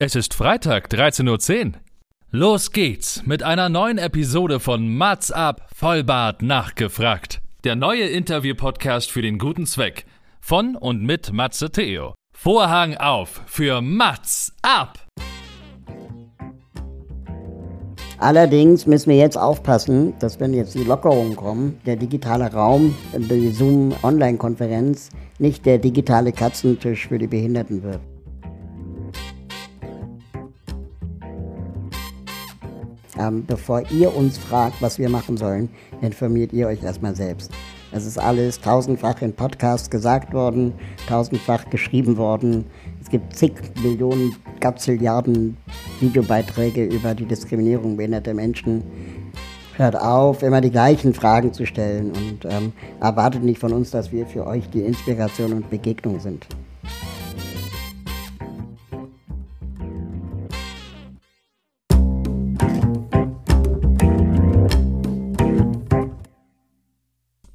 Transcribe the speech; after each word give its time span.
Es 0.00 0.14
ist 0.14 0.32
Freitag, 0.32 0.92
13.10 0.92 1.66
Uhr. 1.66 1.72
Los 2.30 2.70
geht's 2.70 3.26
mit 3.26 3.42
einer 3.42 3.68
neuen 3.68 3.98
Episode 3.98 4.60
von 4.60 4.94
Mats 4.96 5.32
ab, 5.32 5.68
Vollbart 5.74 6.40
nachgefragt. 6.40 7.40
Der 7.64 7.74
neue 7.74 8.04
Interview-Podcast 8.04 9.10
für 9.10 9.22
den 9.22 9.38
guten 9.38 9.66
Zweck. 9.66 10.06
Von 10.40 10.76
und 10.76 11.02
mit 11.02 11.32
Matze 11.32 11.72
Theo. 11.72 12.14
Vorhang 12.32 12.96
auf 12.96 13.42
für 13.46 13.80
Mats 13.80 14.52
ab! 14.62 15.04
Allerdings 18.18 18.86
müssen 18.86 19.10
wir 19.10 19.16
jetzt 19.16 19.36
aufpassen, 19.36 20.14
dass 20.20 20.38
wenn 20.38 20.54
jetzt 20.54 20.76
die 20.76 20.84
Lockerungen 20.84 21.34
kommen, 21.34 21.80
der 21.86 21.96
digitale 21.96 22.52
Raum, 22.52 22.94
die 23.16 23.50
Zoom-Online-Konferenz 23.50 25.08
nicht 25.40 25.66
der 25.66 25.78
digitale 25.78 26.30
Katzentisch 26.30 27.08
für 27.08 27.18
die 27.18 27.26
Behinderten 27.26 27.82
wird. 27.82 28.00
Ähm, 33.18 33.44
bevor 33.46 33.82
ihr 33.90 34.14
uns 34.14 34.38
fragt, 34.38 34.80
was 34.80 34.98
wir 34.98 35.08
machen 35.08 35.36
sollen, 35.36 35.68
informiert 36.00 36.52
ihr 36.52 36.68
euch 36.68 36.82
erstmal 36.82 37.16
selbst. 37.16 37.50
Es 37.90 38.04
ist 38.04 38.18
alles 38.18 38.60
tausendfach 38.60 39.22
in 39.22 39.32
Podcasts 39.32 39.88
gesagt 39.88 40.34
worden, 40.34 40.74
tausendfach 41.08 41.68
geschrieben 41.70 42.16
worden. 42.16 42.66
Es 43.00 43.08
gibt 43.08 43.34
zig 43.34 43.52
Millionen, 43.82 44.36
Gazilliarden 44.60 45.56
Videobeiträge 46.00 46.84
über 46.84 47.14
die 47.14 47.24
Diskriminierung 47.24 47.96
behinderter 47.96 48.34
Menschen. 48.34 48.82
Hört 49.76 49.96
auf, 49.96 50.42
immer 50.42 50.60
die 50.60 50.70
gleichen 50.70 51.14
Fragen 51.14 51.52
zu 51.52 51.64
stellen 51.64 52.08
und 52.08 52.44
ähm, 52.44 52.72
erwartet 53.00 53.42
nicht 53.42 53.60
von 53.60 53.72
uns, 53.72 53.90
dass 53.90 54.12
wir 54.12 54.26
für 54.26 54.46
euch 54.46 54.68
die 54.70 54.80
Inspiration 54.80 55.52
und 55.52 55.70
Begegnung 55.70 56.20
sind. 56.20 56.46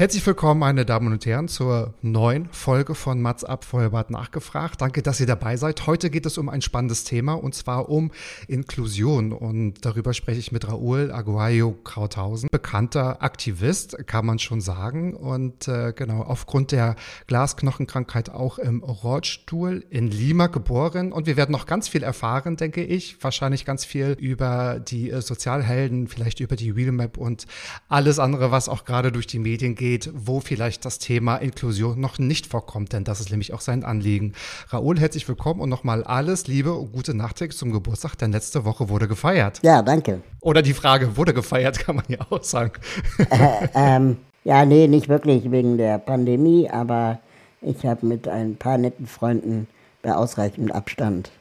Herzlich 0.00 0.26
willkommen, 0.26 0.60
meine 0.60 0.86
Damen 0.86 1.12
und 1.12 1.26
Herren, 1.26 1.46
zur 1.46 1.92
neuen 2.00 2.48
Folge 2.52 2.94
von 2.94 3.20
Mats 3.20 3.44
ab 3.44 3.66
Feuerbad 3.66 4.08
nachgefragt. 4.08 4.80
Danke, 4.80 5.02
dass 5.02 5.20
ihr 5.20 5.26
dabei 5.26 5.58
seid. 5.58 5.86
Heute 5.86 6.08
geht 6.08 6.24
es 6.24 6.38
um 6.38 6.48
ein 6.48 6.62
spannendes 6.62 7.04
Thema 7.04 7.34
und 7.34 7.54
zwar 7.54 7.90
um 7.90 8.10
Inklusion. 8.48 9.34
Und 9.34 9.84
darüber 9.84 10.14
spreche 10.14 10.38
ich 10.38 10.52
mit 10.52 10.66
Raoul 10.66 11.12
Aguayo 11.12 11.72
Krauthausen, 11.84 12.48
bekannter 12.50 13.22
Aktivist, 13.22 14.06
kann 14.06 14.24
man 14.24 14.38
schon 14.38 14.62
sagen. 14.62 15.14
Und 15.14 15.68
äh, 15.68 15.92
genau, 15.94 16.22
aufgrund 16.22 16.72
der 16.72 16.96
Glasknochenkrankheit 17.26 18.30
auch 18.30 18.58
im 18.58 18.82
Rollstuhl 18.82 19.84
in 19.90 20.10
Lima 20.10 20.46
geboren. 20.46 21.12
Und 21.12 21.26
wir 21.26 21.36
werden 21.36 21.52
noch 21.52 21.66
ganz 21.66 21.88
viel 21.88 22.04
erfahren, 22.04 22.56
denke 22.56 22.82
ich. 22.82 23.22
Wahrscheinlich 23.22 23.66
ganz 23.66 23.84
viel 23.84 24.16
über 24.18 24.80
die 24.80 25.10
äh, 25.10 25.20
Sozialhelden, 25.20 26.08
vielleicht 26.08 26.40
über 26.40 26.56
die 26.56 26.74
Wheelmap 26.74 27.18
und 27.18 27.44
alles 27.90 28.18
andere, 28.18 28.50
was 28.50 28.70
auch 28.70 28.86
gerade 28.86 29.12
durch 29.12 29.26
die 29.26 29.38
Medien 29.38 29.74
geht 29.74 29.89
geht, 29.90 30.08
wo 30.14 30.38
vielleicht 30.38 30.84
das 30.84 31.00
Thema 31.00 31.38
Inklusion 31.38 32.00
noch 32.00 32.20
nicht 32.20 32.46
vorkommt, 32.46 32.92
denn 32.92 33.02
das 33.02 33.18
ist 33.18 33.30
nämlich 33.30 33.52
auch 33.52 33.60
sein 33.60 33.82
Anliegen. 33.82 34.34
Raoul, 34.68 35.00
herzlich 35.00 35.26
willkommen 35.26 35.60
und 35.60 35.68
nochmal 35.68 36.04
alles 36.04 36.46
Liebe 36.46 36.72
und 36.74 36.92
gute 36.92 37.12
Nachträge 37.12 37.52
zum 37.56 37.72
Geburtstag, 37.72 38.14
denn 38.14 38.30
letzte 38.30 38.64
Woche 38.64 38.88
wurde 38.88 39.08
gefeiert. 39.08 39.58
Ja, 39.62 39.82
danke. 39.82 40.20
Oder 40.40 40.62
die 40.62 40.74
Frage, 40.74 41.16
wurde 41.16 41.34
gefeiert, 41.34 41.78
kann 41.84 41.96
man 41.96 42.04
ja 42.06 42.18
auch 42.30 42.44
sagen. 42.44 42.74
Äh, 43.18 43.66
ähm, 43.74 44.18
ja, 44.44 44.64
nee, 44.64 44.86
nicht 44.86 45.08
wirklich 45.08 45.50
wegen 45.50 45.76
der 45.76 45.98
Pandemie, 45.98 46.70
aber 46.70 47.18
ich 47.60 47.84
habe 47.84 48.06
mit 48.06 48.28
ein 48.28 48.54
paar 48.54 48.78
netten 48.78 49.08
Freunden 49.08 49.66
bei 50.02 50.14
ausreichendem 50.14 50.70
Abstand 50.70 51.32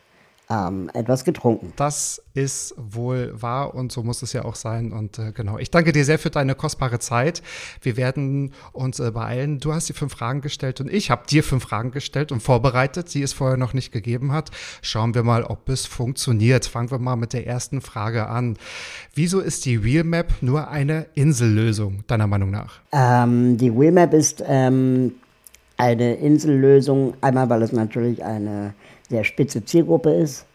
ähm, 0.51 0.89
etwas 0.93 1.25
getrunken. 1.25 1.73
Das 1.75 2.23
ist 2.33 2.73
wohl 2.75 3.31
wahr 3.39 3.75
und 3.75 3.91
so 3.91 4.01
muss 4.01 4.23
es 4.23 4.33
ja 4.33 4.45
auch 4.45 4.55
sein. 4.55 4.91
Und 4.91 5.19
äh, 5.19 5.31
genau, 5.31 5.59
ich 5.59 5.69
danke 5.69 5.91
dir 5.91 6.03
sehr 6.03 6.17
für 6.17 6.31
deine 6.31 6.55
kostbare 6.55 6.97
Zeit. 6.97 7.43
Wir 7.81 7.97
werden 7.97 8.53
uns 8.73 8.99
äh, 8.99 9.11
beeilen. 9.11 9.59
Du 9.59 9.73
hast 9.73 9.89
die 9.89 9.93
fünf 9.93 10.13
Fragen 10.13 10.41
gestellt 10.41 10.81
und 10.81 10.91
ich 10.91 11.11
habe 11.11 11.27
dir 11.27 11.43
fünf 11.43 11.63
Fragen 11.63 11.91
gestellt 11.91 12.31
und 12.31 12.41
vorbereitet, 12.41 13.13
die 13.13 13.21
es 13.21 13.33
vorher 13.33 13.57
noch 13.57 13.73
nicht 13.73 13.91
gegeben 13.91 14.31
hat. 14.31 14.49
Schauen 14.81 15.13
wir 15.13 15.23
mal, 15.23 15.43
ob 15.43 15.69
es 15.69 15.85
funktioniert. 15.85 16.65
Fangen 16.65 16.89
wir 16.89 16.99
mal 16.99 17.15
mit 17.15 17.33
der 17.33 17.45
ersten 17.45 17.81
Frage 17.81 18.27
an. 18.27 18.57
Wieso 19.13 19.41
ist 19.41 19.65
die 19.65 19.83
Wheelmap 19.83 20.41
nur 20.41 20.69
eine 20.69 21.05
Insellösung, 21.13 22.03
deiner 22.07 22.25
Meinung 22.25 22.49
nach? 22.49 22.79
Ähm, 22.91 23.57
die 23.57 23.71
Wheelmap 23.71 24.13
ist 24.15 24.43
ähm, 24.47 25.13
eine 25.77 26.15
Insellösung, 26.15 27.13
einmal 27.21 27.49
weil 27.49 27.61
es 27.61 27.71
natürlich 27.71 28.23
eine 28.23 28.73
sehr 29.09 29.23
spitze 29.23 29.63
Zielgruppe 29.65 30.11
ist, 30.11 30.45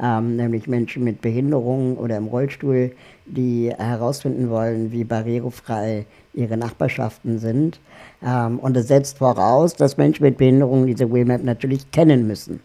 ähm, 0.00 0.36
nämlich 0.36 0.66
Menschen 0.66 1.04
mit 1.04 1.20
Behinderungen 1.20 1.96
oder 1.96 2.16
im 2.16 2.26
Rollstuhl, 2.26 2.92
die 3.26 3.72
herausfinden 3.76 4.50
wollen, 4.50 4.92
wie 4.92 5.04
barrierefrei 5.04 6.06
ihre 6.34 6.56
Nachbarschaften 6.56 7.38
sind. 7.38 7.80
Ähm, 8.24 8.58
und 8.58 8.76
es 8.76 8.88
setzt 8.88 9.18
voraus, 9.18 9.74
dass 9.74 9.96
Menschen 9.96 10.24
mit 10.24 10.38
Behinderungen 10.38 10.86
diese 10.86 11.12
Wheelmap 11.12 11.42
natürlich 11.42 11.90
kennen 11.90 12.26
müssen. 12.26 12.60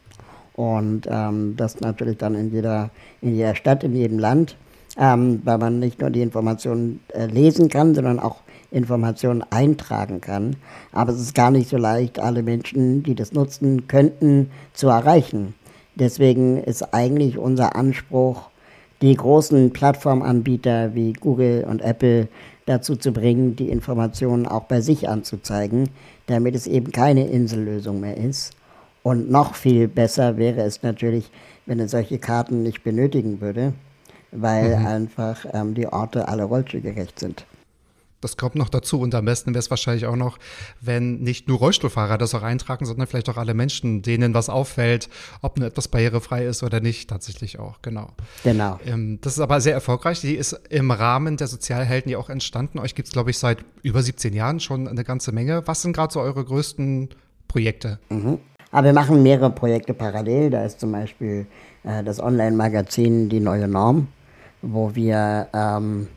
Und 0.53 1.07
ähm, 1.09 1.55
das 1.55 1.79
natürlich 1.81 2.17
dann 2.17 2.33
in 2.35 2.51
jeder, 2.51 2.89
in 3.21 3.35
jeder 3.35 3.55
Stadt, 3.55 3.83
in 3.83 3.95
jedem 3.95 4.17
Land, 4.17 4.57
ähm, 4.97 5.41
weil 5.43 5.59
man 5.59 5.79
nicht 5.79 6.01
nur 6.01 6.09
die 6.09 6.21
Informationen 6.21 7.01
äh, 7.13 7.27
lesen 7.27 7.69
kann, 7.69 7.93
sondern 7.93 8.19
auch 8.19 8.37
Informationen 8.71 9.43
eintragen 9.49 10.21
kann. 10.21 10.55
Aber 10.91 11.11
es 11.11 11.21
ist 11.21 11.35
gar 11.35 11.51
nicht 11.51 11.69
so 11.69 11.77
leicht, 11.77 12.19
alle 12.19 12.43
Menschen, 12.43 13.03
die 13.03 13.15
das 13.15 13.33
nutzen 13.33 13.87
könnten, 13.87 14.51
zu 14.73 14.87
erreichen. 14.87 15.53
Deswegen 15.95 16.57
ist 16.63 16.93
eigentlich 16.93 17.37
unser 17.37 17.75
Anspruch, 17.75 18.49
die 19.01 19.15
großen 19.15 19.71
Plattformanbieter 19.71 20.95
wie 20.95 21.13
Google 21.13 21.65
und 21.69 21.81
Apple 21.81 22.27
dazu 22.65 22.95
zu 22.95 23.11
bringen, 23.11 23.55
die 23.55 23.69
Informationen 23.69 24.47
auch 24.47 24.63
bei 24.63 24.81
sich 24.81 25.07
anzuzeigen, 25.07 25.89
damit 26.25 26.55
es 26.55 26.67
eben 26.67 26.91
keine 26.91 27.27
Insellösung 27.27 27.99
mehr 27.99 28.17
ist. 28.17 28.53
Und 29.03 29.31
noch 29.31 29.55
viel 29.55 29.87
besser 29.87 30.37
wäre 30.37 30.61
es 30.61 30.83
natürlich, 30.83 31.31
wenn 31.65 31.79
es 31.79 31.91
solche 31.91 32.19
Karten 32.19 32.63
nicht 32.63 32.83
benötigen 32.83 33.39
würde, 33.39 33.73
weil 34.31 34.77
mhm. 34.77 34.85
einfach 34.85 35.45
ähm, 35.53 35.73
die 35.73 35.87
Orte 35.87 36.27
alle 36.27 36.43
rollstuhlgerecht 36.43 37.17
sind. 37.19 37.45
Das 38.21 38.35
kommt 38.35 38.55
noch 38.55 38.69
dazu 38.69 38.99
und 38.99 39.13
am 39.13 39.25
besten 39.25 39.53
wäre 39.53 39.59
es 39.59 39.69
wahrscheinlich 39.69 40.07
auch 40.07 40.15
noch, 40.15 40.39
wenn 40.81 41.19
nicht 41.19 41.47
nur 41.47 41.59
Rollstuhlfahrer 41.59 42.17
das 42.17 42.33
auch 42.33 42.41
eintragen, 42.41 42.85
sondern 42.85 43.05
vielleicht 43.05 43.29
auch 43.29 43.37
alle 43.37 43.53
Menschen, 43.53 44.01
denen 44.01 44.33
was 44.33 44.49
auffällt, 44.49 45.07
ob 45.41 45.59
nur 45.59 45.67
etwas 45.67 45.87
barrierefrei 45.87 46.45
ist 46.45 46.63
oder 46.63 46.79
nicht, 46.79 47.09
tatsächlich 47.09 47.59
auch, 47.59 47.81
genau. 47.83 48.09
Genau. 48.43 48.79
Ähm, 48.85 49.19
das 49.21 49.33
ist 49.33 49.39
aber 49.39 49.61
sehr 49.61 49.73
erfolgreich. 49.73 50.21
Die 50.21 50.35
ist 50.35 50.59
im 50.69 50.89
Rahmen 50.89 51.37
der 51.37 51.47
Sozialhelden 51.47 52.11
ja 52.11 52.17
auch 52.17 52.29
entstanden. 52.29 52.79
Euch 52.79 52.95
gibt 52.95 53.07
es, 53.07 53.13
glaube 53.13 53.29
ich, 53.29 53.37
seit 53.37 53.59
über 53.83 54.01
17 54.01 54.33
Jahren 54.33 54.59
schon 54.59 54.87
eine 54.87 55.03
ganze 55.03 55.31
Menge. 55.31 55.61
Was 55.67 55.83
sind 55.83 55.93
gerade 55.93 56.11
so 56.11 56.19
eure 56.19 56.43
größten 56.43 57.09
Projekte? 57.47 57.99
Mhm. 58.09 58.39
Aber 58.71 58.87
wir 58.87 58.93
machen 58.93 59.23
mehrere 59.23 59.49
Projekte 59.49 59.93
parallel. 59.93 60.49
Da 60.49 60.65
ist 60.65 60.79
zum 60.79 60.91
Beispiel 60.91 61.45
äh, 61.83 62.03
das 62.03 62.19
Online-Magazin 62.19 63.29
Die 63.29 63.39
neue 63.39 63.67
Norm, 63.67 64.07
wo 64.61 64.93
wir 64.95 65.47
ähm, 65.53 66.07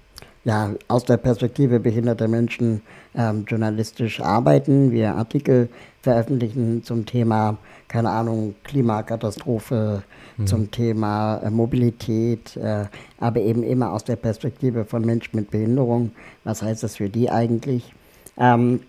ja, 0.44 0.70
aus 0.88 1.04
der 1.04 1.18
Perspektive 1.18 1.80
behinderter 1.80 2.28
Menschen 2.28 2.82
ähm, 3.14 3.44
journalistisch 3.46 4.20
arbeiten, 4.20 4.90
wir 4.90 5.14
Artikel 5.14 5.68
veröffentlichen 6.02 6.82
zum 6.82 7.04
Thema, 7.04 7.58
keine 7.88 8.10
Ahnung, 8.10 8.54
Klimakatastrophe, 8.64 10.02
mhm. 10.38 10.46
zum 10.46 10.70
Thema 10.70 11.38
äh, 11.38 11.50
Mobilität, 11.50 12.56
äh, 12.56 12.84
aber 13.18 13.40
eben 13.40 13.62
immer 13.62 13.92
aus 13.92 14.04
der 14.04 14.16
Perspektive 14.16 14.84
von 14.84 15.04
Menschen 15.04 15.36
mit 15.36 15.50
Behinderung. 15.50 16.12
Was 16.44 16.62
heißt 16.62 16.82
das 16.82 16.96
für 16.96 17.08
die 17.08 17.30
eigentlich? 17.30 17.92
Ähm, 18.38 18.80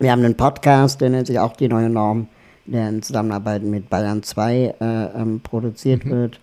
wir 0.00 0.12
haben 0.12 0.24
einen 0.24 0.36
Podcast, 0.36 1.00
der 1.00 1.10
nennt 1.10 1.26
sich 1.26 1.38
auch 1.38 1.56
die 1.56 1.68
neue 1.68 1.90
Norm, 1.90 2.28
der 2.66 2.88
in 2.88 3.02
Zusammenarbeit 3.02 3.62
mit 3.62 3.88
Bayern 3.88 4.22
2 4.22 4.54
äh, 4.54 4.74
ähm, 5.20 5.40
produziert 5.40 6.04
mhm. 6.04 6.10
wird. 6.10 6.40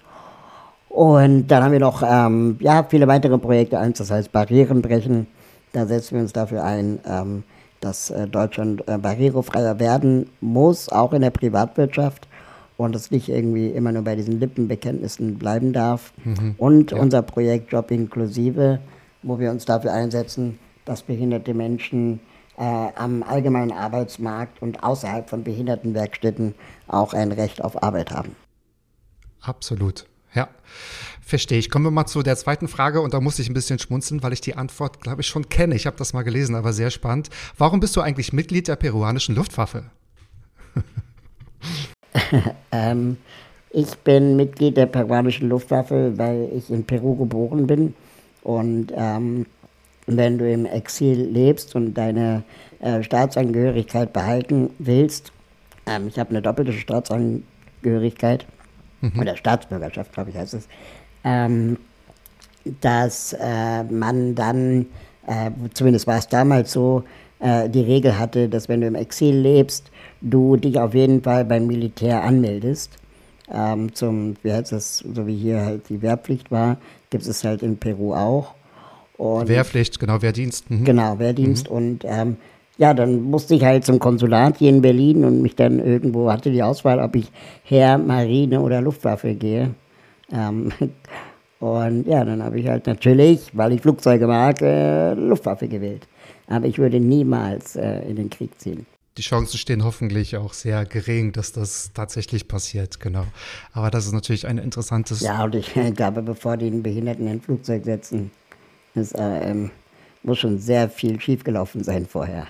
Und 0.95 1.47
dann 1.47 1.61
haben 1.61 1.73
wir 1.73 1.81
noch 1.81 2.01
ähm, 2.07 2.55
ja, 2.61 2.85
viele 2.87 3.05
weitere 3.09 3.37
Projekte. 3.37 3.77
Eins, 3.77 3.97
das 3.97 4.11
heißt 4.11 4.31
Barrieren 4.31 4.81
brechen. 4.81 5.27
Da 5.73 5.85
setzen 5.87 6.15
wir 6.15 6.21
uns 6.21 6.31
dafür 6.31 6.63
ein, 6.63 6.99
ähm, 7.05 7.43
dass 7.81 8.11
äh, 8.11 8.29
Deutschland 8.29 8.87
äh, 8.87 8.97
barrierefreier 8.97 9.77
werden 9.81 10.29
muss, 10.39 10.87
auch 10.87 11.11
in 11.11 11.21
der 11.21 11.31
Privatwirtschaft. 11.31 12.29
und 12.77 12.95
es 12.95 13.11
nicht 13.11 13.27
irgendwie 13.27 13.67
immer 13.67 13.91
nur 13.91 14.03
bei 14.03 14.15
diesen 14.15 14.39
Lippenbekenntnissen 14.39 15.37
bleiben 15.37 15.73
darf. 15.73 16.13
Mhm. 16.23 16.55
Und 16.57 16.91
ja. 16.91 16.97
unser 16.97 17.23
Projekt 17.23 17.73
Job 17.73 17.91
Inklusive, 17.91 18.79
wo 19.21 19.37
wir 19.37 19.51
uns 19.51 19.65
dafür 19.65 19.91
einsetzen, 19.91 20.59
dass 20.85 21.01
behinderte 21.01 21.53
Menschen 21.53 22.21
äh, 22.57 22.63
am 22.95 23.21
allgemeinen 23.21 23.73
Arbeitsmarkt 23.73 24.61
und 24.61 24.81
außerhalb 24.81 25.29
von 25.29 25.43
Behindertenwerkstätten 25.43 26.55
auch 26.87 27.13
ein 27.13 27.33
Recht 27.33 27.61
auf 27.61 27.83
Arbeit 27.83 28.11
haben. 28.11 28.33
Absolut. 29.41 30.05
Ja, 30.35 30.49
verstehe 31.21 31.57
ich. 31.57 31.69
Kommen 31.69 31.85
wir 31.85 31.91
mal 31.91 32.05
zu 32.05 32.21
der 32.21 32.35
zweiten 32.35 32.67
Frage 32.67 33.01
und 33.01 33.13
da 33.13 33.21
muss 33.21 33.39
ich 33.39 33.49
ein 33.49 33.53
bisschen 33.53 33.79
schmunzeln, 33.79 34.21
weil 34.21 34.33
ich 34.33 34.41
die 34.41 34.55
Antwort, 34.55 35.01
glaube 35.01 35.21
ich, 35.21 35.27
schon 35.27 35.49
kenne. 35.49 35.75
Ich 35.75 35.87
habe 35.87 35.97
das 35.97 36.13
mal 36.13 36.23
gelesen, 36.23 36.55
aber 36.55 36.73
sehr 36.73 36.91
spannend. 36.91 37.29
Warum 37.57 37.79
bist 37.79 37.95
du 37.95 38.01
eigentlich 38.01 38.33
Mitglied 38.33 38.67
der 38.67 38.75
peruanischen 38.75 39.33
Luftwaffe? 39.35 39.85
ähm, 42.71 43.17
ich 43.71 43.95
bin 43.99 44.35
Mitglied 44.35 44.77
der 44.77 44.85
peruanischen 44.85 45.49
Luftwaffe, 45.49 46.13
weil 46.17 46.49
ich 46.55 46.69
in 46.69 46.83
Peru 46.83 47.15
geboren 47.15 47.65
bin. 47.65 47.93
Und 48.43 48.91
ähm, 48.95 49.45
wenn 50.07 50.37
du 50.37 50.51
im 50.51 50.65
Exil 50.65 51.19
lebst 51.19 51.75
und 51.75 51.93
deine 51.93 52.43
äh, 52.79 53.01
Staatsangehörigkeit 53.01 54.13
behalten 54.13 54.69
willst, 54.79 55.31
ähm, 55.87 56.07
ich 56.07 56.19
habe 56.19 56.31
eine 56.31 56.41
doppelte 56.41 56.73
Staatsangehörigkeit, 56.73 58.45
mhm. 59.13 59.19
oder 59.19 59.35
Staatsbürgerschaft, 59.35 60.13
glaube 60.13 60.29
ich, 60.29 60.37
heißt 60.37 60.53
es, 60.53 60.67
ähm, 61.23 61.77
dass 62.81 63.33
äh, 63.33 63.83
man 63.83 64.35
dann, 64.35 64.87
äh, 65.27 65.51
zumindest 65.73 66.07
war 66.07 66.17
es 66.17 66.27
damals 66.27 66.71
so, 66.71 67.03
äh, 67.39 67.69
die 67.69 67.81
Regel 67.81 68.17
hatte, 68.17 68.49
dass 68.49 68.69
wenn 68.69 68.81
du 68.81 68.87
im 68.87 68.95
Exil 68.95 69.35
lebst, 69.35 69.91
du 70.21 70.55
dich 70.55 70.79
auf 70.79 70.93
jeden 70.93 71.21
Fall 71.21 71.45
beim 71.45 71.67
Militär 71.67 72.23
anmeldest. 72.23 72.91
Ähm, 73.51 73.93
zum, 73.93 74.35
wie 74.41 74.51
heißt 74.51 74.71
das, 74.71 74.97
so 74.97 75.27
wie 75.27 75.35
hier 75.35 75.61
halt 75.61 75.89
die 75.89 76.01
Wehrpflicht 76.01 76.49
war, 76.49 76.77
gibt 77.11 77.27
es 77.27 77.43
halt 77.43 77.61
in 77.61 77.77
Peru 77.77 78.15
auch. 78.15 78.55
Und 79.17 79.47
Wehrpflicht, 79.47 79.99
genau, 79.99 80.21
Wehrdienst. 80.21 80.69
Mhm. 80.69 80.83
Genau, 80.83 81.19
Wehrdienst. 81.19 81.69
Mhm. 81.69 81.75
Und 81.75 82.05
ähm, 82.05 82.37
ja, 82.77 82.93
dann 82.93 83.21
musste 83.21 83.55
ich 83.55 83.63
halt 83.63 83.85
zum 83.85 83.99
Konsulat 83.99 84.57
hier 84.57 84.69
in 84.69 84.81
Berlin 84.81 85.23
und 85.23 85.41
mich 85.41 85.55
dann 85.55 85.79
irgendwo 85.79 86.31
hatte 86.31 86.51
die 86.51 86.63
Auswahl, 86.63 86.99
ob 86.99 87.15
ich 87.15 87.31
Heer, 87.63 87.97
Marine 87.97 88.59
oder 88.61 88.81
Luftwaffe 88.81 89.33
gehe. 89.35 89.73
Ähm, 90.31 90.71
und 91.59 92.05
ja, 92.07 92.25
dann 92.25 92.43
habe 92.43 92.59
ich 92.59 92.67
halt 92.67 92.87
natürlich, 92.87 93.49
weil 93.53 93.73
ich 93.73 93.81
Flugzeuge 93.81 94.27
mag, 94.27 94.61
äh, 94.61 95.13
Luftwaffe 95.13 95.67
gewählt. 95.67 96.07
Aber 96.47 96.65
ich 96.65 96.77
würde 96.77 96.99
niemals 96.99 97.75
äh, 97.75 97.99
in 98.01 98.17
den 98.17 98.29
Krieg 98.29 98.59
ziehen. 98.59 98.85
Die 99.17 99.21
Chancen 99.21 99.57
stehen 99.57 99.85
hoffentlich 99.85 100.35
auch 100.35 100.51
sehr 100.51 100.85
gering, 100.85 101.31
dass 101.31 101.53
das 101.53 101.91
tatsächlich 101.93 102.49
passiert, 102.49 102.99
genau. 102.99 103.25
Aber 103.71 103.89
das 103.89 104.05
ist 104.05 104.11
natürlich 104.11 104.45
ein 104.45 104.57
interessantes. 104.57 105.21
Ja, 105.21 105.45
und 105.45 105.55
ich 105.55 105.73
glaube, 105.95 106.21
bevor 106.21 106.57
die 106.57 106.67
einen 106.67 106.83
Behinderten 106.83 107.25
in 107.25 107.33
ein 107.33 107.41
Flugzeug 107.41 107.85
setzen, 107.85 108.31
ist 108.93 109.17
äh, 109.17 109.51
ähm, 109.51 109.71
muss 110.25 110.39
schon 110.39 110.57
sehr 110.57 110.89
viel 110.89 111.19
schiefgelaufen 111.19 111.83
sein 111.83 112.05
vorher. 112.05 112.47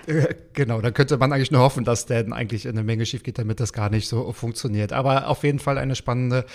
Genau, 0.52 0.80
dann 0.80 0.94
könnte 0.94 1.18
man 1.18 1.32
eigentlich 1.32 1.50
nur 1.50 1.60
hoffen, 1.60 1.84
dass 1.84 2.06
denn 2.06 2.32
eigentlich 2.32 2.66
eine 2.66 2.82
Menge 2.82 3.04
schief 3.04 3.22
geht, 3.22 3.38
damit 3.38 3.60
das 3.60 3.74
gar 3.74 3.90
nicht 3.90 4.08
so 4.08 4.32
funktioniert. 4.32 4.94
Aber 4.94 5.28
auf 5.28 5.44
jeden 5.44 5.58
Fall 5.58 5.76
eine 5.76 5.94
spannende 5.94 6.46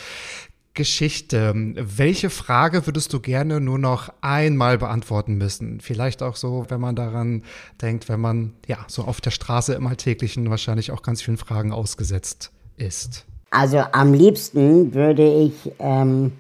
Geschichte. 0.74 1.54
Welche 1.56 2.30
Frage 2.30 2.88
würdest 2.88 3.12
du 3.14 3.20
gerne 3.20 3.60
nur 3.60 3.78
noch 3.78 4.12
einmal 4.22 4.78
beantworten 4.78 5.36
müssen? 5.36 5.82
Vielleicht 5.82 6.24
auch 6.24 6.36
so, 6.36 6.66
wenn 6.70 6.80
man 6.80 6.96
daran 6.96 7.44
denkt, 7.82 8.08
wenn 8.08 8.22
man 8.22 8.54
ja 8.68 8.78
so 8.88 9.04
auf 9.04 9.20
der 9.22 9.32
Straße 9.32 9.74
im 9.74 9.86
Alltäglichen 9.86 10.50
wahrscheinlich 10.50 10.92
auch 10.92 11.04
ganz 11.04 11.22
vielen 11.22 11.38
Fragen 11.38 11.74
ausgesetzt 11.74 12.52
ist. 12.78 13.26
Also 13.50 13.80
am 13.92 14.14
liebsten 14.14 14.94
würde 14.94 15.30
ich 15.30 15.54
ähm, 15.80 16.32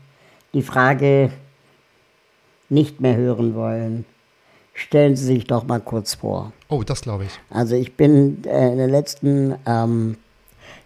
die 0.53 0.61
Frage 0.61 1.31
nicht 2.69 3.01
mehr 3.01 3.17
hören 3.17 3.53
wollen. 3.53 4.05
Stellen 4.81 5.15
Sie 5.15 5.25
sich 5.25 5.45
doch 5.45 5.67
mal 5.67 5.79
kurz 5.79 6.15
vor. 6.15 6.53
Oh, 6.67 6.81
das 6.83 7.01
glaube 7.01 7.25
ich. 7.25 7.39
Also 7.51 7.75
ich 7.75 7.95
bin 7.95 8.43
äh, 8.45 8.71
in 8.71 8.79
den 8.79 8.89
letzten 8.89 9.55
ähm, 9.67 10.17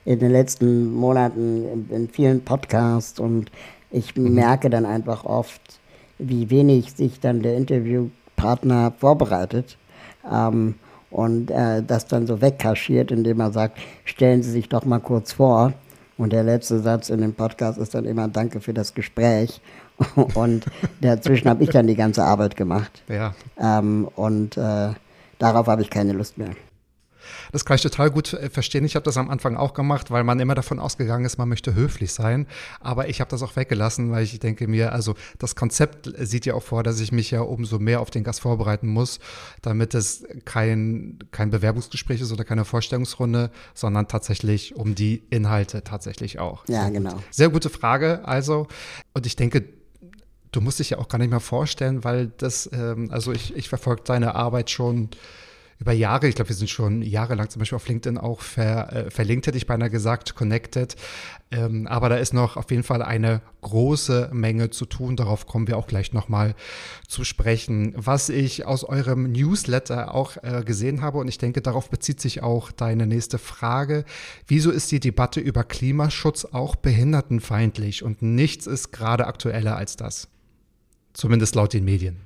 in 0.04 0.20
den 0.20 0.32
letzten 0.32 0.94
Monaten 0.94 1.88
in 1.90 2.10
vielen 2.10 2.44
Podcasts 2.44 3.20
und 3.20 3.50
ich 3.92 4.16
mhm. 4.16 4.34
merke 4.34 4.70
dann 4.70 4.86
einfach 4.86 5.24
oft, 5.24 5.62
wie 6.20 6.50
wenig 6.50 6.92
sich 6.94 7.22
dann 7.22 7.42
der 7.42 7.56
Interviewpartner 7.56 8.94
vorbereitet 8.98 9.78
ähm, 10.30 10.76
und 11.10 11.50
äh, 11.50 11.82
das 11.82 12.06
dann 12.06 12.28
so 12.28 12.42
wegkaschiert, 12.42 13.12
indem 13.12 13.40
er 13.40 13.52
sagt, 13.52 13.78
stellen 14.04 14.44
Sie 14.44 14.52
sich 14.52 14.68
doch 14.68 14.84
mal 14.84 15.00
kurz 15.00 15.32
vor. 15.32 15.74
Und 16.18 16.34
der 16.34 16.44
letzte 16.44 16.80
Satz 16.80 17.10
in 17.10 17.22
dem 17.22 17.34
Podcast 17.34 17.78
ist 17.78 17.94
dann 17.96 18.06
immer 18.06 18.28
Danke 18.28 18.60
für 18.60 18.74
das 18.74 18.94
Gespräch. 18.94 19.62
und 20.34 20.66
dazwischen 21.02 21.50
habe 21.50 21.64
ich 21.64 21.70
dann 21.70 21.88
die 21.88 21.96
ganze 21.96 22.24
Arbeit 22.24 22.56
gemacht. 22.56 23.04
Ja. 23.08 23.34
Ähm, 23.60 24.08
und 24.16 24.58
äh, 24.58 24.90
darauf 25.40 25.68
habe 25.68 25.82
ich 25.82 25.90
keine 25.90 26.14
Lust 26.14 26.38
mehr. 26.38 26.52
Das 27.52 27.66
kann 27.66 27.76
ich 27.76 27.82
total 27.82 28.12
gut 28.12 28.34
äh, 28.34 28.50
verstehen. 28.50 28.86
Ich 28.86 28.96
habe 28.96 29.04
das 29.04 29.18
am 29.18 29.30
Anfang 29.30 29.58
auch 29.58 29.74
gemacht, 29.74 30.12
weil 30.12 30.24
man 30.24 30.40
immer 30.40 30.56
davon 30.56 30.80
ausgegangen 30.80 31.26
ist, 31.26 31.38
man 31.38 31.50
möchte 31.50 31.74
höflich 31.76 32.14
sein. 32.14 32.48
Aber 32.80 33.10
ich 33.10 33.22
habe 33.22 33.30
das 33.30 33.42
auch 33.44 33.56
weggelassen, 33.56 34.12
weil 34.12 34.24
ich 34.24 34.40
denke 34.40 34.68
mir, 34.68 34.94
also 34.94 35.16
das 35.40 35.56
Konzept 35.56 36.12
sieht 36.20 36.46
ja 36.46 36.54
auch 36.54 36.64
vor, 36.64 36.84
dass 36.84 37.00
ich 37.00 37.12
mich 37.12 37.32
ja 37.32 37.42
umso 37.42 37.80
mehr 37.80 38.02
auf 38.02 38.12
den 38.12 38.24
Gast 38.24 38.42
vorbereiten 38.42 38.88
muss, 38.88 39.20
damit 39.62 39.94
es 39.94 40.26
kein, 40.46 41.20
kein 41.32 41.50
Bewerbungsgespräch 41.50 42.22
ist 42.22 42.32
oder 42.32 42.44
keine 42.44 42.66
Vorstellungsrunde, 42.66 43.52
sondern 43.74 44.08
tatsächlich 44.08 44.76
um 44.76 44.96
die 44.96 45.24
Inhalte 45.30 45.84
tatsächlich 45.84 46.40
auch. 46.40 46.66
Ja, 46.68 46.90
genau. 46.90 47.22
Sehr 47.32 47.50
gute 47.50 47.70
Frage. 47.70 48.26
Also, 48.26 48.68
und 49.14 49.26
ich 49.26 49.36
denke, 49.36 49.64
du 50.56 50.62
musst 50.62 50.80
dich 50.80 50.92
ja 50.92 50.98
auch 50.98 51.08
gar 51.08 51.18
nicht 51.18 51.30
mehr 51.30 51.40
vorstellen, 51.40 52.04
weil 52.04 52.32
das, 52.38 52.70
ähm, 52.74 53.10
also 53.12 53.32
ich, 53.32 53.56
ich 53.56 53.70
verfolge 53.70 54.04
deine 54.04 54.36
Arbeit 54.36 54.70
schon 54.70 55.10
über 55.78 55.92
Jahre, 55.92 56.28
ich 56.28 56.36
glaube, 56.36 56.50
wir 56.50 56.56
sind 56.56 56.70
schon 56.70 57.02
jahrelang 57.02 57.50
zum 57.50 57.60
Beispiel 57.60 57.76
auf 57.76 57.88
LinkedIn 57.88 58.18
auch 58.18 58.40
ver, 58.40 58.94
äh, 58.94 59.12
verlinkt, 59.12 59.48
hätte 59.48 59.58
ich 59.58 59.68
beinahe 59.68 59.90
gesagt, 59.90 60.34
connected. 60.34 60.96
Ähm, 61.52 61.86
aber 61.88 62.08
da 62.08 62.16
ist 62.16 62.34
noch 62.34 62.56
auf 62.56 62.72
jeden 62.72 62.84
Fall 62.84 63.02
eine 63.02 63.42
große 63.62 64.30
Menge 64.32 64.70
zu 64.70 64.86
tun. 64.86 65.18
Darauf 65.18 65.48
kommen 65.48 65.68
wir 65.68 65.78
auch 65.78 65.88
gleich 65.88 66.14
nochmal 66.14 66.56
zu 67.10 67.26
sprechen. 67.26 67.94
Was 67.98 68.30
ich 68.30 68.66
aus 68.66 68.86
eurem 68.86 69.32
Newsletter 69.34 70.16
auch 70.16 70.38
äh, 70.44 70.64
gesehen 70.66 71.02
habe, 71.02 71.18
und 71.18 71.28
ich 71.28 71.40
denke, 71.40 71.62
darauf 71.62 71.90
bezieht 71.90 72.22
sich 72.22 72.42
auch 72.42 72.72
deine 72.72 73.06
nächste 73.06 73.38
Frage. 73.38 74.06
Wieso 74.48 74.72
ist 74.72 74.92
die 74.94 75.02
Debatte 75.02 75.42
über 75.42 75.66
Klimaschutz 75.66 76.46
auch 76.46 76.78
behindertenfeindlich? 76.78 78.02
Und 78.02 78.22
nichts 78.22 78.66
ist 78.66 78.92
gerade 78.92 79.28
aktueller 79.28 79.76
als 79.76 79.98
das. 79.98 80.30
Zumindest 81.16 81.56
laut 81.56 81.74
den 81.74 81.86
Medien. 81.86 82.18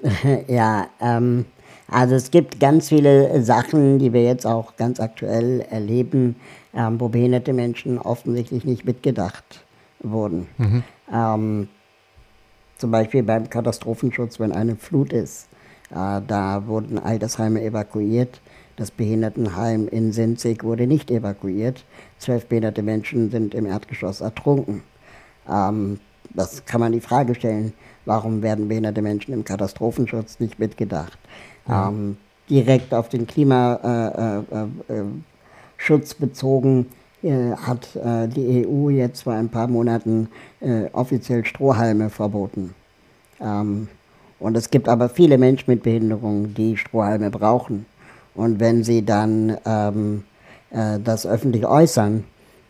ja, 0.48 0.88
ähm, 1.00 1.44
also 1.90 2.14
es 2.14 2.30
gibt 2.30 2.60
ganz 2.60 2.88
viele 2.88 3.42
Sachen, 3.42 3.98
die 3.98 4.12
wir 4.12 4.22
jetzt 4.22 4.46
auch 4.46 4.76
ganz 4.76 5.00
aktuell 5.00 5.60
erleben, 5.68 6.36
ähm, 6.72 7.00
wo 7.00 7.08
behinderte 7.08 7.52
Menschen 7.52 7.98
offensichtlich 7.98 8.64
nicht 8.64 8.84
mitgedacht 8.84 9.64
wurden. 10.00 10.46
Mhm. 10.56 10.82
Ähm, 11.12 11.68
zum 12.76 12.92
Beispiel 12.92 13.24
beim 13.24 13.50
Katastrophenschutz, 13.50 14.38
wenn 14.38 14.52
eine 14.52 14.76
Flut 14.76 15.12
ist. 15.12 15.48
Äh, 15.90 16.20
da 16.26 16.62
wurden 16.66 16.98
Altersheime 16.98 17.60
evakuiert. 17.62 18.40
Das 18.76 18.92
Behindertenheim 18.92 19.88
in 19.88 20.12
Sinzig 20.12 20.62
wurde 20.62 20.86
nicht 20.86 21.10
evakuiert. 21.10 21.84
Zwölf 22.18 22.46
behinderte 22.46 22.84
Menschen 22.84 23.32
sind 23.32 23.52
im 23.54 23.66
Erdgeschoss 23.66 24.20
ertrunken. 24.20 24.82
Ähm, 25.50 25.98
das 26.34 26.64
kann 26.66 26.80
man 26.80 26.92
die 26.92 27.00
Frage 27.00 27.34
stellen, 27.34 27.72
warum 28.08 28.42
werden 28.42 28.68
behinderte 28.68 29.02
Menschen 29.02 29.34
im 29.34 29.44
Katastrophenschutz 29.44 30.40
nicht 30.40 30.58
mitgedacht? 30.58 31.18
Ja. 31.68 31.88
Ähm, 31.88 32.16
direkt 32.48 32.94
auf 32.94 33.08
den 33.10 33.26
Klimaschutz 33.26 33.84
äh, 34.88 34.94
äh, 34.94 35.00
äh, 35.02 36.18
bezogen 36.18 36.86
hat 37.20 37.98
die 38.36 38.64
EU 38.64 38.90
jetzt 38.90 39.22
vor 39.22 39.32
ein 39.32 39.48
paar 39.48 39.66
Monaten 39.66 40.28
offiziell 40.92 41.44
Strohhalme 41.44 42.10
verboten. 42.10 42.76
Ähm, 43.40 43.88
und 44.38 44.56
es 44.56 44.70
gibt 44.70 44.88
aber 44.88 45.08
viele 45.08 45.36
Menschen 45.36 45.64
mit 45.66 45.82
Behinderung, 45.82 46.54
die 46.54 46.76
Strohhalme 46.76 47.32
brauchen. 47.32 47.86
Und 48.36 48.60
wenn 48.60 48.84
sie 48.84 49.04
dann 49.04 49.56
ähm, 49.66 50.22
das 50.70 51.26
öffentlich 51.26 51.66
äußern, 51.66 52.22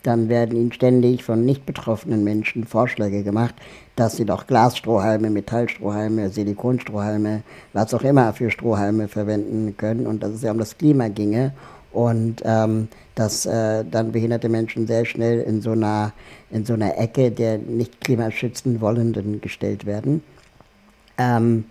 dann 0.03 0.29
werden 0.29 0.57
ihnen 0.57 0.71
ständig 0.71 1.23
von 1.23 1.45
nicht 1.45 1.65
betroffenen 1.65 2.23
Menschen 2.23 2.63
Vorschläge 2.65 3.23
gemacht, 3.23 3.55
dass 3.95 4.15
sie 4.17 4.25
doch 4.25 4.47
Glasstrohhalme, 4.47 5.29
Metallstrohhalme, 5.29 6.29
Silikonstrohhalme, 6.29 7.43
was 7.73 7.93
auch 7.93 8.03
immer 8.03 8.33
für 8.33 8.49
Strohhalme 8.49 9.07
verwenden 9.07 9.75
können 9.77 10.07
und 10.07 10.23
dass 10.23 10.31
es 10.31 10.41
ja 10.41 10.51
um 10.51 10.57
das 10.57 10.77
Klima 10.77 11.09
ginge 11.09 11.53
und 11.91 12.41
ähm, 12.45 12.87
dass 13.15 13.45
äh, 13.45 13.83
dann 13.83 14.11
behinderte 14.11 14.47
Menschen 14.47 14.87
sehr 14.87 15.05
schnell 15.05 15.41
in 15.41 15.61
so 15.61 15.71
einer, 15.71 16.13
in 16.51 16.65
so 16.65 16.73
einer 16.73 16.97
Ecke 16.97 17.31
der 17.31 17.57
nicht 17.57 17.99
klimaschützen 18.01 18.79
Wollenden 18.79 19.41
gestellt 19.41 19.85
werden. 19.85 20.23
Ähm, 21.17 21.65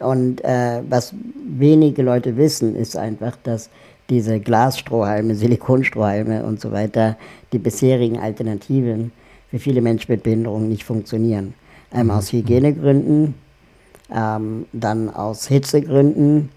und 0.00 0.44
äh, 0.44 0.82
was 0.88 1.14
wenige 1.46 2.02
Leute 2.02 2.36
wissen, 2.36 2.74
ist 2.76 2.96
einfach, 2.96 3.36
dass 3.42 3.70
diese 4.12 4.40
Glasstrohhalme, 4.40 5.34
Silikonstrohhalme 5.34 6.44
und 6.44 6.60
so 6.60 6.70
weiter, 6.70 7.16
die 7.52 7.58
bisherigen 7.58 8.18
Alternativen 8.18 9.10
für 9.50 9.58
viele 9.58 9.80
Menschen 9.80 10.12
mit 10.12 10.22
Behinderung 10.22 10.68
nicht 10.68 10.84
funktionieren. 10.84 11.54
Einmal 11.90 12.18
aus 12.18 12.30
Hygienegründen, 12.30 13.34
ähm, 14.14 14.66
dann 14.74 15.08
aus 15.08 15.46
Hitzegründen 15.48 16.50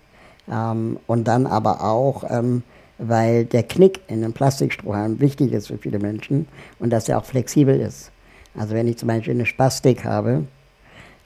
ähm, 0.51 0.99
und 1.07 1.29
dann 1.29 1.47
aber 1.47 1.81
auch, 1.81 2.25
ähm, 2.29 2.61
weil 2.97 3.45
der 3.45 3.63
Knick 3.63 4.01
in 4.09 4.21
einem 4.21 4.33
Plastikstrohhalm 4.33 5.21
wichtig 5.21 5.53
ist 5.53 5.67
für 5.67 5.77
viele 5.77 5.99
Menschen 5.99 6.47
und 6.79 6.89
dass 6.89 7.07
er 7.07 7.17
auch 7.17 7.25
flexibel 7.25 7.79
ist. 7.79 8.11
Also 8.57 8.73
wenn 8.73 8.87
ich 8.87 8.97
zum 8.97 9.07
Beispiel 9.07 9.33
eine 9.33 9.45
Spastik 9.45 10.03
habe 10.03 10.43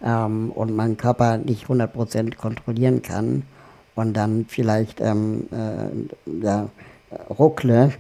ähm, 0.04 0.52
und 0.52 0.76
meinen 0.76 0.98
Körper 0.98 1.40
nicht 1.40 1.66
100% 1.66 2.36
kontrollieren 2.36 3.02
kann 3.02 3.44
und 4.00 4.14
dann 4.14 4.46
vielleicht 4.48 5.02
ähm, 5.02 5.48
äh, 5.52 6.42
ja, 6.42 6.70
ruckle, 7.38 7.92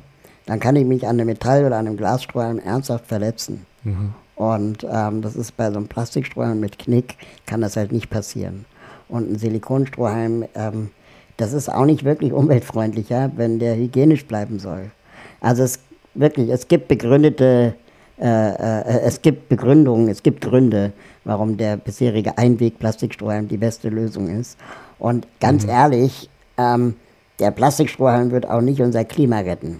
dann 0.45 0.59
kann 0.59 0.75
ich 0.75 0.85
mich 0.85 1.05
an 1.05 1.19
einem 1.19 1.27
Metall- 1.27 1.65
oder 1.65 1.77
an 1.77 1.87
einem 1.87 1.97
Glasstrohhalm 1.97 2.59
ernsthaft 2.59 3.05
verletzen. 3.05 3.65
Mhm. 3.83 4.13
Und 4.35 4.87
ähm, 4.89 5.21
das 5.21 5.35
ist 5.35 5.57
bei 5.57 5.69
so 5.69 5.77
einem 5.77 5.87
Plastikstrohhalm 5.87 6.59
mit 6.59 6.79
Knick, 6.79 7.17
kann 7.45 7.59
das 7.59 7.75
halt 7.75 7.91
nicht 7.91 8.09
passieren. 8.09 8.65
Und 9.09 9.29
ein 9.29 9.37
Silikonstrohhalm, 9.37 10.45
ähm, 10.55 10.91
das 11.35 11.51
ist 11.51 11.69
auch 11.69 11.85
nicht 11.85 12.05
wirklich 12.05 12.31
umweltfreundlicher, 12.31 13.31
wenn 13.35 13.59
der 13.59 13.75
hygienisch 13.75 14.25
bleiben 14.25 14.59
soll. 14.59 14.91
Also 15.41 15.63
es 15.63 15.79
wirklich, 16.13 16.49
es 16.49 16.67
gibt 16.69 16.87
begründete, 16.87 17.75
äh, 18.21 18.81
äh, 18.81 18.99
es 19.01 19.21
gibt 19.21 19.49
Begründungen, 19.49 20.09
es 20.09 20.23
gibt 20.23 20.41
Gründe, 20.41 20.91
warum 21.23 21.57
der 21.57 21.77
bisherige 21.77 22.37
Einweg-Plastikstrohhalm 22.37 23.47
die 23.47 23.57
beste 23.57 23.89
Lösung 23.89 24.27
ist. 24.27 24.57
Und 24.97 25.27
ganz 25.39 25.63
mhm. 25.63 25.69
ehrlich, 25.69 26.29
ähm, 26.57 26.95
der 27.39 27.51
Plastikstrohhalm 27.51 28.31
wird 28.31 28.49
auch 28.49 28.61
nicht 28.61 28.81
unser 28.81 29.05
Klima 29.05 29.39
retten. 29.39 29.79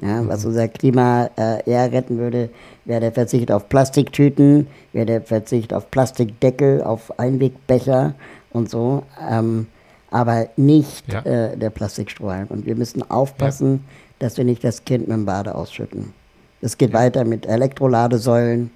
Ja, 0.00 0.26
was 0.28 0.42
mhm. 0.42 0.50
unser 0.50 0.68
Klima 0.68 1.30
äh, 1.36 1.68
eher 1.68 1.90
retten 1.90 2.18
würde, 2.18 2.50
wäre 2.84 3.00
der 3.00 3.12
Verzicht 3.12 3.50
auf 3.50 3.68
Plastiktüten, 3.68 4.66
wäre 4.92 5.06
der 5.06 5.22
Verzicht 5.22 5.72
auf 5.72 5.90
Plastikdeckel, 5.90 6.82
auf 6.82 7.18
Einwegbecher 7.18 8.14
und 8.50 8.70
so, 8.70 9.02
ähm, 9.28 9.66
aber 10.10 10.48
nicht 10.56 11.12
ja. 11.12 11.22
äh, 11.22 11.56
der 11.56 11.70
Plastikstrohhalm. 11.70 12.46
Und 12.48 12.66
wir 12.66 12.76
müssen 12.76 13.08
aufpassen, 13.10 13.72
ja. 13.72 14.26
dass 14.26 14.36
wir 14.36 14.44
nicht 14.44 14.62
das 14.62 14.84
Kind 14.84 15.08
mit 15.08 15.16
dem 15.16 15.24
Bade 15.24 15.54
ausschütten. 15.54 16.12
Es 16.60 16.78
geht 16.78 16.92
weiter 16.92 17.24
mit 17.24 17.46
Elektroladesäulen, 17.46 18.70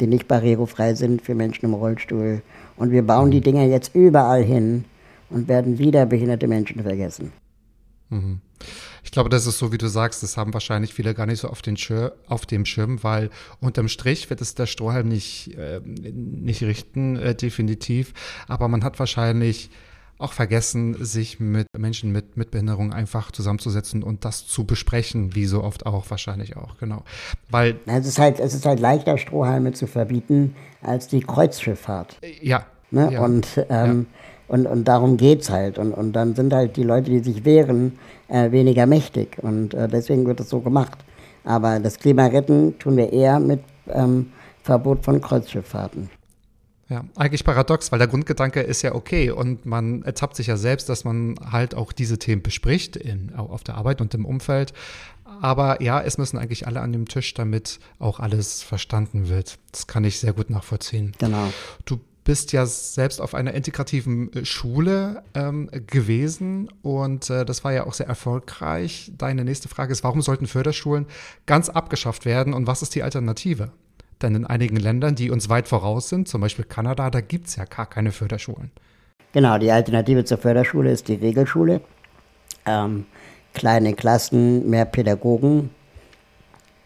die 0.00 0.06
nicht 0.06 0.28
barrierefrei 0.28 0.94
sind 0.94 1.22
für 1.22 1.34
Menschen 1.34 1.64
im 1.64 1.74
Rollstuhl. 1.74 2.42
Und 2.76 2.90
wir 2.90 3.02
bauen 3.02 3.30
die 3.30 3.40
Dinger 3.40 3.64
jetzt 3.64 3.94
überall 3.94 4.42
hin 4.42 4.84
und 5.30 5.48
werden 5.48 5.78
wieder 5.78 6.06
behinderte 6.06 6.46
Menschen 6.46 6.82
vergessen. 6.82 7.32
Mhm. 8.10 8.40
Ich 9.02 9.12
glaube, 9.12 9.28
das 9.28 9.46
ist 9.46 9.58
so, 9.58 9.72
wie 9.72 9.78
du 9.78 9.88
sagst, 9.88 10.22
das 10.22 10.36
haben 10.36 10.52
wahrscheinlich 10.52 10.92
viele 10.92 11.14
gar 11.14 11.26
nicht 11.26 11.40
so 11.40 11.48
auf, 11.48 11.62
den 11.62 11.76
Schir 11.76 12.12
auf 12.26 12.44
dem 12.44 12.64
Schirm, 12.64 13.02
weil 13.02 13.30
unterm 13.60 13.88
Strich 13.88 14.28
wird 14.30 14.40
es 14.40 14.54
der 14.54 14.66
Strohhalm 14.66 15.08
nicht, 15.08 15.56
äh, 15.56 15.80
nicht 15.84 16.62
richten, 16.62 17.16
äh, 17.16 17.34
definitiv. 17.34 18.12
Aber 18.48 18.68
man 18.68 18.82
hat 18.84 18.98
wahrscheinlich 18.98 19.70
auch 20.18 20.32
vergessen, 20.32 20.96
sich 21.04 21.40
mit 21.40 21.66
Menschen 21.76 22.10
mit, 22.10 22.36
mit 22.36 22.50
Behinderung 22.50 22.92
einfach 22.92 23.30
zusammenzusetzen 23.30 24.02
und 24.02 24.24
das 24.24 24.46
zu 24.46 24.64
besprechen, 24.64 25.34
wie 25.34 25.46
so 25.46 25.62
oft 25.62 25.86
auch, 25.86 26.10
wahrscheinlich 26.10 26.56
auch, 26.56 26.78
genau. 26.78 27.02
Weil 27.50 27.76
es 27.86 28.06
ist 28.06 28.18
halt, 28.18 28.40
es 28.40 28.54
ist 28.54 28.64
halt 28.64 28.80
leichter, 28.80 29.18
Strohhalme 29.18 29.72
zu 29.72 29.86
verbieten, 29.86 30.54
als 30.80 31.08
die 31.08 31.20
Kreuzschifffahrt. 31.20 32.18
Ja. 32.40 32.64
Ne? 32.90 33.10
ja 33.12 33.20
und 33.20 33.64
ähm, 33.68 34.06
ja. 34.10 34.16
Und, 34.48 34.66
und 34.66 34.84
darum 34.86 35.16
geht 35.16 35.42
es 35.42 35.50
halt. 35.50 35.78
Und, 35.78 35.92
und 35.92 36.12
dann 36.12 36.34
sind 36.34 36.52
halt 36.52 36.76
die 36.76 36.82
Leute, 36.82 37.10
die 37.10 37.18
sich 37.18 37.44
wehren, 37.44 37.98
äh, 38.28 38.50
weniger 38.52 38.86
mächtig. 38.86 39.38
Und 39.42 39.74
äh, 39.74 39.88
deswegen 39.88 40.26
wird 40.26 40.40
es 40.40 40.48
so 40.48 40.60
gemacht. 40.60 40.98
Aber 41.44 41.78
das 41.80 41.98
Klima 41.98 42.26
retten 42.26 42.78
tun 42.78 42.96
wir 42.96 43.12
eher 43.12 43.40
mit 43.40 43.60
ähm, 43.88 44.32
Verbot 44.62 45.04
von 45.04 45.20
Kreuzschifffahrten. 45.20 46.10
Ja, 46.88 47.04
eigentlich 47.16 47.44
paradox, 47.44 47.90
weil 47.90 47.98
der 47.98 48.06
Grundgedanke 48.06 48.60
ist 48.60 48.82
ja 48.82 48.94
okay 48.94 49.30
und 49.30 49.66
man 49.66 50.02
ertappt 50.02 50.36
sich 50.36 50.46
ja 50.46 50.56
selbst, 50.56 50.88
dass 50.88 51.02
man 51.04 51.34
halt 51.50 51.74
auch 51.74 51.92
diese 51.92 52.18
Themen 52.18 52.42
bespricht 52.42 52.94
in, 52.94 53.34
auf 53.34 53.64
der 53.64 53.74
Arbeit 53.74 54.00
und 54.00 54.14
im 54.14 54.24
Umfeld. 54.24 54.72
Aber 55.24 55.82
ja, 55.82 56.00
es 56.00 56.16
müssen 56.16 56.38
eigentlich 56.38 56.68
alle 56.68 56.80
an 56.80 56.92
dem 56.92 57.08
Tisch, 57.08 57.34
damit 57.34 57.80
auch 57.98 58.20
alles 58.20 58.62
verstanden 58.62 59.28
wird. 59.28 59.58
Das 59.72 59.88
kann 59.88 60.04
ich 60.04 60.20
sehr 60.20 60.32
gut 60.32 60.48
nachvollziehen. 60.48 61.12
Genau. 61.18 61.52
Du 61.84 61.98
bist 62.26 62.52
ja 62.52 62.66
selbst 62.66 63.20
auf 63.20 63.34
einer 63.34 63.54
integrativen 63.54 64.32
äh, 64.32 64.44
Schule 64.44 65.22
ähm, 65.34 65.70
gewesen 65.86 66.68
und 66.82 67.30
äh, 67.30 67.44
das 67.44 67.64
war 67.64 67.72
ja 67.72 67.86
auch 67.86 67.94
sehr 67.94 68.06
erfolgreich. 68.06 69.12
Deine 69.16 69.44
nächste 69.44 69.68
Frage 69.68 69.92
ist, 69.92 70.04
warum 70.04 70.20
sollten 70.22 70.46
Förderschulen 70.46 71.06
ganz 71.46 71.68
abgeschafft 71.68 72.26
werden 72.26 72.52
und 72.52 72.66
was 72.66 72.82
ist 72.82 72.94
die 72.94 73.02
Alternative? 73.02 73.70
Denn 74.22 74.34
in 74.34 74.46
einigen 74.46 74.76
Ländern, 74.76 75.14
die 75.14 75.30
uns 75.30 75.48
weit 75.48 75.68
voraus 75.68 76.08
sind, 76.08 76.28
zum 76.28 76.40
Beispiel 76.40 76.64
Kanada, 76.64 77.10
da 77.10 77.20
gibt 77.20 77.48
es 77.48 77.56
ja 77.56 77.64
gar 77.64 77.86
keine 77.86 78.12
Förderschulen. 78.12 78.70
Genau, 79.32 79.58
die 79.58 79.70
Alternative 79.70 80.24
zur 80.24 80.38
Förderschule 80.38 80.90
ist 80.90 81.08
die 81.08 81.14
Regelschule. 81.14 81.82
Ähm, 82.64 83.04
kleine 83.52 83.92
Klassen, 83.94 84.68
mehr 84.70 84.86
Pädagogen. 84.86 85.70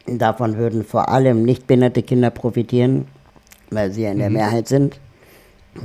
Davon 0.06 0.56
würden 0.56 0.84
vor 0.84 1.08
allem 1.08 1.44
nicht 1.44 1.66
behinderte 1.66 2.02
Kinder 2.02 2.30
profitieren, 2.30 3.06
weil 3.70 3.92
sie 3.92 4.02
ja 4.02 4.10
in 4.10 4.18
der 4.18 4.30
mhm. 4.30 4.36
Mehrheit 4.36 4.66
sind. 4.66 4.98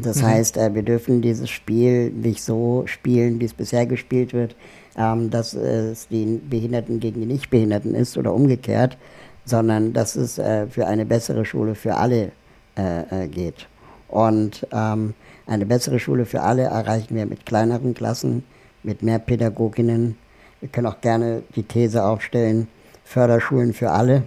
Das 0.02 0.22
mhm. 0.22 0.28
heißt, 0.28 0.58
äh, 0.58 0.74
wir 0.74 0.82
dürfen 0.82 1.22
dieses 1.22 1.50
Spiel 1.50 2.10
nicht 2.10 2.42
so 2.42 2.84
spielen, 2.88 3.40
wie 3.40 3.46
es 3.46 3.54
bisher 3.54 3.86
gespielt 3.86 4.34
wird, 4.34 4.56
ähm, 4.98 5.30
dass 5.30 5.54
es 5.54 6.08
die 6.08 6.42
Behinderten 6.50 7.00
gegen 7.00 7.22
die 7.22 7.28
Nichtbehinderten 7.28 7.94
ist 7.94 8.18
oder 8.18 8.34
umgekehrt, 8.34 8.98
sondern 9.46 9.94
dass 9.94 10.16
es 10.16 10.38
äh, 10.38 10.68
für 10.68 10.88
eine 10.88 11.06
bessere 11.06 11.46
Schule 11.46 11.76
für 11.76 11.96
alle 11.96 12.32
äh, 12.78 13.24
äh, 13.24 13.28
geht. 13.28 13.68
Und 14.08 14.68
ähm, 14.72 15.14
eine 15.48 15.66
bessere 15.66 16.00
Schule 16.00 16.26
für 16.26 16.42
alle 16.42 16.64
erreichen 16.64 17.16
wir 17.16 17.26
mit 17.26 17.46
kleineren 17.46 17.94
Klassen, 17.94 18.44
mit 18.84 19.04
mehr 19.04 19.20
Pädagoginnen. 19.20 20.18
Wir 20.60 20.70
können 20.70 20.88
auch 20.88 21.02
gerne 21.02 21.44
die 21.56 21.64
These 21.64 22.04
aufstellen, 22.04 22.68
Förderschulen 23.04 23.74
für 23.74 23.92
alle. 23.92 24.24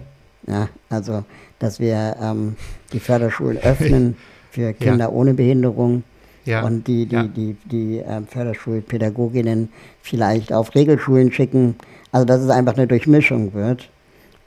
Ja, 0.47 0.69
also, 0.89 1.23
dass 1.59 1.79
wir 1.79 2.15
ähm, 2.21 2.55
die 2.93 2.99
Förderschulen 2.99 3.57
öffnen 3.63 4.15
für 4.51 4.73
Kinder 4.73 5.05
ja. 5.05 5.09
ohne 5.09 5.33
Behinderung. 5.33 6.03
Ja. 6.45 6.63
Und 6.63 6.87
die, 6.87 7.05
die, 7.05 7.27
die, 7.27 7.53
die, 7.53 7.55
die 7.69 7.99
äh, 7.99 8.21
Förderschulpädagoginnen 8.21 9.69
vielleicht 10.01 10.53
auf 10.53 10.73
Regelschulen 10.73 11.31
schicken. 11.31 11.75
Also 12.11 12.25
dass 12.25 12.41
es 12.41 12.49
einfach 12.49 12.75
eine 12.75 12.87
Durchmischung 12.87 13.53
wird. 13.53 13.89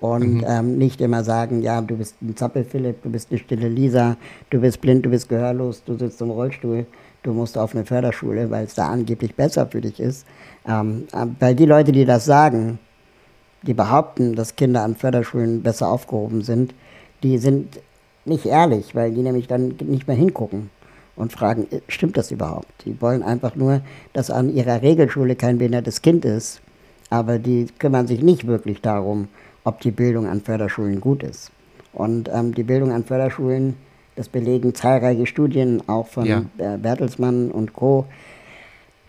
Und 0.02 0.38
mhm. 0.38 0.44
ähm, 0.49 0.78
nicht 0.78 1.00
immer 1.00 1.23
sagen, 1.23 1.62
ja, 1.62 1.80
du 1.80 1.97
bist 1.97 2.16
ein 2.21 2.35
Zappel-Philipp, 2.35 3.04
du 3.04 3.11
bist 3.11 3.30
eine 3.30 3.38
stille 3.38 3.68
Lisa, 3.68 4.16
du 4.50 4.61
bist 4.61 4.80
blind, 4.80 5.06
du 5.06 5.11
bist 5.11 5.28
gehörlos, 5.28 5.85
du 5.85 5.97
sitzt 5.97 6.21
im 6.21 6.30
Rollstuhl, 6.30 6.87
du 7.23 7.32
musst 7.32 7.56
auf 7.56 7.73
eine 7.73 7.85
Förderschule, 7.85 8.50
weil 8.50 8.64
es 8.64 8.75
da 8.75 8.88
angeblich 8.88 9.37
besser 9.37 9.68
für 9.68 9.80
dich 9.80 10.00
ist. 10.00 10.26
Ähm, 10.66 11.06
äh, 11.12 11.26
weil 11.38 11.54
die 11.54 11.66
Leute, 11.66 11.92
die 11.92 12.04
das 12.04 12.25
sagen, 12.25 12.80
die 13.62 13.75
behaupten, 13.75 14.35
dass 14.35 14.56
Kinder 14.56 14.82
an 14.82 14.97
Förderschulen 14.97 15.62
besser 15.62 15.87
aufgehoben 15.87 16.42
sind, 16.42 16.75
die 17.23 17.38
sind 17.38 17.78
nicht 18.25 18.47
ehrlich, 18.47 18.97
weil 18.97 19.12
die 19.12 19.23
nämlich 19.23 19.47
dann 19.47 19.76
nicht 19.85 20.09
mehr 20.09 20.16
hingucken 20.16 20.71
und 21.14 21.32
fragen, 21.32 21.68
äh, 21.71 21.78
stimmt 21.87 22.16
das 22.16 22.32
überhaupt? 22.32 22.73
Die 22.87 23.00
wollen 23.00 23.23
einfach 23.23 23.54
nur, 23.54 23.82
dass 24.14 24.32
an 24.32 24.52
ihrer 24.52 24.82
Regelschule 24.82 25.37
kein 25.37 25.59
behindertes 25.59 26.02
Kind 26.02 26.25
ist, 26.25 26.61
aber 27.09 27.38
die 27.38 27.68
kümmern 27.78 28.09
sich 28.09 28.21
nicht 28.21 28.49
wirklich 28.49 28.80
darum, 28.80 29.28
ob 29.64 29.81
die 29.81 29.90
Bildung 29.90 30.26
an 30.26 30.40
Förderschulen 30.40 31.00
gut 31.00 31.23
ist. 31.23 31.50
Und 31.92 32.31
ähm, 32.33 32.54
die 32.54 32.62
Bildung 32.62 32.92
an 32.92 33.04
Förderschulen, 33.04 33.76
das 34.16 34.28
belegen 34.28 34.75
zahlreiche 34.75 35.26
Studien, 35.26 35.83
auch 35.88 36.07
von 36.07 36.26
ja. 36.26 36.42
äh, 36.59 36.76
Bertelsmann 36.78 37.50
und 37.50 37.73
Co., 37.73 38.07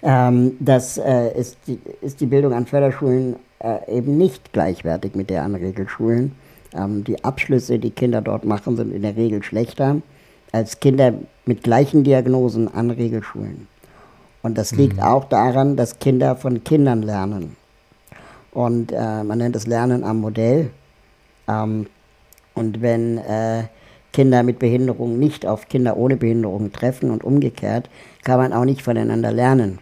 ähm, 0.02 0.58
das 0.60 0.98
äh, 0.98 1.32
ist, 1.40 1.58
die, 1.66 1.80
ist 2.02 2.20
die 2.20 2.26
Bildung 2.26 2.54
an 2.54 2.66
Förderschulen 2.66 3.38
äh, 3.60 3.98
eben 3.98 4.18
nicht 4.18 4.52
gleichwertig 4.52 5.16
mit 5.16 5.30
der 5.30 5.44
an 5.44 5.56
Regelschulen. 5.56 6.34
Ähm, 6.76 7.06
die 7.06 7.24
Abschlüsse, 7.24 7.80
die 7.80 7.92
Kinder 7.92 8.22
dort 8.22 8.44
machen, 8.44 8.76
sind 8.76 8.94
in 8.94 9.02
der 9.02 9.16
Regel 9.16 9.44
schlechter 9.44 10.02
als 10.52 10.80
Kinder 10.80 11.14
mit 11.46 11.64
gleichen 11.64 12.04
Diagnosen 12.04 12.74
an 12.74 12.92
Regelschulen. 12.92 13.68
Und 14.44 14.58
das 14.58 14.74
liegt 14.74 14.98
mhm. 14.98 15.04
auch 15.04 15.26
daran, 15.26 15.76
dass 15.76 16.00
Kinder 16.00 16.36
von 16.36 16.64
Kindern 16.64 17.02
lernen. 17.02 17.56
Und 18.54 18.92
äh, 18.92 19.24
man 19.24 19.40
nennt 19.40 19.56
es 19.56 19.66
Lernen 19.66 20.04
am 20.04 20.22
Modell. 20.22 20.70
Ähm, 21.48 21.88
und 22.54 22.82
wenn 22.82 23.18
äh, 23.18 23.64
Kinder 24.12 24.44
mit 24.44 24.60
Behinderung 24.60 25.18
nicht 25.18 25.46
auf 25.46 25.68
Kinder 25.68 25.98
ohne 25.98 26.18
Behinderung 26.18 26.72
treffen 26.72 27.10
und 27.10 27.24
umgekehrt, 27.24 27.90
kann 28.24 28.38
man 28.38 28.54
auch 28.54 28.64
nicht 28.64 28.84
voneinander 28.84 29.32
lernen. 29.32 29.80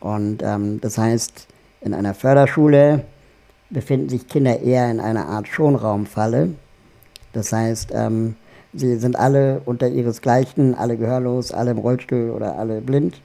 Und 0.00 0.42
ähm, 0.42 0.80
das 0.80 0.96
heißt, 0.96 1.46
in 1.82 1.92
einer 1.92 2.14
Förderschule 2.14 3.04
befinden 3.68 4.08
sich 4.08 4.26
Kinder 4.26 4.60
eher 4.60 4.90
in 4.90 4.98
einer 4.98 5.26
Art 5.26 5.46
Schonraumfalle. 5.48 6.50
Das 7.34 7.52
heißt, 7.52 7.90
ähm, 7.94 8.36
sie 8.72 8.96
sind 8.96 9.16
alle 9.16 9.60
unter 9.66 9.88
ihresgleichen, 9.88 10.74
alle 10.74 10.96
gehörlos, 10.96 11.52
alle 11.52 11.72
im 11.72 11.78
Rollstuhl 11.78 12.30
oder 12.30 12.58
alle 12.58 12.80
blind. 12.80 13.20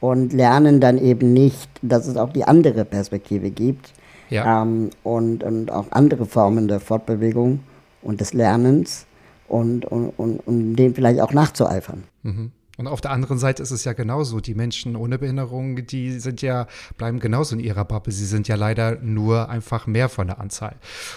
und 0.00 0.32
lernen 0.32 0.80
dann 0.80 0.96
eben 0.96 1.34
nicht, 1.34 1.68
dass 1.82 2.06
es 2.06 2.16
auch 2.16 2.32
die 2.32 2.44
andere 2.44 2.86
Perspektive 2.86 3.50
gibt 3.50 3.92
Ja. 4.30 4.62
ähm, 4.62 4.90
und, 5.02 5.44
und 5.44 5.70
auch 5.70 5.86
andere 5.90 6.26
Formen 6.26 6.68
der 6.68 6.80
Fortbewegung 6.80 7.60
und 8.02 8.20
des 8.20 8.32
Lernens 8.32 9.06
und, 9.48 9.84
und, 9.84 10.10
und, 10.10 10.38
und 10.46 10.76
dem 10.76 10.94
vielleicht 10.94 11.20
auch 11.20 11.32
nachzueifern. 11.32 12.04
Mhm. 12.22 12.52
Und 12.80 12.86
auf 12.86 13.02
der 13.02 13.10
anderen 13.10 13.38
Seite 13.38 13.62
ist 13.62 13.72
es 13.72 13.84
ja 13.84 13.92
genauso. 13.92 14.40
Die 14.40 14.54
Menschen 14.54 14.96
ohne 14.96 15.18
Behinderung, 15.18 15.84
die 15.84 16.18
sind 16.18 16.40
ja, 16.40 16.66
bleiben 16.96 17.20
genauso 17.20 17.54
in 17.54 17.60
ihrer 17.60 17.84
Bubble. 17.84 18.10
Sie 18.10 18.24
sind 18.24 18.48
ja 18.48 18.56
leider 18.56 18.96
nur 19.02 19.50
einfach 19.50 19.86
mehr 19.86 20.08
von 20.08 20.28
der 20.28 20.40
Anzahl. 20.40 20.76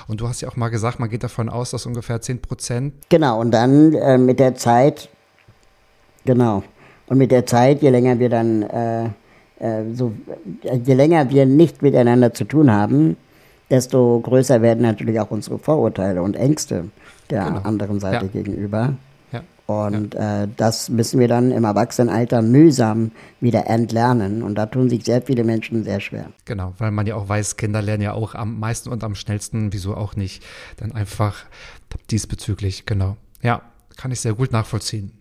Und 0.09 0.19
du 0.19 0.27
hast 0.27 0.41
ja 0.41 0.49
auch 0.49 0.57
mal 0.57 0.67
gesagt, 0.67 0.99
man 0.99 1.09
geht 1.09 1.23
davon 1.23 1.47
aus, 1.47 1.71
dass 1.71 1.85
ungefähr 1.85 2.19
10 2.19 2.41
Prozent 2.41 2.93
Genau, 3.07 3.39
und 3.39 3.51
dann 3.51 3.93
äh, 3.93 4.17
mit 4.17 4.41
der 4.41 4.55
Zeit, 4.55 5.07
genau, 6.25 6.63
und 7.07 7.17
mit 7.17 7.31
der 7.31 7.45
Zeit, 7.45 7.81
je 7.81 7.91
länger 7.91 8.19
wir 8.19 8.27
dann, 8.27 8.63
äh, 8.63 9.05
äh, 9.05 9.09
so, 9.93 10.13
äh, 10.63 10.77
je 10.77 10.93
länger 10.93 11.29
wir 11.29 11.45
nicht 11.45 11.81
miteinander 11.81 12.33
zu 12.33 12.43
tun 12.45 12.71
haben, 12.71 13.17
desto 13.69 14.19
größer 14.19 14.61
werden 14.61 14.81
natürlich 14.81 15.19
auch 15.19 15.31
unsere 15.31 15.57
Vorurteile 15.59 16.21
und 16.21 16.35
Ängste 16.35 16.85
der 17.29 17.45
Genau. 17.45 17.61
anderen 17.61 17.99
Seite 17.99 18.25
Ja. 18.25 18.31
gegenüber. 18.31 18.93
Ja. 19.31 19.41
Und 19.65 20.13
äh, 20.15 20.47
das 20.57 20.89
müssen 20.89 21.19
wir 21.19 21.27
dann 21.27 21.51
im 21.51 21.63
Erwachsenenalter 21.63 22.41
mühsam 22.41 23.11
wieder 23.39 23.65
entlernen. 23.67 24.43
Und 24.43 24.55
da 24.55 24.65
tun 24.65 24.89
sich 24.89 25.05
sehr 25.05 25.21
viele 25.21 25.43
Menschen 25.43 25.83
sehr 25.85 26.01
schwer. 26.01 26.25
Genau, 26.45 26.73
weil 26.77 26.91
man 26.91 27.07
ja 27.07 27.15
auch 27.15 27.29
weiß, 27.29 27.55
Kinder 27.57 27.81
lernen 27.81 28.03
ja 28.03 28.13
auch 28.13 28.35
am 28.35 28.59
meisten 28.59 28.89
und 28.89 29.03
am 29.03 29.15
schnellsten, 29.15 29.71
wieso 29.73 29.95
auch 29.95 30.15
nicht, 30.15 30.43
dann 30.77 30.91
einfach 30.91 31.37
diesbezüglich, 32.11 32.85
genau. 32.85 33.15
Ja, 33.41 33.61
kann 33.95 34.11
ich 34.11 34.19
sehr 34.19 34.33
gut 34.33 34.51
nachvollziehen. 34.51 35.11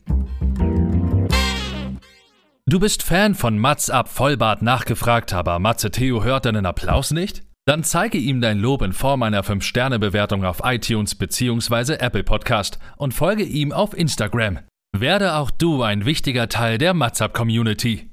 Du 2.72 2.80
bist 2.80 3.02
Fan 3.02 3.34
von 3.34 3.58
Mats 3.58 3.90
ab 3.90 4.08
Vollbart 4.08 4.62
nachgefragt, 4.62 5.34
aber 5.34 5.58
Matze 5.58 5.90
Theo 5.90 6.24
hört 6.24 6.46
deinen 6.46 6.64
Applaus 6.64 7.10
nicht? 7.10 7.42
Dann 7.66 7.84
zeige 7.84 8.16
ihm 8.16 8.40
dein 8.40 8.58
Lob 8.58 8.80
in 8.80 8.94
Form 8.94 9.22
einer 9.22 9.44
5-Sterne-Bewertung 9.44 10.46
auf 10.46 10.62
iTunes 10.64 11.14
bzw. 11.14 11.96
Apple 11.96 12.24
Podcast 12.24 12.78
und 12.96 13.12
folge 13.12 13.42
ihm 13.42 13.72
auf 13.72 13.94
Instagram. 13.94 14.60
Werde 14.96 15.34
auch 15.34 15.50
du 15.50 15.82
ein 15.82 16.06
wichtiger 16.06 16.48
Teil 16.48 16.78
der 16.78 16.94
Matzap 16.94 17.34
Community. 17.34 18.10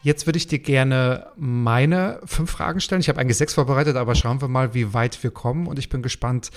Jetzt 0.00 0.24
würde 0.24 0.38
ich 0.38 0.46
dir 0.46 0.60
gerne 0.60 1.26
meine 1.36 2.18
fünf 2.24 2.50
Fragen 2.50 2.80
stellen. 2.80 3.02
Ich 3.02 3.10
habe 3.10 3.20
eigentlich 3.20 3.36
sechs 3.36 3.52
vorbereitet, 3.52 3.96
aber 3.96 4.14
schauen 4.14 4.40
wir 4.40 4.48
mal, 4.48 4.72
wie 4.72 4.94
weit 4.94 5.22
wir 5.22 5.32
kommen. 5.32 5.66
Und 5.66 5.78
ich 5.78 5.90
bin 5.90 6.00
gespannt, 6.00 6.50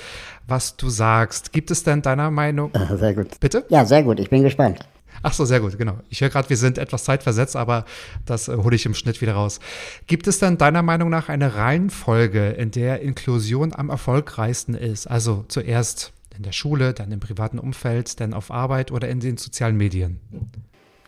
was 0.47 0.77
du 0.77 0.87
sagst. 0.87 1.51
Gibt 1.51 1.69
es 1.69 1.83
denn 1.83 2.01
deiner 2.01 2.31
Meinung? 2.31 2.73
Äh, 2.73 2.95
Sehr 2.95 3.13
gut. 3.13 3.41
Bitte? 3.41 3.65
Ja, 3.67 3.83
sehr 3.83 4.03
gut. 4.03 4.21
Ich 4.21 4.29
bin 4.29 4.43
gespannt. 4.43 4.87
Ach 5.23 5.33
so, 5.33 5.45
sehr 5.45 5.59
gut, 5.59 5.77
genau. 5.77 5.99
Ich 6.09 6.21
höre 6.21 6.29
gerade, 6.29 6.49
wir 6.49 6.57
sind 6.57 6.77
etwas 6.77 7.03
zeitversetzt, 7.03 7.55
aber 7.55 7.85
das 8.25 8.47
äh, 8.47 8.55
hole 8.55 8.75
ich 8.75 8.85
im 8.85 8.93
Schnitt 8.93 9.21
wieder 9.21 9.33
raus. 9.33 9.59
Gibt 10.07 10.27
es 10.27 10.39
denn 10.39 10.57
deiner 10.57 10.83
Meinung 10.83 11.09
nach 11.09 11.29
eine 11.29 11.55
Reihenfolge, 11.55 12.49
in 12.49 12.71
der 12.71 13.01
Inklusion 13.01 13.73
am 13.73 13.89
erfolgreichsten 13.89 14.73
ist? 14.73 15.07
Also 15.07 15.45
zuerst 15.47 16.13
in 16.35 16.43
der 16.43 16.51
Schule, 16.51 16.93
dann 16.93 17.11
im 17.11 17.19
privaten 17.19 17.59
Umfeld, 17.59 18.19
dann 18.19 18.33
auf 18.33 18.51
Arbeit 18.51 18.91
oder 18.91 19.09
in 19.09 19.19
den 19.19 19.37
sozialen 19.37 19.75
Medien? 19.75 20.19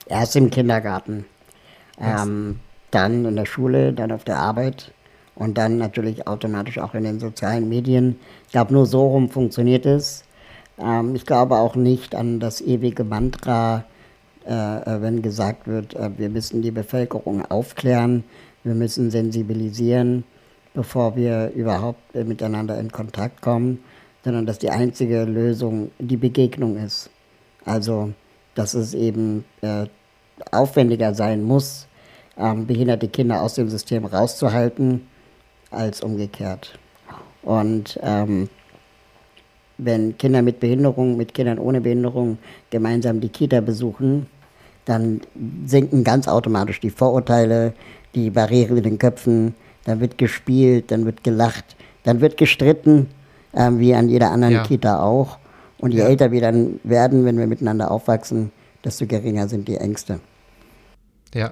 Erst 0.07 0.35
im 0.35 0.49
Kindergarten, 0.49 1.25
ähm, 1.99 2.59
dann 2.91 3.25
in 3.25 3.35
der 3.35 3.45
Schule, 3.45 3.93
dann 3.93 4.11
auf 4.11 4.23
der 4.23 4.37
Arbeit 4.37 4.91
und 5.35 5.57
dann 5.57 5.77
natürlich 5.77 6.27
automatisch 6.27 6.79
auch 6.79 6.95
in 6.95 7.03
den 7.03 7.19
sozialen 7.19 7.69
Medien. 7.69 8.19
Ich 8.45 8.51
glaube, 8.51 8.73
nur 8.73 8.85
so 8.85 9.07
rum 9.07 9.29
funktioniert 9.29 9.85
es. 9.85 10.23
Ähm, 10.79 11.15
ich 11.15 11.25
glaube 11.25 11.57
auch 11.57 11.75
nicht 11.75 12.15
an 12.15 12.39
das 12.39 12.61
ewige 12.61 13.03
Mantra, 13.03 13.85
wenn 15.01 15.21
gesagt 15.21 15.67
wird, 15.67 15.93
äh, 15.93 16.09
wir 16.17 16.29
müssen 16.29 16.61
die 16.61 16.71
Bevölkerung 16.71 17.45
aufklären, 17.45 18.23
wir 18.63 18.73
müssen 18.73 19.11
sensibilisieren, 19.11 20.23
bevor 20.73 21.15
wir 21.15 21.51
überhaupt 21.55 22.15
äh, 22.15 22.23
miteinander 22.23 22.79
in 22.79 22.91
Kontakt 22.91 23.41
kommen, 23.41 23.83
sondern 24.23 24.45
dass 24.45 24.59
die 24.59 24.69
einzige 24.69 25.23
Lösung 25.23 25.91
die 25.99 26.17
Begegnung 26.17 26.77
ist. 26.77 27.09
Also, 27.65 28.13
dass 28.55 28.73
es 28.73 28.93
eben 28.93 29.45
äh, 29.61 29.85
aufwendiger 30.51 31.13
sein 31.13 31.43
muss, 31.43 31.87
ähm, 32.37 32.65
behinderte 32.65 33.07
Kinder 33.07 33.41
aus 33.41 33.55
dem 33.55 33.69
System 33.69 34.05
rauszuhalten, 34.05 35.07
als 35.71 36.01
umgekehrt. 36.01 36.79
Und 37.43 37.99
ähm, 38.01 38.49
wenn 39.77 40.17
Kinder 40.17 40.41
mit 40.41 40.59
Behinderung, 40.59 41.15
mit 41.15 41.33
Kindern 41.33 41.59
ohne 41.59 41.81
Behinderung 41.81 42.37
gemeinsam 42.69 43.21
die 43.21 43.29
Kita 43.29 43.61
besuchen, 43.61 44.27
dann 44.89 45.21
sinken 45.65 46.03
ganz 46.03 46.27
automatisch 46.27 46.79
die 46.79 46.89
Vorurteile, 46.89 47.73
die 48.15 48.29
Barrieren 48.29 48.77
in 48.77 48.83
den 48.83 48.97
Köpfen, 48.97 49.53
dann 49.85 49.99
wird 49.99 50.17
gespielt, 50.17 50.91
dann 50.91 51.05
wird 51.05 51.23
gelacht, 51.23 51.75
dann 52.03 52.21
wird 52.21 52.37
gestritten, 52.37 53.07
ähm, 53.53 53.79
wie 53.79 53.93
an 53.93 54.09
jeder 54.09 54.31
anderen 54.31 54.53
Ja. 54.55 54.63
Kita 54.63 55.01
auch. 55.01 55.37
Und 55.77 55.91
je 55.93 55.99
Ja. 55.99 56.05
älter 56.07 56.31
wir 56.31 56.41
dann 56.41 56.79
werden, 56.83 57.23
wenn 57.25 57.37
wir 57.37 57.47
miteinander 57.47 57.91
aufwachsen, 57.91 58.51
desto 58.83 59.05
geringer 59.05 59.47
sind 59.47 59.67
die 59.67 59.77
Ängste. 59.77 60.19
Ja. 61.33 61.51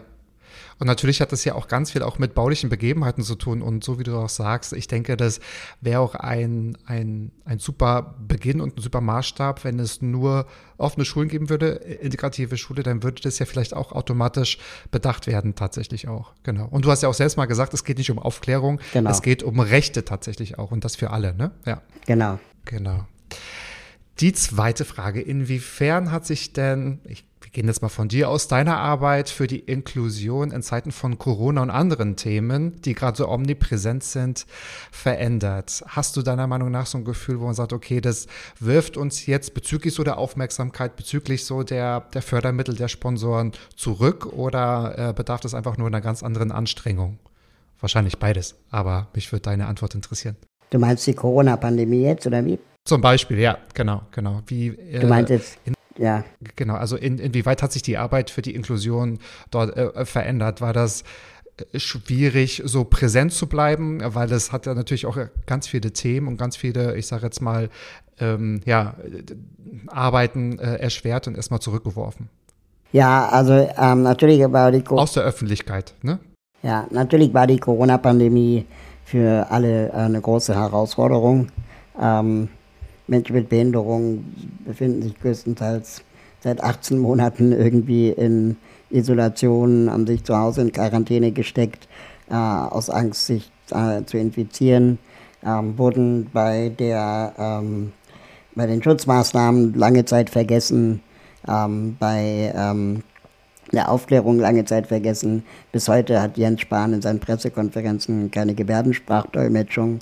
Und 0.80 0.88
natürlich 0.88 1.22
hat 1.22 1.32
das 1.32 1.44
ja 1.46 1.56
auch 1.56 1.68
ganz 1.68 1.92
viel 1.92 2.04
auch 2.04 2.20
mit 2.20 2.36
baulichen 2.36 2.70
Begebenheiten 2.70 3.24
zu 3.24 3.36
tun. 3.36 3.62
Und 3.62 3.84
so 3.84 4.00
wie 4.00 4.04
du 4.04 4.16
auch 4.18 4.30
sagst, 4.30 4.74
ich 4.74 4.88
denke, 4.88 5.18
das 5.18 5.40
wäre 5.82 6.00
auch 6.00 6.16
ein, 6.16 6.78
ein, 6.86 7.32
ein 7.46 7.60
super 7.60 8.16
Beginn 8.28 8.62
und 8.62 8.78
ein 8.78 8.82
super 8.82 9.02
Maßstab, 9.02 9.64
wenn 9.64 9.80
es 9.80 10.02
nur 10.02 10.46
offene 10.78 11.06
Schulen 11.06 11.28
geben 11.30 11.50
würde, 11.50 11.70
integrative 11.70 12.58
Schule, 12.58 12.84
dann 12.84 13.02
würde 13.04 13.22
das 13.22 13.40
ja 13.40 13.46
vielleicht 13.46 13.74
auch 13.74 13.92
automatisch 13.92 14.60
bedacht 14.92 15.26
werden, 15.28 15.56
tatsächlich 15.56 16.08
auch. 16.08 16.34
Genau. 16.44 16.68
Und 16.68 16.86
du 16.86 16.92
hast 16.92 17.02
ja 17.04 17.10
auch 17.10 17.14
selbst 17.14 17.38
mal 17.38 17.46
gesagt, 17.46 17.74
es 17.74 17.84
geht 17.84 17.98
nicht 17.98 18.12
um 18.12 18.20
Aufklärung, 18.20 18.80
Genau. 18.94 19.10
es 19.10 19.22
geht 19.22 19.42
um 19.42 19.60
Rechte 19.60 20.06
tatsächlich 20.06 20.60
auch 20.60 20.72
und 20.72 20.86
das 20.86 20.96
für 20.96 21.10
alle, 21.12 21.34
ne? 21.34 21.52
Ja. 21.66 21.82
Genau. 22.06 22.40
Genau. 22.66 23.06
Die 24.20 24.34
zweite 24.34 24.84
Frage, 24.84 25.22
inwiefern 25.22 26.12
hat 26.12 26.26
sich 26.26 26.54
denn, 26.54 27.00
ich, 27.06 27.24
gehen 27.58 27.66
jetzt 27.66 27.82
mal 27.82 27.90
von 27.90 28.08
dir 28.08 28.30
aus, 28.30 28.48
deine 28.48 28.78
Arbeit 28.78 29.32
für 29.32 29.48
die 29.48 29.58
Inklusion 29.58 30.52
in 30.52 30.62
Zeiten 30.62 30.92
von 30.92 31.18
Corona 31.18 31.64
und 31.64 31.72
anderen 31.72 32.16
Themen, 32.16 32.80
die 32.84 32.94
gerade 32.94 33.18
so 33.18 33.28
omnipräsent 33.28 34.04
sind, 34.04 34.46
verändert? 34.92 35.84
Hast 35.88 36.16
du 36.16 36.22
deiner 36.22 36.46
Meinung 36.46 36.70
nach 36.70 36.86
so 36.86 37.00
ein 37.00 37.04
Gefühl, 37.04 37.40
wo 37.40 37.46
man 37.46 37.56
sagt, 37.56 37.74
okay, 37.74 38.00
das 38.00 38.28
wirft 38.60 38.96
uns 38.96 39.26
jetzt 39.26 39.56
bezüglich 39.56 39.96
so 39.96 40.04
der 40.04 40.20
Aufmerksamkeit, 40.20 40.96
bezüglich 40.98 41.46
so 41.46 41.64
der, 41.64 42.02
der 42.14 42.22
Fördermittel, 42.22 42.76
der 42.76 42.90
Sponsoren 42.90 43.54
zurück 43.76 44.28
oder 44.34 45.10
äh, 45.10 45.14
bedarf 45.14 45.42
das 45.42 45.56
einfach 45.56 45.78
nur 45.78 45.88
einer 45.88 46.02
ganz 46.02 46.22
anderen 46.22 46.52
Anstrengung? 46.52 47.18
Wahrscheinlich 47.80 48.20
beides, 48.20 48.54
aber 48.70 49.08
mich 49.16 49.32
würde 49.32 49.42
deine 49.42 49.66
Antwort 49.66 49.96
interessieren. 49.96 50.36
Du 50.70 50.78
meinst 50.78 51.08
die 51.08 51.16
Corona-Pandemie 51.16 52.04
jetzt 52.04 52.28
oder 52.28 52.46
wie? 52.46 52.60
Zum 52.86 53.02
Beispiel, 53.02 53.40
ja, 53.40 53.58
genau, 53.74 54.04
genau. 54.12 54.44
Wie, 54.46 54.68
äh, 54.68 55.00
Du 55.00 55.08
meinst 55.08 55.32
jetzt, 55.32 55.58
ja. 55.98 56.24
Genau, 56.56 56.76
also 56.76 56.96
in, 56.96 57.20
inwieweit 57.20 57.64
hat 57.64 57.72
sich 57.72 57.82
die 57.82 57.98
Arbeit 57.98 58.30
für 58.30 58.42
die 58.42 58.56
Inklusion 58.56 59.20
dort 59.52 59.76
äh, 59.76 60.06
verändert? 60.06 60.62
War 60.62 60.74
das 60.74 61.04
äh, 61.74 61.80
schwierig, 61.80 62.62
so 62.66 62.84
präsent 62.84 63.34
zu 63.34 63.48
bleiben? 63.48 64.02
Weil 64.04 64.28
das 64.28 64.52
hat 64.52 64.66
ja 64.66 64.74
natürlich 64.74 65.06
auch 65.06 65.18
ganz 65.46 65.68
viele 65.68 65.92
Themen 65.92 66.28
und 66.28 66.38
ganz 66.38 66.58
viele, 66.58 66.96
ich 66.98 67.08
sage 67.08 67.24
jetzt 67.24 67.42
mal, 67.42 67.70
ähm, 68.20 68.62
ja, 68.66 68.96
Arbeiten 69.88 70.60
äh, 70.60 70.76
erschwert 70.76 71.28
und 71.28 71.36
erstmal 71.36 71.60
zurückgeworfen. 71.60 72.30
Ja, 72.92 73.28
also 73.30 73.54
ähm, 73.78 74.04
natürlich 74.04 74.42
war 74.52 74.72
die 74.72 74.82
Co 74.82 74.98
Aus 74.98 75.14
der 75.14 75.24
Öffentlichkeit, 75.24 75.94
ne? 76.02 76.20
ja, 76.64 76.88
natürlich 76.90 77.34
war 77.34 77.48
die 77.48 77.60
Corona-Pandemie 77.60 78.66
für 79.06 79.48
alle 79.50 79.94
eine 79.94 80.20
große 80.20 80.54
Herausforderung. 80.56 81.48
Ähm, 82.00 82.50
Menschen 83.08 83.36
mit 83.36 83.50
Behinderung 83.50 84.26
befinden 84.66 85.02
sich 85.02 85.20
größtenteils 85.20 86.04
seit 86.42 86.62
18 86.62 87.00
Monaten 87.00 87.52
irgendwie 87.52 88.10
in 88.10 88.58
Isolation, 88.90 89.90
haben 89.92 90.08
sich 90.08 90.24
zu 90.24 90.38
Hause 90.38 90.62
in 90.62 90.72
Quarantäne 90.72 91.32
gesteckt, 91.32 91.88
äh, 92.30 92.36
aus 92.36 92.90
Angst, 92.90 93.26
sich 93.26 93.52
äh, 93.72 94.04
zu 94.06 94.18
infizieren, 94.18 95.00
ähm, 95.46 95.78
wurden 95.78 96.30
bei, 96.32 96.70
der, 96.78 97.34
ähm, 97.38 97.92
bei 98.56 98.66
den 98.66 98.82
Schutzmaßnahmen 98.82 99.74
lange 99.74 100.06
Zeit 100.06 100.30
vergessen, 100.30 101.02
ähm, 101.48 101.96
bei 102.00 102.54
ähm, 102.56 103.04
der 103.72 103.90
Aufklärung 103.92 104.40
lange 104.40 104.66
Zeit 104.66 104.88
vergessen. 104.88 105.44
Bis 105.72 105.90
heute 105.90 106.22
hat 106.22 106.38
Jens 106.38 106.62
Spahn 106.62 106.94
in 106.94 107.02
seinen 107.02 107.20
Pressekonferenzen 107.20 108.32
keine 108.32 108.54
Gebärdensprachdolmetschung. 108.54 110.00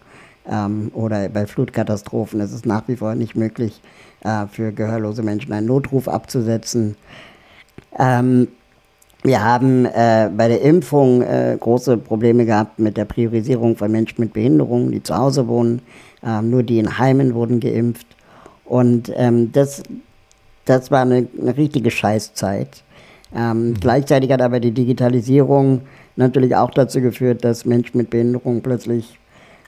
Ähm, 0.49 0.91
oder 0.93 1.29
bei 1.29 1.47
Flutkatastrophen 1.47 2.39
ist 2.39 2.53
es 2.53 2.65
nach 2.65 2.87
wie 2.87 2.95
vor 2.95 3.15
nicht 3.15 3.35
möglich, 3.35 3.81
äh, 4.23 4.45
für 4.47 4.71
gehörlose 4.71 5.23
Menschen 5.23 5.53
einen 5.53 5.67
Notruf 5.67 6.07
abzusetzen. 6.07 6.95
Ähm, 7.97 8.47
wir 9.23 9.43
haben 9.43 9.85
äh, 9.85 10.29
bei 10.35 10.47
der 10.47 10.61
Impfung 10.61 11.23
äh, 11.23 11.57
große 11.59 11.97
Probleme 11.97 12.45
gehabt 12.45 12.77
mit 12.77 12.95
der 12.95 13.05
Priorisierung 13.05 13.75
von 13.75 13.91
Menschen 13.91 14.21
mit 14.21 14.33
Behinderungen, 14.33 14.91
die 14.91 15.01
zu 15.01 15.17
Hause 15.17 15.47
wohnen. 15.47 15.81
Ähm, 16.23 16.51
nur 16.51 16.61
die 16.61 16.77
in 16.77 16.99
Heimen 16.99 17.33
wurden 17.33 17.59
geimpft. 17.59 18.05
Und 18.65 19.11
ähm, 19.15 19.51
das, 19.51 19.81
das 20.65 20.91
war 20.91 21.01
eine, 21.01 21.27
eine 21.39 21.57
richtige 21.57 21.89
Scheißzeit. 21.89 22.83
Ähm, 23.35 23.69
mhm. 23.69 23.73
Gleichzeitig 23.79 24.31
hat 24.31 24.41
aber 24.41 24.59
die 24.59 24.71
Digitalisierung 24.71 25.81
natürlich 26.15 26.55
auch 26.55 26.71
dazu 26.71 27.01
geführt, 27.01 27.43
dass 27.43 27.65
Menschen 27.65 27.97
mit 27.97 28.11
Behinderung 28.11 28.61
plötzlich 28.61 29.19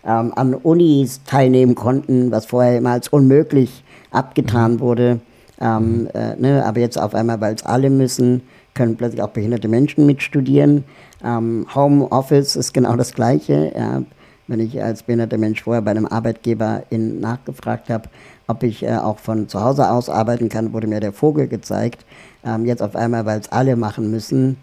ähm, 0.08 0.32
an 0.36 0.54
Unis 0.56 1.22
teilnehmen 1.26 1.76
konnten, 1.76 2.32
was 2.32 2.46
vorher 2.46 2.78
immer 2.78 2.92
als 2.92 3.10
unmöglich 3.10 3.84
abgetan 4.12 4.74
mhm. 4.74 4.80
wurde. 4.80 5.20
Ähm, 5.60 6.02
mhm. 6.02 6.08
äh, 6.14 6.36
ne, 6.38 6.66
aber 6.66 6.80
jetzt 6.80 6.98
auf 6.98 7.14
einmal, 7.14 7.42
weil 7.42 7.54
es 7.56 7.66
alle 7.66 7.90
müssen, 7.90 8.42
können 8.74 8.96
plötzlich 8.96 9.22
auch 9.22 9.30
behinderte 9.30 9.68
Menschen 9.68 10.06
mitstudieren. 10.06 10.84
Ähm, 11.24 11.66
Homeoffice 11.74 12.56
ist 12.56 12.74
genau 12.74 12.96
das 12.96 13.14
Gleiche. 13.14 13.74
Ja. 13.76 14.02
Wenn 14.50 14.62
ich 14.62 14.82
als 14.82 15.04
behinderter 15.04 15.38
Mensch 15.38 15.64
vorher 15.64 15.82
bei 15.82 15.92
einem 15.92 16.06
Arbeitgeber 16.06 16.84
in, 16.90 17.20
nachgefragt 17.20 17.90
habe, 17.90 18.08
ob 18.48 18.64
ich 18.64 18.82
äh, 18.84 18.96
auch 18.96 19.20
von 19.20 19.50
zu 19.50 19.62
Hause 19.62 19.90
aus 19.90 20.10
arbeiten 20.10 20.48
kann, 20.48 20.72
wurde 20.72 20.88
mir 20.88 21.02
der 21.02 21.12
Vogel 21.12 21.48
gezeigt. 21.48 22.06
Ähm, 22.46 22.66
jetzt 22.66 22.82
auf 22.82 22.96
einmal, 22.96 23.26
weil 23.26 23.42
es 23.42 23.52
alle 23.52 23.76
machen 23.76 24.10
müssen, 24.10 24.56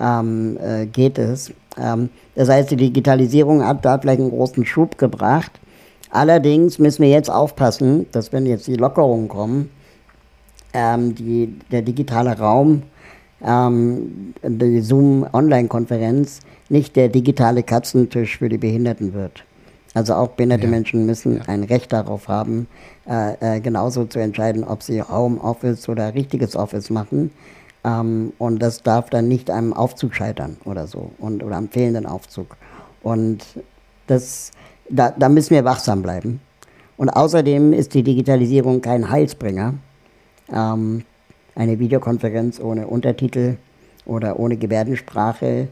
ähm, 0.00 0.58
äh, 0.58 0.86
geht 0.86 1.18
es. 1.18 1.52
Ähm, 1.78 2.08
das 2.34 2.48
heißt, 2.48 2.70
die 2.70 2.76
Digitalisierung 2.76 3.64
hat 3.64 3.84
da 3.84 3.98
vielleicht 3.98 4.20
einen 4.20 4.30
großen 4.30 4.64
Schub 4.64 4.98
gebracht. 4.98 5.52
Allerdings 6.10 6.78
müssen 6.78 7.02
wir 7.02 7.10
jetzt 7.10 7.30
aufpassen, 7.30 8.06
dass 8.12 8.32
wenn 8.32 8.46
jetzt 8.46 8.66
die 8.66 8.76
Lockerungen 8.76 9.28
kommen, 9.28 9.70
ähm, 10.72 11.14
die, 11.14 11.58
der 11.70 11.82
digitale 11.82 12.36
Raum, 12.38 12.82
ähm, 13.44 14.34
die 14.42 14.80
Zoom-Online-Konferenz 14.80 16.40
nicht 16.68 16.96
der 16.96 17.08
digitale 17.08 17.62
Katzentisch 17.62 18.38
für 18.38 18.48
die 18.48 18.58
Behinderten 18.58 19.12
wird. 19.12 19.44
Also 19.94 20.14
auch 20.14 20.28
behinderte 20.28 20.64
ja. 20.64 20.70
Menschen 20.70 21.06
müssen 21.06 21.38
ja. 21.38 21.42
ein 21.46 21.64
Recht 21.64 21.92
darauf 21.92 22.28
haben, 22.28 22.68
äh, 23.08 23.56
äh, 23.56 23.60
genauso 23.60 24.04
zu 24.04 24.20
entscheiden, 24.20 24.62
ob 24.62 24.82
sie 24.82 25.02
Homeoffice 25.02 25.88
oder 25.88 26.14
richtiges 26.14 26.54
Office 26.54 26.90
machen. 26.90 27.30
Ähm, 27.84 28.32
und 28.38 28.60
das 28.60 28.82
darf 28.82 29.10
dann 29.10 29.28
nicht 29.28 29.50
am 29.50 29.72
Aufzug 29.72 30.14
scheitern 30.14 30.56
oder 30.64 30.86
so 30.86 31.12
und, 31.18 31.42
oder 31.42 31.56
am 31.56 31.68
fehlenden 31.68 32.06
Aufzug. 32.06 32.56
Und 33.02 33.44
das, 34.06 34.50
da, 34.88 35.10
da 35.10 35.28
müssen 35.28 35.50
wir 35.50 35.64
wachsam 35.64 36.02
bleiben. 36.02 36.40
Und 36.96 37.08
außerdem 37.08 37.72
ist 37.72 37.94
die 37.94 38.02
Digitalisierung 38.02 38.82
kein 38.82 39.10
Heilsbringer. 39.10 39.74
Ähm, 40.52 41.04
eine 41.54 41.78
Videokonferenz 41.78 42.60
ohne 42.60 42.86
Untertitel 42.86 43.56
oder 44.04 44.38
ohne 44.38 44.56
Gebärdensprache 44.56 45.68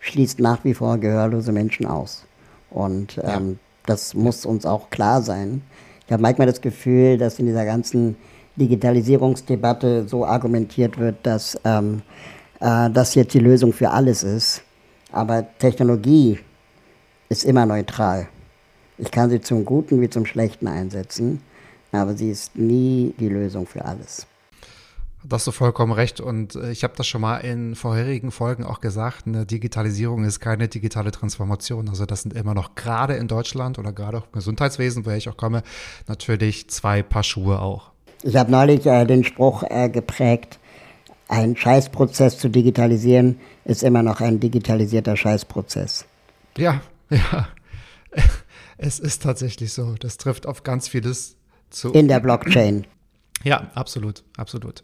schließt 0.00 0.40
nach 0.40 0.64
wie 0.64 0.74
vor 0.74 0.98
gehörlose 0.98 1.52
Menschen 1.52 1.86
aus. 1.86 2.24
Und 2.70 3.18
ähm, 3.18 3.24
ja. 3.24 3.56
das 3.86 4.14
muss 4.14 4.46
uns 4.46 4.64
auch 4.64 4.90
klar 4.90 5.22
sein. 5.22 5.62
Ich 6.06 6.12
habe 6.12 6.22
manchmal 6.22 6.46
das 6.46 6.60
Gefühl, 6.60 7.18
dass 7.18 7.38
in 7.38 7.46
dieser 7.46 7.64
ganzen 7.64 8.16
Digitalisierungsdebatte 8.60 10.06
so 10.06 10.24
argumentiert 10.24 10.98
wird, 10.98 11.16
dass 11.24 11.58
ähm, 11.64 12.02
äh, 12.60 12.90
das 12.90 13.14
jetzt 13.14 13.34
die 13.34 13.40
Lösung 13.40 13.72
für 13.72 13.90
alles 13.90 14.22
ist. 14.22 14.62
Aber 15.10 15.44
Technologie 15.58 16.38
ist 17.28 17.44
immer 17.44 17.66
neutral. 17.66 18.28
Ich 18.98 19.10
kann 19.10 19.30
sie 19.30 19.40
zum 19.40 19.64
Guten 19.64 20.00
wie 20.00 20.10
zum 20.10 20.26
Schlechten 20.26 20.68
einsetzen, 20.68 21.40
aber 21.90 22.14
sie 22.14 22.30
ist 22.30 22.54
nie 22.56 23.14
die 23.18 23.28
Lösung 23.28 23.66
für 23.66 23.84
alles. 23.84 24.26
Da 25.22 25.36
hast 25.36 25.46
du 25.46 25.52
vollkommen 25.52 25.92
recht. 25.92 26.20
Und 26.20 26.54
äh, 26.54 26.70
ich 26.70 26.82
habe 26.84 26.94
das 26.96 27.06
schon 27.06 27.20
mal 27.20 27.38
in 27.38 27.74
vorherigen 27.74 28.30
Folgen 28.30 28.64
auch 28.64 28.80
gesagt, 28.80 29.26
eine 29.26 29.44
Digitalisierung 29.44 30.24
ist 30.24 30.40
keine 30.40 30.68
digitale 30.68 31.10
Transformation. 31.10 31.88
Also 31.88 32.06
das 32.06 32.22
sind 32.22 32.34
immer 32.34 32.54
noch 32.54 32.74
gerade 32.74 33.14
in 33.14 33.28
Deutschland 33.28 33.78
oder 33.78 33.92
gerade 33.92 34.18
auch 34.18 34.26
im 34.26 34.32
Gesundheitswesen, 34.32 35.04
woher 35.04 35.18
ich 35.18 35.28
auch 35.28 35.36
komme, 35.36 35.62
natürlich 36.08 36.68
zwei 36.70 37.02
Paar 37.02 37.22
Schuhe 37.22 37.60
auch. 37.60 37.90
Ich 38.22 38.36
habe 38.36 38.50
neulich 38.50 38.86
äh, 38.86 39.04
den 39.04 39.24
Spruch 39.24 39.62
äh, 39.62 39.88
geprägt, 39.88 40.58
ein 41.28 41.56
Scheißprozess 41.56 42.38
zu 42.38 42.48
digitalisieren 42.48 43.38
ist 43.64 43.84
immer 43.84 44.02
noch 44.02 44.20
ein 44.20 44.40
digitalisierter 44.40 45.16
Scheißprozess. 45.16 46.04
Ja, 46.56 46.82
ja. 47.10 47.48
Es 48.78 48.98
ist 48.98 49.22
tatsächlich 49.22 49.72
so. 49.72 49.94
Das 50.00 50.16
trifft 50.16 50.46
auf 50.46 50.64
ganz 50.64 50.88
vieles 50.88 51.36
zu. 51.70 51.92
In 51.92 52.08
der 52.08 52.18
Blockchain. 52.18 52.86
Ja, 53.44 53.70
absolut, 53.74 54.24
absolut. 54.36 54.82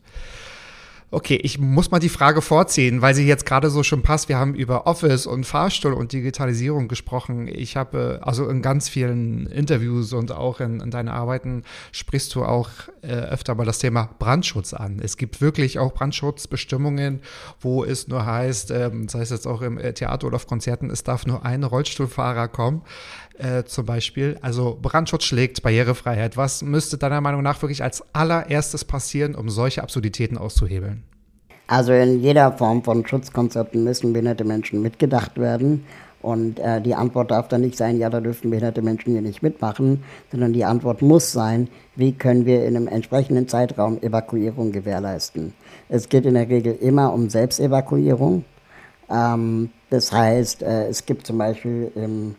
Okay, 1.17 1.37
ich 1.43 1.59
muss 1.59 1.91
mal 1.91 1.99
die 1.99 2.11
Frage 2.11 2.43
vorziehen, 2.43 3.01
weil 3.01 3.15
sie 3.15 3.27
jetzt 3.27 3.47
gerade 3.47 3.71
so 3.71 3.83
schon 3.83 4.03
passt. 4.03 4.29
Wir 4.29 4.37
haben 4.37 4.55
über 4.55 4.87
Office 4.87 5.27
und 5.27 5.45
Fahrstuhl 5.45 5.95
und 5.95 6.13
Digitalisierung 6.13 6.89
gesprochen. 6.89 7.49
Ich 7.49 7.75
habe 7.75 8.21
also 8.23 8.47
in 8.51 8.61
ganz 8.61 8.91
vielen 8.91 9.47
Interviews 9.47 10.13
und 10.13 10.31
auch 10.31 10.61
in, 10.61 10.79
in 10.79 10.91
deinen 10.91 11.09
Arbeiten 11.09 11.63
sprichst 11.91 12.35
du 12.35 12.45
auch 12.45 12.69
äh, 13.01 13.13
öfter 13.13 13.55
mal 13.55 13.65
das 13.65 13.79
Thema 13.79 14.11
Brandschutz 14.19 14.75
an. 14.75 15.01
Es 15.03 15.17
gibt 15.17 15.41
wirklich 15.41 15.79
auch 15.79 15.95
Brandschutzbestimmungen, 15.95 17.23
wo 17.61 17.83
es 17.83 18.09
nur 18.09 18.27
heißt, 18.27 18.71
ähm, 18.73 19.09
sei 19.09 19.23
es 19.23 19.31
jetzt 19.31 19.47
auch 19.47 19.63
im 19.63 19.79
äh, 19.79 19.95
Theater 19.95 20.27
oder 20.27 20.37
auf 20.37 20.47
Konzerten, 20.47 20.91
es 20.91 21.03
darf 21.03 21.25
nur 21.25 21.47
ein 21.47 21.65
Rollstuhlfahrer 21.65 22.49
kommen 22.49 22.83
äh, 23.39 23.65
zum 23.65 23.87
Beispiel. 23.87 24.37
Also 24.43 24.79
Brandschutz 24.83 25.25
schlägt 25.25 25.63
Barrierefreiheit. 25.63 26.37
Was 26.37 26.61
müsste 26.61 26.99
deiner 26.99 27.23
Meinung 27.23 27.43
nach 27.43 27.63
wirklich 27.63 27.83
als 27.83 28.05
allererstes 28.15 28.85
passieren, 28.85 29.35
um 29.35 29.49
solche 29.49 29.83
Absurditäten 29.83 30.37
auszuhebeln? 30.37 31.06
Also 31.67 31.93
in 31.93 32.21
jeder 32.21 32.53
Form 32.53 32.83
von 32.83 33.07
Schutzkonzepten 33.07 33.83
müssen 33.83 34.13
behinderte 34.13 34.45
Menschen 34.45 34.83
mitgedacht 34.83 35.39
werden. 35.39 35.85
Und 36.23 36.59
äh, 36.59 36.81
die 36.81 36.95
Antwort 36.95 37.31
darf 37.31 37.49
dann 37.49 37.61
nicht 37.61 37.77
sein, 37.77 37.99
ja, 37.99 38.11
da 38.11 38.21
dürfen 38.21 38.51
behinderte 38.51 38.83
Menschen 38.83 39.13
hier 39.13 39.23
nicht 39.23 39.43
mitmachen, 39.43 40.03
sondern 40.31 40.53
die 40.53 40.65
Antwort 40.65 41.03
muss 41.03 41.31
sein, 41.31 41.69
wie 41.95 42.13
können 42.13 42.47
wir 42.47 42.65
in 42.65 42.77
einem 42.77 42.89
entsprechenden 42.89 43.49
Zeitraum 43.49 44.03
Evakuierung 44.03 44.73
gewährleisten. 44.73 45.53
Es 45.89 46.09
geht 46.09 46.27
in 46.27 46.35
der 46.35 46.49
Regel 46.49 46.75
immer 46.81 47.13
um 47.13 47.31
Selbstevakuierung. 47.31 48.45
Ähm, 49.09 49.71
das 49.91 50.11
heißt, 50.11 50.63
äh, 50.63 50.89
es 50.89 51.07
gibt 51.07 51.27
zum 51.27 51.39
Beispiel 51.39 51.93
im 51.95 52.35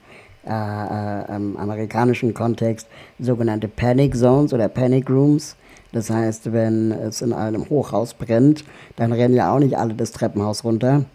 äh, 0.48 0.50
äh, 0.50 1.36
im 1.36 1.58
amerikanischen 1.58 2.34
Kontext 2.34 2.88
sogenannte 3.20 3.68
Panic 3.68 4.16
Zones 4.16 4.54
oder 4.54 4.70
Panic 4.70 5.10
Rooms. 5.10 5.58
Das 5.91 6.10
heißt, 6.10 6.52
wenn 6.52 6.91
es 6.91 7.21
in 7.21 7.34
einem 7.34 7.69
Hochhaus 7.69 8.13
brennt, 8.13 8.63
dann 8.95 9.13
rennen 9.13 9.36
ja 9.36 9.54
auch 9.54 9.60
nicht 9.60 9.78
alle 9.78 9.93
das 9.93 10.12
Treppenhaus 10.12 10.63
runter, 10.63 11.06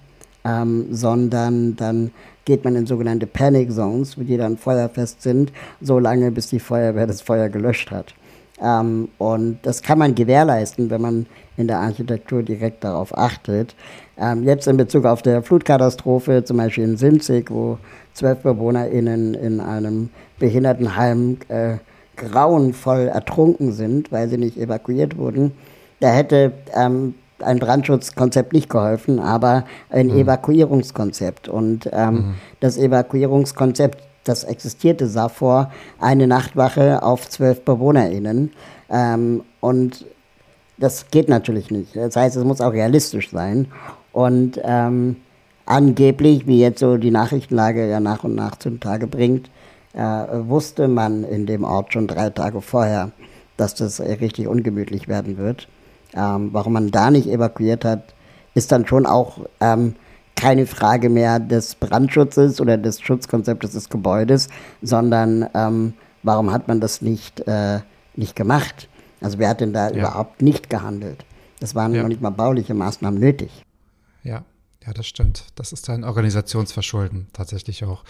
ähm, 0.44 0.86
sondern 0.90 1.76
dann 1.76 2.10
geht 2.44 2.64
man 2.64 2.74
in 2.74 2.86
sogenannte 2.86 3.26
Panic 3.26 3.72
Zones, 3.72 4.16
die 4.16 4.36
dann 4.36 4.56
feuerfest 4.56 5.22
sind, 5.22 5.52
so 5.80 5.98
lange 5.98 6.30
bis 6.30 6.48
die 6.48 6.58
Feuerwehr 6.58 7.06
das 7.06 7.20
Feuer 7.20 7.48
gelöscht 7.48 7.90
hat. 7.90 8.14
Ähm, 8.60 9.08
und 9.18 9.58
das 9.62 9.82
kann 9.82 9.98
man 9.98 10.14
gewährleisten, 10.14 10.90
wenn 10.90 11.00
man 11.00 11.26
in 11.56 11.66
der 11.66 11.78
Architektur 11.78 12.42
direkt 12.42 12.84
darauf 12.84 13.16
achtet. 13.16 13.74
Ähm, 14.18 14.44
jetzt 14.44 14.66
in 14.66 14.76
Bezug 14.76 15.04
auf 15.04 15.22
der 15.22 15.42
Flutkatastrophe, 15.42 16.44
zum 16.44 16.56
Beispiel 16.56 16.84
in 16.84 16.96
Sinzig, 16.96 17.50
wo 17.50 17.78
zwölf 18.14 18.38
BewohnerInnen 18.40 19.34
in 19.34 19.60
einem 19.60 20.10
Behindertenheim 20.38 21.38
äh, 21.48 21.76
grauenvoll 22.30 23.08
ertrunken 23.08 23.72
sind, 23.72 24.12
weil 24.12 24.28
sie 24.28 24.38
nicht 24.38 24.56
evakuiert 24.56 25.16
wurden. 25.16 25.52
Da 26.00 26.08
hätte 26.08 26.52
ähm, 26.74 27.14
ein 27.40 27.58
Brandschutzkonzept 27.58 28.52
nicht 28.52 28.68
geholfen, 28.68 29.18
aber 29.18 29.64
ein 29.90 30.08
mhm. 30.08 30.18
Evakuierungskonzept. 30.18 31.48
Und 31.48 31.88
ähm, 31.92 32.14
mhm. 32.14 32.34
das 32.60 32.78
Evakuierungskonzept, 32.78 34.02
das 34.24 34.44
existierte, 34.44 35.08
sah 35.08 35.28
vor 35.28 35.70
eine 36.00 36.26
Nachtwache 36.26 37.02
auf 37.02 37.28
zwölf 37.28 37.62
BewohnerInnen. 37.64 38.52
Ähm, 38.90 39.42
und 39.60 40.06
das 40.78 41.10
geht 41.10 41.28
natürlich 41.28 41.70
nicht. 41.70 41.96
Das 41.96 42.16
heißt, 42.16 42.36
es 42.36 42.44
muss 42.44 42.60
auch 42.60 42.72
realistisch 42.72 43.30
sein. 43.30 43.66
Und 44.12 44.60
ähm, 44.64 45.16
angeblich, 45.66 46.46
wie 46.46 46.60
jetzt 46.60 46.80
so 46.80 46.96
die 46.96 47.10
Nachrichtenlage 47.10 47.88
ja 47.88 48.00
nach 48.00 48.24
und 48.24 48.34
nach 48.34 48.56
zum 48.56 48.80
Tage 48.80 49.06
bringt, 49.06 49.48
wusste 49.94 50.88
man 50.88 51.24
in 51.24 51.46
dem 51.46 51.64
Ort 51.64 51.92
schon 51.92 52.06
drei 52.06 52.30
Tage 52.30 52.60
vorher, 52.62 53.12
dass 53.56 53.74
das 53.74 54.00
richtig 54.00 54.48
ungemütlich 54.48 55.08
werden 55.08 55.36
wird. 55.36 55.68
Ähm, 56.14 56.50
warum 56.52 56.74
man 56.74 56.90
da 56.90 57.10
nicht 57.10 57.26
evakuiert 57.26 57.84
hat, 57.84 58.14
ist 58.54 58.72
dann 58.72 58.86
schon 58.86 59.06
auch 59.06 59.38
ähm, 59.60 59.94
keine 60.36 60.66
Frage 60.66 61.08
mehr 61.08 61.38
des 61.38 61.74
Brandschutzes 61.74 62.60
oder 62.60 62.76
des 62.76 63.00
Schutzkonzeptes 63.00 63.72
des 63.72 63.88
Gebäudes, 63.88 64.48
sondern 64.82 65.48
ähm, 65.54 65.94
warum 66.22 66.50
hat 66.50 66.68
man 66.68 66.80
das 66.80 67.02
nicht, 67.02 67.46
äh, 67.46 67.80
nicht 68.14 68.36
gemacht? 68.36 68.88
Also 69.20 69.38
wer 69.38 69.50
hat 69.50 69.60
denn 69.60 69.72
da 69.72 69.90
ja. 69.90 69.96
überhaupt 69.96 70.42
nicht 70.42 70.68
gehandelt? 70.68 71.24
Das 71.60 71.74
waren 71.74 71.94
ja. 71.94 72.02
noch 72.02 72.08
nicht 72.08 72.20
mal 72.20 72.30
bauliche 72.30 72.74
Maßnahmen 72.74 73.20
nötig. 73.20 73.64
Ja, 74.24 74.44
ja, 74.84 74.92
das 74.92 75.06
stimmt. 75.06 75.44
Das 75.54 75.72
ist 75.72 75.88
ein 75.88 76.02
Organisationsverschulden 76.02 77.28
tatsächlich 77.32 77.84
auch. 77.84 78.02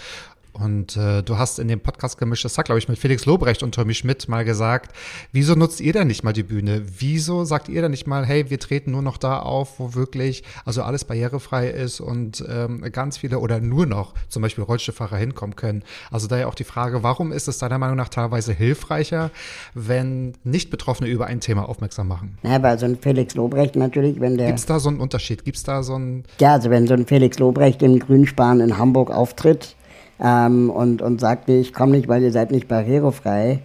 Und 0.53 0.97
äh, 0.97 1.23
du 1.23 1.39
hast 1.39 1.59
in 1.59 1.69
dem 1.69 1.81
Podcast 1.81 2.19
Gemischtes 2.19 2.55
Sack, 2.55 2.67
glaube 2.67 2.79
ich, 2.79 2.89
mit 2.89 2.99
Felix 2.99 3.25
Lobrecht 3.25 3.63
und 3.63 3.75
Tommy 3.75 3.95
Schmidt 3.95 4.29
mal 4.29 4.45
gesagt, 4.45 4.95
wieso 5.33 5.55
nutzt 5.55 5.81
ihr 5.81 5.93
denn 5.95 6.09
nicht 6.09 6.25
mal 6.25 6.33
die 6.33 6.43
Bühne? 6.43 6.83
Wieso 6.99 7.45
sagt 7.45 7.69
ihr 7.69 7.81
denn 7.81 7.91
nicht 7.91 8.07
mal, 8.07 8.27
hey, 8.27 8.51
wir 8.51 8.59
treten 8.59 8.91
nur 8.91 9.03
noch 9.03 9.17
da 9.17 9.39
auf, 9.39 9.79
wo 9.81 9.95
wirklich, 9.95 10.45
also 10.65 10.83
alles 10.83 11.05
barrierefrei 11.05 11.69
ist 11.69 12.01
und 12.01 12.45
ähm, 12.49 12.83
ganz 12.93 13.19
viele 13.19 13.39
oder 13.39 13.61
nur 13.61 13.87
noch 13.87 14.15
zum 14.29 14.43
Beispiel 14.43 14.65
Rollstuhlfahrer 14.65 15.17
hinkommen 15.17 15.57
können? 15.57 15.85
Also 16.11 16.29
daher 16.29 16.49
auch 16.49 16.55
die 16.55 16.65
Frage, 16.65 17.03
warum 17.03 17.33
ist 17.33 17.49
es 17.49 17.59
deiner 17.59 17.79
Meinung 17.79 17.97
nach 17.97 18.11
teilweise 18.11 18.53
hilfreicher, 18.53 19.31
wenn 19.73 20.35
Nicht-Betroffene 20.45 21.09
über 21.09 21.27
ein 21.27 21.41
Thema 21.41 21.69
aufmerksam 21.69 22.09
machen? 22.09 22.37
Ja, 22.43 22.63
weil 22.63 22.79
so 22.79 22.85
ein 22.85 22.99
Felix 22.99 23.35
Lobrecht 23.35 23.75
natürlich, 23.77 24.21
wenn 24.21 24.37
der. 24.37 24.49
Gibt 24.49 24.59
es 24.59 24.67
da 24.67 24.79
so 24.79 24.91
einen 24.91 25.01
Unterschied? 25.01 25.45
Gibt 25.45 25.57
es 25.57 25.63
da 25.63 25.83
so 25.83 25.95
einen. 25.95 26.25
Ja, 26.41 26.53
also 26.53 26.69
wenn 26.69 26.87
so 26.87 26.93
ein 26.93 27.07
Felix 27.07 27.39
Lobrecht 27.39 27.83
im 27.83 27.99
Grünspan 27.99 28.61
in 28.61 28.77
Hamburg 28.77 29.11
auftritt, 29.11 29.77
ähm, 30.23 30.71
und, 30.71 31.03
und 31.03 31.21
sagt, 31.21 31.49
nee, 31.49 31.61
ich 31.61 31.75
komme 31.75 31.93
nicht, 31.93 32.09
weil 32.09 32.23
ihr 32.23 32.33
seid 32.33 32.53
nicht 32.53 32.69
barrierefrei, 32.69 33.61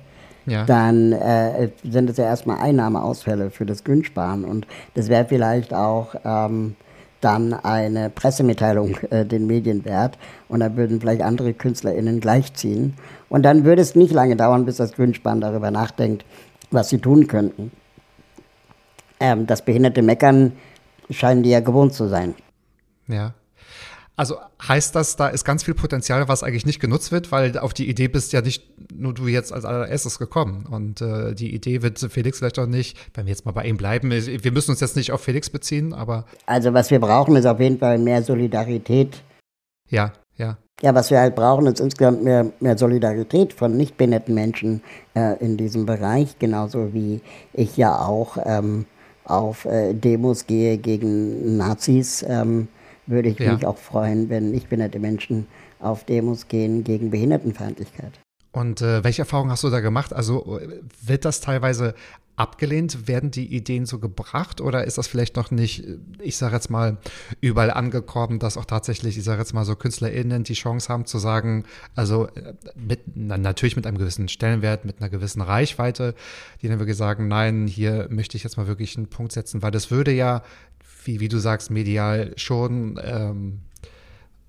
ja. 0.46 0.66
dann 0.66 1.12
äh, 1.12 1.70
sind 1.84 2.10
es 2.10 2.18
ja 2.18 2.26
erstmal 2.26 2.58
Einnahmeausfälle 2.60 3.52
für 3.52 3.66
das 3.66 3.84
Grünsparen. 3.84 4.44
Und 4.44 4.66
das 4.96 5.08
wäre 5.08 5.26
vielleicht 5.26 5.74
auch 5.74 6.16
ähm, 6.26 6.76
dann 7.22 7.54
eine 7.54 8.10
Pressemitteilung 8.10 8.98
äh, 9.12 9.26
den 9.26 9.46
Medien 9.46 9.86
wert. 9.86 10.18
Und 10.50 10.62
da 10.62 10.76
würden 10.76 11.00
vielleicht 11.00 11.22
andere 11.22 11.54
KünstlerInnen 11.54 12.20
gleichziehen. 12.20 12.96
Und 13.30 13.44
dann 13.44 13.64
würde 13.64 13.82
es 13.82 13.96
nicht 13.96 14.14
lange 14.14 14.36
dauern, 14.36 14.66
bis 14.66 14.78
das 14.78 14.94
Grünsparen 14.94 15.42
darüber 15.42 15.70
nachdenkt, 15.70 16.26
was 16.72 16.90
sie 16.90 16.98
tun 16.98 17.28
könnten. 17.28 17.72
Ähm, 19.20 19.46
das 19.46 19.64
behinderte 19.64 20.02
Meckern 20.02 20.54
scheinen 21.10 21.44
die 21.44 21.50
ja 21.50 21.60
gewohnt 21.60 21.94
zu 21.94 22.08
sein. 22.08 22.36
Ja. 23.08 23.34
Also 24.20 24.38
heißt 24.68 24.96
das, 24.96 25.16
da 25.16 25.28
ist 25.28 25.46
ganz 25.46 25.64
viel 25.64 25.76
Potenzial, 25.76 26.28
was 26.28 26.42
eigentlich 26.42 26.66
nicht 26.66 26.80
genutzt 26.80 27.12
wird, 27.12 27.32
weil 27.32 27.56
auf 27.60 27.76
die 27.76 27.88
Idee 27.88 28.08
bist 28.08 28.34
ja 28.34 28.42
nicht 28.42 28.64
nur 28.92 29.14
du 29.14 29.28
jetzt 29.28 29.54
als 29.54 29.64
allererstes 29.64 30.18
gekommen. 30.18 30.66
Und 30.66 31.02
äh, 31.02 31.36
die 31.36 31.54
Idee 31.54 31.84
wird 31.84 32.00
Felix 32.00 32.40
vielleicht 32.40 32.58
auch 32.58 32.66
nicht, 32.66 32.98
wenn 33.14 33.28
wir 33.28 33.32
jetzt 33.32 33.46
mal 33.46 33.52
bei 33.52 33.66
ihm 33.66 33.78
bleiben, 33.78 34.10
wir 34.10 34.52
müssen 34.52 34.72
uns 34.72 34.80
jetzt 34.80 34.96
nicht 34.96 35.12
auf 35.12 35.22
Felix 35.22 35.52
beziehen, 35.52 35.94
aber. 35.94 36.26
Also 36.48 36.74
was 36.74 36.90
wir 36.90 37.00
brauchen, 37.00 37.36
ist 37.36 37.46
auf 37.46 37.60
jeden 37.60 37.78
Fall 37.78 38.00
mehr 38.00 38.24
Solidarität. 38.24 39.22
Ja, 39.88 40.14
ja. 40.36 40.58
Ja, 40.82 40.96
was 40.96 41.12
wir 41.12 41.20
halt 41.20 41.36
brauchen, 41.36 41.68
ist 41.68 41.80
insgesamt 41.80 42.24
mehr, 42.24 42.52
mehr 42.60 42.78
Solidarität 42.78 43.54
von 43.54 43.78
nicht 43.78 43.98
behinderten 43.98 44.34
Menschen 44.34 44.82
äh, 45.16 45.38
in 45.44 45.58
diesem 45.58 45.86
Bereich, 45.86 46.40
genauso 46.40 46.92
wie 46.92 47.22
ich 47.54 47.78
ja 47.78 48.00
auch 48.00 48.38
ähm, 48.44 48.86
auf 49.26 49.66
äh, 49.66 49.94
Demos 49.94 50.48
gehe 50.48 50.78
gegen 50.80 51.58
Nazis. 51.58 52.26
Ähm, 52.28 52.68
würde 53.08 53.30
ich 53.30 53.40
ja. 53.40 53.54
mich 53.54 53.66
auch 53.66 53.78
freuen, 53.78 54.30
wenn 54.30 54.52
nicht-behinderte 54.52 55.00
Menschen 55.00 55.48
auf 55.80 56.04
Demos 56.04 56.48
gehen 56.48 56.84
gegen 56.84 57.10
Behindertenfeindlichkeit. 57.10 58.20
Und 58.52 58.82
äh, 58.82 59.04
welche 59.04 59.22
Erfahrungen 59.22 59.52
hast 59.52 59.64
du 59.64 59.70
da 59.70 59.80
gemacht? 59.80 60.14
Also 60.14 60.60
wird 61.04 61.26
das 61.26 61.42
teilweise 61.42 61.94
abgelehnt? 62.38 63.08
Werden 63.08 63.30
die 63.32 63.54
Ideen 63.54 63.86
so 63.86 64.00
gebracht 64.00 64.62
oder 64.62 64.86
ist 64.86 64.98
das 64.98 65.08
vielleicht 65.08 65.36
noch 65.36 65.52
nicht, 65.52 65.84
ich 66.22 66.38
sage 66.38 66.56
jetzt 66.56 66.70
mal, 66.70 66.98
überall 67.42 67.72
angekommen, 67.72 68.40
dass 68.40 68.58
auch 68.58 68.66
tatsächlich, 68.66 69.18
ich 69.18 69.24
sage 69.24 69.42
jetzt 69.42 69.54
mal 69.54 69.66
so 69.66 69.76
KünstlerInnen 69.76 70.44
die 70.44 70.54
Chance 70.54 70.90
haben 70.90 71.06
zu 71.06 71.18
sagen, 71.18 71.66
also 71.96 72.28
äh, 72.28 72.54
mit, 72.76 73.02
na, 73.16 73.38
natürlich 73.38 73.76
mit 73.76 73.86
einem 73.86 73.98
gewissen 73.98 74.30
Stellenwert, 74.30 74.86
mit 74.86 75.02
einer 75.02 75.10
gewissen 75.10 75.42
Reichweite, 75.42 76.16
die 76.62 76.68
dann 76.68 76.80
wirklich 76.80 76.98
sagen, 76.98 77.28
nein, 77.28 77.68
hier 77.68 78.08
möchte 78.10 78.38
ich 78.38 78.44
jetzt 78.44 78.58
mal 78.58 78.68
wirklich 78.68 78.96
einen 78.98 79.08
Punkt 79.08 79.34
setzen, 79.34 79.62
weil 79.62 79.72
das 79.72 79.92
würde 79.92 80.12
ja 80.12 80.42
wie, 81.08 81.20
wie 81.20 81.30
du 81.30 81.40
sagst, 81.40 81.72
medial 81.72 82.34
schon 82.36 83.00
ähm, 83.04 83.60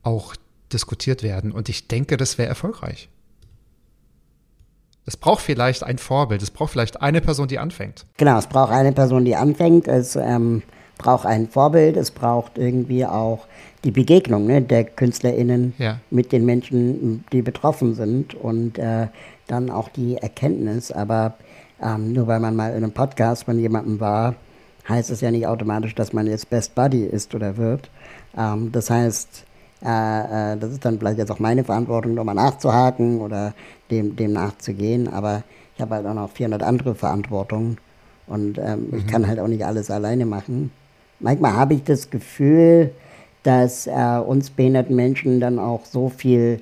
auch 0.02 0.34
diskutiert 0.72 1.22
werden. 1.22 1.52
Und 1.52 1.68
ich 1.68 1.88
denke, 1.88 2.16
das 2.16 2.36
wäre 2.36 2.48
erfolgreich. 2.48 3.08
Es 5.06 5.16
braucht 5.16 5.40
vielleicht 5.40 5.84
ein 5.84 5.96
Vorbild, 5.96 6.42
es 6.42 6.50
braucht 6.50 6.72
vielleicht 6.72 7.00
eine 7.00 7.22
Person, 7.22 7.48
die 7.48 7.58
anfängt. 7.58 8.04
Genau, 8.18 8.38
es 8.38 8.46
braucht 8.46 8.72
eine 8.72 8.92
Person, 8.92 9.24
die 9.24 9.36
anfängt, 9.36 9.88
es 9.88 10.16
ähm, 10.16 10.62
braucht 10.98 11.24
ein 11.24 11.48
Vorbild, 11.48 11.96
es 11.96 12.10
braucht 12.10 12.58
irgendwie 12.58 13.06
auch 13.06 13.46
die 13.84 13.90
Begegnung 13.90 14.46
ne, 14.46 14.60
der 14.60 14.84
KünstlerInnen 14.84 15.72
ja. 15.78 16.00
mit 16.10 16.32
den 16.32 16.44
Menschen, 16.44 17.24
die 17.32 17.40
betroffen 17.40 17.94
sind 17.94 18.34
und 18.34 18.78
äh, 18.78 19.06
dann 19.46 19.70
auch 19.70 19.88
die 19.88 20.16
Erkenntnis. 20.16 20.92
Aber 20.92 21.38
ähm, 21.82 22.12
nur 22.12 22.26
weil 22.26 22.40
man 22.40 22.54
mal 22.54 22.70
in 22.70 22.78
einem 22.78 22.92
Podcast 22.92 23.44
von 23.44 23.58
jemandem 23.58 24.00
war, 24.00 24.34
heißt 24.88 25.10
es 25.10 25.20
ja 25.20 25.30
nicht 25.30 25.46
automatisch, 25.46 25.94
dass 25.94 26.12
man 26.12 26.26
jetzt 26.26 26.48
Best 26.50 26.74
Buddy 26.74 27.04
ist 27.04 27.34
oder 27.34 27.56
wird. 27.56 27.90
Ähm, 28.36 28.72
das 28.72 28.90
heißt, 28.90 29.44
äh, 29.84 30.54
äh, 30.54 30.56
das 30.56 30.72
ist 30.72 30.84
dann 30.84 30.98
vielleicht 30.98 31.18
jetzt 31.18 31.30
auch 31.30 31.38
meine 31.38 31.64
Verantwortung, 31.64 32.14
nochmal 32.14 32.34
nachzuhaken 32.34 33.20
oder 33.20 33.54
dem, 33.90 34.16
dem 34.16 34.32
nachzugehen. 34.32 35.08
Aber 35.08 35.42
ich 35.74 35.80
habe 35.80 35.96
halt 35.96 36.06
auch 36.06 36.14
noch 36.14 36.30
400 36.30 36.62
andere 36.62 36.94
Verantwortungen 36.94 37.78
und 38.26 38.58
ähm, 38.58 38.88
mhm. 38.90 38.98
ich 38.98 39.06
kann 39.06 39.26
halt 39.26 39.38
auch 39.38 39.48
nicht 39.48 39.64
alles 39.64 39.90
alleine 39.90 40.26
machen. 40.26 40.70
Manchmal 41.20 41.54
habe 41.54 41.74
ich 41.74 41.84
das 41.84 42.10
Gefühl, 42.10 42.92
dass 43.42 43.86
äh, 43.86 44.18
uns 44.24 44.50
behinderten 44.50 44.96
Menschen 44.96 45.40
dann 45.40 45.58
auch 45.58 45.84
so 45.84 46.08
viel, 46.08 46.60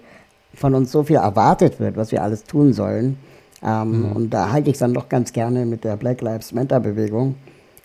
von 0.54 0.74
uns 0.74 0.92
so 0.92 1.02
viel 1.02 1.16
erwartet 1.16 1.80
wird, 1.80 1.96
was 1.96 2.12
wir 2.12 2.22
alles 2.22 2.44
tun 2.44 2.72
sollen. 2.72 3.18
Ähm, 3.62 4.10
mhm. 4.10 4.12
Und 4.12 4.30
da 4.30 4.50
halte 4.52 4.68
ich 4.68 4.74
es 4.74 4.80
dann 4.80 4.94
doch 4.94 5.08
ganz 5.08 5.32
gerne 5.32 5.64
mit 5.66 5.84
der 5.84 5.96
Black 5.96 6.20
Lives 6.20 6.52
Matter 6.52 6.80
Bewegung 6.80 7.34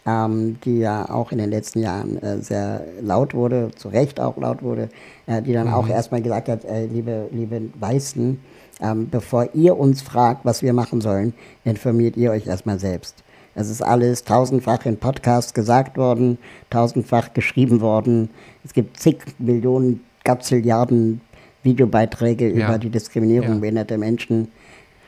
ähm, 0.05 0.57
die 0.63 0.79
ja 0.79 1.09
auch 1.09 1.31
in 1.31 1.37
den 1.37 1.49
letzten 1.49 1.79
Jahren 1.79 2.21
äh, 2.21 2.37
sehr 2.39 2.85
laut 3.01 3.33
wurde, 3.33 3.71
zu 3.75 3.89
Recht 3.89 4.19
auch 4.19 4.37
laut 4.37 4.63
wurde, 4.63 4.89
äh, 5.27 5.41
die 5.41 5.53
dann 5.53 5.67
mhm. 5.67 5.73
auch 5.73 5.87
erstmal 5.87 6.21
gesagt 6.21 6.49
hat, 6.49 6.65
äh, 6.65 6.85
liebe, 6.85 7.27
liebe 7.31 7.61
Weißen, 7.79 8.39
ähm, 8.81 9.09
bevor 9.09 9.49
ihr 9.53 9.77
uns 9.77 10.01
fragt, 10.01 10.43
was 10.43 10.63
wir 10.63 10.73
machen 10.73 11.01
sollen, 11.01 11.33
informiert 11.63 12.17
ihr 12.17 12.31
euch 12.31 12.47
erstmal 12.47 12.79
selbst. 12.79 13.23
Es 13.53 13.69
ist 13.69 13.81
alles 13.81 14.23
tausendfach 14.23 14.85
in 14.85 14.97
Podcasts 14.97 15.53
gesagt 15.53 15.97
worden, 15.97 16.37
tausendfach 16.69 17.33
geschrieben 17.33 17.81
worden. 17.81 18.29
Es 18.63 18.73
gibt 18.73 18.97
zig 18.97 19.17
Millionen, 19.39 20.01
Gazilliarden 20.23 21.21
Videobeiträge 21.63 22.49
ja. 22.49 22.67
über 22.67 22.79
die 22.79 22.89
Diskriminierung 22.89 23.55
ja. 23.55 23.59
behinderter 23.59 23.97
Menschen. 23.97 24.47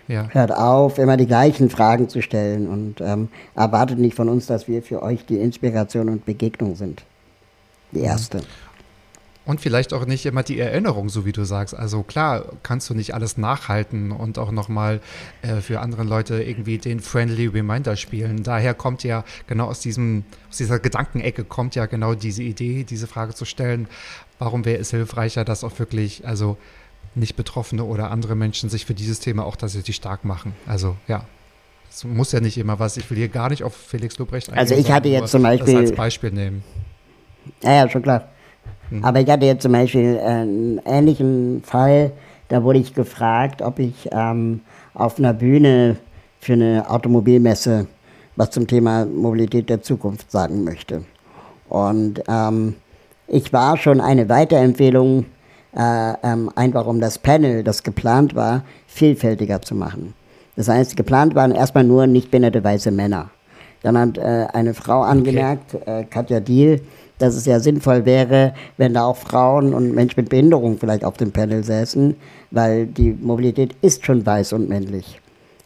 Ja. 0.07 0.27
Hört 0.31 0.51
auf, 0.51 0.97
immer 0.97 1.17
die 1.17 1.27
gleichen 1.27 1.69
Fragen 1.69 2.09
zu 2.09 2.21
stellen 2.21 2.67
und 2.67 2.99
ähm, 2.99 3.29
erwartet 3.55 3.99
nicht 3.99 4.15
von 4.15 4.27
uns, 4.27 4.47
dass 4.47 4.67
wir 4.67 4.83
für 4.83 5.01
euch 5.01 5.25
die 5.25 5.37
Inspiration 5.37 6.09
und 6.09 6.25
Begegnung 6.25 6.75
sind. 6.75 7.03
Die 7.91 7.99
mhm. 7.99 8.05
erste. 8.05 8.41
Und 9.45 9.59
vielleicht 9.59 9.93
auch 9.93 10.05
nicht 10.05 10.25
immer 10.25 10.41
die 10.41 10.57
Erinnerung, 10.57 11.09
so 11.09 11.25
wie 11.25 11.33
du 11.33 11.43
sagst. 11.43 11.75
Also 11.75 12.01
klar, 12.03 12.45
kannst 12.63 12.89
du 12.89 12.93
nicht 12.93 13.13
alles 13.13 13.37
nachhalten 13.37 14.11
und 14.11 14.39
auch 14.39 14.51
nochmal 14.51 15.01
äh, 15.41 15.55
für 15.55 15.81
andere 15.81 16.03
Leute 16.03 16.41
irgendwie 16.41 16.77
den 16.77 17.01
Friendly 17.01 17.47
Reminder 17.47 17.97
spielen. 17.97 18.43
Daher 18.43 18.73
kommt 18.73 19.03
ja 19.03 19.25
genau 19.47 19.65
aus 19.67 19.81
diesem, 19.81 20.23
aus 20.49 20.57
dieser 20.57 20.79
Gedankenecke 20.79 21.43
kommt 21.43 21.75
ja 21.75 21.87
genau 21.87 22.13
diese 22.13 22.41
Idee, 22.41 22.85
diese 22.85 23.07
Frage 23.07 23.33
zu 23.33 23.43
stellen, 23.43 23.87
warum 24.39 24.63
wäre 24.63 24.79
es 24.79 24.91
hilfreicher, 24.91 25.43
dass 25.43 25.65
auch 25.65 25.77
wirklich, 25.77 26.25
also 26.25 26.57
nicht-Betroffene 27.15 27.83
oder 27.83 28.11
andere 28.11 28.35
Menschen 28.35 28.69
sich 28.69 28.85
für 28.85 28.93
dieses 28.93 29.19
Thema 29.19 29.45
auch 29.45 29.55
tatsächlich 29.55 29.95
stark 29.95 30.25
machen. 30.25 30.53
Also 30.67 30.95
ja, 31.07 31.25
es 31.89 32.03
muss 32.03 32.31
ja 32.31 32.39
nicht 32.39 32.57
immer 32.57 32.79
was. 32.79 32.97
Ich 32.97 33.09
will 33.09 33.17
hier 33.17 33.29
gar 33.29 33.49
nicht 33.49 33.63
auf 33.63 33.75
Felix 33.75 34.17
Lobrecht 34.17 34.49
eingehen. 34.49 34.59
Also 34.59 34.75
ich 34.75 34.91
hatte 34.91 35.09
jetzt 35.09 35.31
zum 35.31 35.43
Beispiel. 35.43 35.73
Das 35.73 35.89
als 35.89 35.95
Beispiel 35.95 36.31
nehmen. 36.31 36.63
Ja, 37.61 37.73
ja, 37.73 37.89
schon 37.89 38.01
klar. 38.01 38.29
Hm. 38.89 39.03
Aber 39.03 39.19
ich 39.19 39.29
hatte 39.29 39.45
jetzt 39.45 39.63
zum 39.63 39.71
Beispiel 39.71 40.19
einen 40.19 40.81
ähnlichen 40.85 41.61
Fall, 41.63 42.11
da 42.47 42.63
wurde 42.63 42.79
ich 42.79 42.93
gefragt, 42.93 43.61
ob 43.61 43.79
ich 43.79 44.09
ähm, 44.11 44.61
auf 44.93 45.17
einer 45.17 45.33
Bühne 45.33 45.97
für 46.39 46.53
eine 46.53 46.89
Automobilmesse 46.89 47.87
was 48.35 48.51
zum 48.51 48.67
Thema 48.67 49.05
Mobilität 49.05 49.69
der 49.69 49.81
Zukunft 49.81 50.31
sagen 50.31 50.63
möchte. 50.63 51.03
Und 51.69 52.23
ähm, 52.27 52.75
ich 53.27 53.53
war 53.53 53.77
schon 53.77 54.01
eine 54.01 54.29
Weiterempfehlung 54.29 55.25
äh, 55.75 56.13
ähm, 56.23 56.51
einfach 56.55 56.85
um 56.85 56.99
das 56.99 57.17
Panel, 57.17 57.63
das 57.63 57.83
geplant 57.83 58.35
war, 58.35 58.63
vielfältiger 58.87 59.61
zu 59.61 59.75
machen. 59.75 60.13
Das 60.55 60.67
heißt, 60.67 60.95
geplant 60.95 61.35
waren 61.35 61.51
erstmal 61.51 61.83
nur 61.83 62.07
nicht 62.07 62.29
behinderte 62.29 62.63
weiße 62.63 62.91
Männer. 62.91 63.29
Dann 63.81 63.97
hat 63.97 64.17
äh, 64.17 64.47
eine 64.53 64.73
Frau 64.73 65.01
angemerkt, 65.01 65.75
okay. 65.75 66.01
äh, 66.01 66.03
Katja 66.05 66.39
Diel, 66.39 66.81
dass 67.17 67.35
es 67.35 67.45
ja 67.45 67.59
sinnvoll 67.59 68.05
wäre, 68.05 68.53
wenn 68.77 68.93
da 68.93 69.05
auch 69.05 69.17
Frauen 69.17 69.73
und 69.73 69.93
Menschen 69.93 70.21
mit 70.21 70.29
Behinderung 70.29 70.77
vielleicht 70.77 71.03
auf 71.03 71.17
dem 71.17 71.31
Panel 71.31 71.63
säßen, 71.63 72.15
weil 72.51 72.85
die 72.85 73.11
Mobilität 73.11 73.75
ist 73.81 74.05
schon 74.05 74.25
weiß 74.25 74.53
und 74.53 74.69
männlich. 74.69 75.19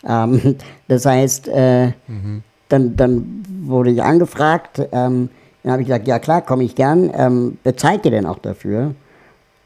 Ähm, 0.08 0.56
das 0.88 1.06
heißt, 1.06 1.48
äh, 1.50 1.88
mhm. 2.08 2.44
dann, 2.70 2.96
dann 2.96 3.44
wurde 3.64 3.92
ich 3.92 4.02
angefragt, 4.02 4.80
ähm, 4.92 5.30
dann 5.64 5.72
habe 5.74 5.82
ich 5.82 5.88
gesagt, 5.88 6.08
ja 6.08 6.20
klar, 6.20 6.42
komme 6.42 6.64
ich 6.64 6.76
gern, 6.76 7.12
ähm, 7.14 7.58
bezahlt 7.64 8.06
ihr 8.06 8.12
denn 8.12 8.26
auch 8.26 8.40
dafür? 8.40 8.96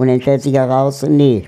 Und 0.01 0.07
dann 0.07 0.19
stellt 0.19 0.41
sich 0.41 0.55
heraus, 0.55 1.03
nee. 1.03 1.43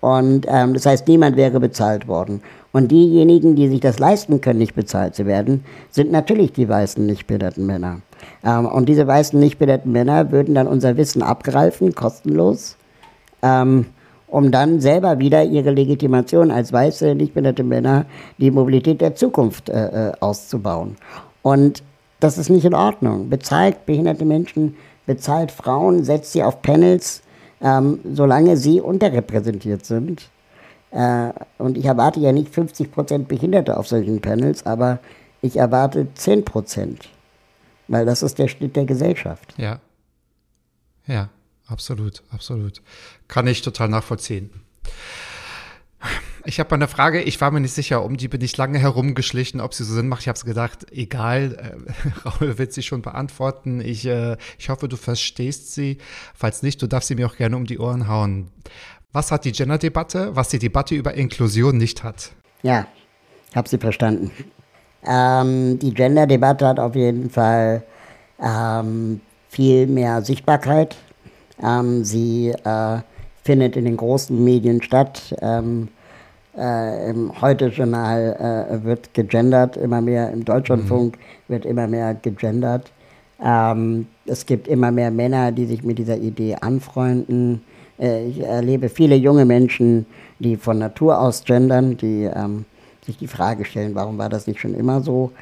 Und 0.00 0.46
ähm, 0.48 0.72
das 0.72 0.86
heißt, 0.86 1.06
niemand 1.06 1.36
wäre 1.36 1.60
bezahlt 1.60 2.08
worden. 2.08 2.40
Und 2.72 2.90
diejenigen, 2.90 3.56
die 3.56 3.68
sich 3.68 3.80
das 3.80 3.98
leisten 3.98 4.40
können, 4.40 4.58
nicht 4.58 4.74
bezahlt 4.74 5.14
zu 5.14 5.26
werden, 5.26 5.62
sind 5.90 6.10
natürlich 6.10 6.54
die 6.54 6.66
weißen 6.66 7.04
nicht 7.04 7.26
behinderten 7.26 7.66
Männer. 7.66 8.00
Ähm, 8.42 8.64
und 8.64 8.88
diese 8.88 9.06
weißen 9.06 9.38
nicht 9.38 9.58
behinderten 9.58 9.92
Männer 9.92 10.32
würden 10.32 10.54
dann 10.54 10.66
unser 10.66 10.96
Wissen 10.96 11.22
abgreifen, 11.22 11.94
kostenlos. 11.94 12.78
Ähm, 13.42 13.84
um 14.26 14.50
dann 14.50 14.80
selber 14.80 15.18
wieder 15.18 15.44
ihre 15.44 15.72
Legitimation 15.72 16.50
als 16.50 16.72
weiße, 16.72 17.14
nicht 17.14 17.34
behinderte 17.34 17.64
Männer, 17.64 18.06
die 18.38 18.50
Mobilität 18.50 19.02
der 19.02 19.14
Zukunft 19.14 19.68
äh, 19.68 20.08
äh, 20.08 20.12
auszubauen. 20.20 20.96
Und 21.42 21.82
das 22.18 22.38
ist 22.38 22.48
nicht 22.48 22.64
in 22.64 22.72
Ordnung. 22.72 23.28
Bezahlt 23.28 23.84
behinderte 23.84 24.24
Menschen, 24.24 24.74
bezahlt 25.06 25.50
Frauen, 25.50 26.04
setzt 26.04 26.32
sie 26.32 26.42
auf 26.42 26.62
Panels, 26.62 27.22
ähm, 27.60 28.00
solange 28.14 28.56
sie 28.56 28.80
unterrepräsentiert 28.80 29.84
sind. 29.84 30.30
Äh, 30.90 31.32
und 31.58 31.78
ich 31.78 31.84
erwarte 31.84 32.20
ja 32.20 32.32
nicht 32.32 32.52
50 32.52 32.90
Prozent 32.90 33.28
Behinderte 33.28 33.76
auf 33.76 33.86
solchen 33.86 34.20
Panels, 34.20 34.66
aber 34.66 34.98
ich 35.42 35.56
erwarte 35.56 36.12
10 36.14 36.44
Prozent. 36.44 37.08
Weil 37.88 38.06
das 38.06 38.22
ist 38.22 38.38
der 38.38 38.48
Schnitt 38.48 38.76
der 38.76 38.84
Gesellschaft. 38.84 39.54
Ja. 39.56 39.80
Ja, 41.06 41.28
absolut, 41.66 42.22
absolut. 42.30 42.82
Kann 43.26 43.46
ich 43.46 43.62
total 43.62 43.88
nachvollziehen. 43.88 44.50
Ich 46.50 46.58
habe 46.58 46.70
mal 46.70 46.78
eine 46.78 46.88
Frage, 46.88 47.22
ich 47.22 47.40
war 47.40 47.52
mir 47.52 47.60
nicht 47.60 47.74
sicher, 47.74 48.04
um 48.04 48.16
die 48.16 48.26
bin 48.26 48.40
ich 48.40 48.56
lange 48.56 48.80
herumgeschlichen, 48.80 49.60
ob 49.60 49.72
sie 49.72 49.84
so 49.84 49.94
Sinn 49.94 50.08
macht. 50.08 50.22
Ich 50.22 50.28
habe 50.28 50.34
es 50.34 50.44
gedacht, 50.44 50.84
egal, 50.90 51.76
äh, 52.24 52.28
Raul 52.28 52.58
wird 52.58 52.72
sie 52.72 52.82
schon 52.82 53.02
beantworten. 53.02 53.80
Ich, 53.80 54.04
äh, 54.04 54.36
ich 54.58 54.68
hoffe, 54.68 54.88
du 54.88 54.96
verstehst 54.96 55.72
sie. 55.72 55.98
Falls 56.34 56.64
nicht, 56.64 56.82
du 56.82 56.88
darfst 56.88 57.06
sie 57.06 57.14
mir 57.14 57.28
auch 57.28 57.36
gerne 57.36 57.56
um 57.56 57.66
die 57.66 57.78
Ohren 57.78 58.08
hauen. 58.08 58.48
Was 59.12 59.30
hat 59.30 59.44
die 59.44 59.52
Gender-Debatte, 59.52 60.34
was 60.34 60.48
die 60.48 60.58
Debatte 60.58 60.96
über 60.96 61.14
Inklusion 61.14 61.78
nicht 61.78 62.02
hat? 62.02 62.32
Ja, 62.64 62.88
habe 63.54 63.68
sie 63.68 63.78
verstanden. 63.78 64.32
Ähm, 65.06 65.78
die 65.78 65.94
Gender-Debatte 65.94 66.66
hat 66.66 66.80
auf 66.80 66.96
jeden 66.96 67.30
Fall 67.30 67.84
ähm, 68.42 69.20
viel 69.50 69.86
mehr 69.86 70.22
Sichtbarkeit. 70.22 70.96
Ähm, 71.62 72.02
sie 72.02 72.48
äh, 72.64 72.98
findet 73.44 73.76
in 73.76 73.84
den 73.84 73.96
großen 73.96 74.42
Medien 74.42 74.82
statt. 74.82 75.32
Ähm, 75.40 75.86
äh, 76.60 77.10
Im 77.10 77.40
Heute-Journal 77.40 78.68
äh, 78.70 78.84
wird 78.84 79.14
gegendert, 79.14 79.76
immer 79.76 80.00
mehr 80.00 80.30
im 80.30 80.44
Deutschlandfunk 80.44 81.16
mhm. 81.16 81.52
wird 81.52 81.64
immer 81.64 81.86
mehr 81.86 82.14
gegendert. 82.14 82.92
Ähm, 83.42 84.06
es 84.26 84.44
gibt 84.44 84.68
immer 84.68 84.90
mehr 84.90 85.10
Männer, 85.10 85.52
die 85.52 85.64
sich 85.64 85.82
mit 85.82 85.98
dieser 85.98 86.18
Idee 86.18 86.56
anfreunden. 86.60 87.62
Äh, 87.98 88.26
ich 88.26 88.40
erlebe 88.40 88.90
viele 88.90 89.16
junge 89.16 89.46
Menschen, 89.46 90.04
die 90.38 90.56
von 90.56 90.78
Natur 90.78 91.18
aus 91.18 91.44
gendern, 91.44 91.96
die 91.96 92.24
ähm, 92.24 92.66
sich 93.06 93.16
die 93.16 93.26
Frage 93.26 93.64
stellen, 93.64 93.94
warum 93.94 94.18
war 94.18 94.28
das 94.28 94.46
nicht 94.46 94.60
schon 94.60 94.74
immer 94.74 95.00
so? 95.00 95.32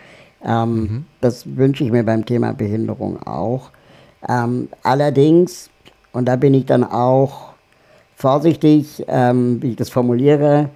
Ähm, 0.44 0.74
mhm. 0.74 1.04
Das 1.20 1.44
wünsche 1.56 1.82
ich 1.82 1.90
mir 1.90 2.04
beim 2.04 2.24
Thema 2.24 2.52
Behinderung 2.52 3.20
auch. 3.26 3.70
Ähm, 4.28 4.68
allerdings, 4.84 5.68
und 6.12 6.26
da 6.26 6.36
bin 6.36 6.54
ich 6.54 6.66
dann 6.66 6.84
auch 6.84 7.48
vorsichtig, 8.14 9.04
ähm, 9.08 9.60
wie 9.60 9.70
ich 9.70 9.76
das 9.76 9.90
formuliere, 9.90 10.70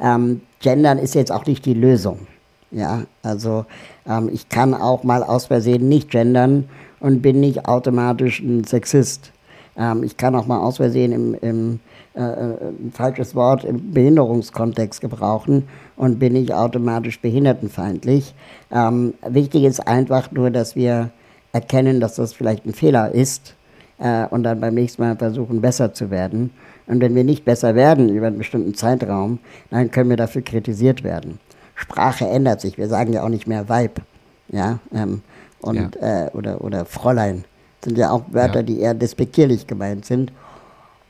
ähm, 0.00 0.42
Gendern 0.60 0.98
ist 0.98 1.14
jetzt 1.14 1.32
auch 1.32 1.46
nicht 1.46 1.64
die 1.64 1.74
Lösung. 1.74 2.26
Ja, 2.70 3.04
also 3.22 3.64
ähm, 4.06 4.28
ich 4.32 4.48
kann 4.48 4.74
auch 4.74 5.02
mal 5.02 5.22
aus 5.22 5.46
Versehen 5.46 5.88
nicht 5.88 6.10
gendern 6.10 6.68
und 7.00 7.22
bin 7.22 7.40
nicht 7.40 7.66
automatisch 7.66 8.40
ein 8.40 8.64
Sexist. 8.64 9.32
Ähm, 9.76 10.02
ich 10.02 10.16
kann 10.16 10.34
auch 10.34 10.46
mal 10.46 10.58
aus 10.58 10.76
Versehen 10.76 11.12
im, 11.12 11.34
im 11.40 11.80
äh, 12.18 12.20
äh, 12.20 12.56
ein 12.68 12.90
falsches 12.92 13.34
Wort 13.36 13.62
im 13.62 13.92
Behinderungskontext 13.92 15.00
gebrauchen 15.00 15.68
und 15.96 16.18
bin 16.18 16.32
nicht 16.32 16.52
automatisch 16.52 17.20
behindertenfeindlich. 17.20 18.34
Ähm, 18.72 19.14
wichtig 19.26 19.62
ist 19.62 19.86
einfach 19.86 20.32
nur, 20.32 20.50
dass 20.50 20.74
wir 20.74 21.10
erkennen, 21.52 22.00
dass 22.00 22.16
das 22.16 22.32
vielleicht 22.32 22.66
ein 22.66 22.74
Fehler 22.74 23.12
ist 23.14 23.54
äh, 23.98 24.26
und 24.26 24.42
dann 24.42 24.60
beim 24.60 24.74
nächsten 24.74 25.02
Mal 25.02 25.16
versuchen, 25.16 25.60
besser 25.60 25.94
zu 25.94 26.10
werden. 26.10 26.50
Und 26.88 27.00
wenn 27.00 27.14
wir 27.14 27.24
nicht 27.24 27.44
besser 27.44 27.74
werden 27.74 28.08
über 28.08 28.26
einen 28.26 28.38
bestimmten 28.38 28.74
Zeitraum, 28.74 29.38
dann 29.70 29.90
können 29.90 30.10
wir 30.10 30.16
dafür 30.16 30.42
kritisiert 30.42 31.04
werden. 31.04 31.38
Sprache 31.74 32.26
ändert 32.26 32.60
sich. 32.60 32.78
Wir 32.78 32.88
sagen 32.88 33.12
ja 33.12 33.22
auch 33.22 33.28
nicht 33.28 33.46
mehr 33.46 33.68
Weib, 33.68 34.00
ja, 34.48 34.80
ähm, 34.92 35.22
und 35.60 35.96
ja. 35.96 36.26
Äh, 36.26 36.30
oder 36.30 36.64
oder 36.64 36.84
Fräulein 36.84 37.44
sind 37.84 37.98
ja 37.98 38.10
auch 38.10 38.22
Wörter, 38.30 38.60
ja. 38.60 38.62
die 38.62 38.80
eher 38.80 38.94
despektierlich 38.94 39.66
gemeint 39.66 40.04
sind. 40.04 40.32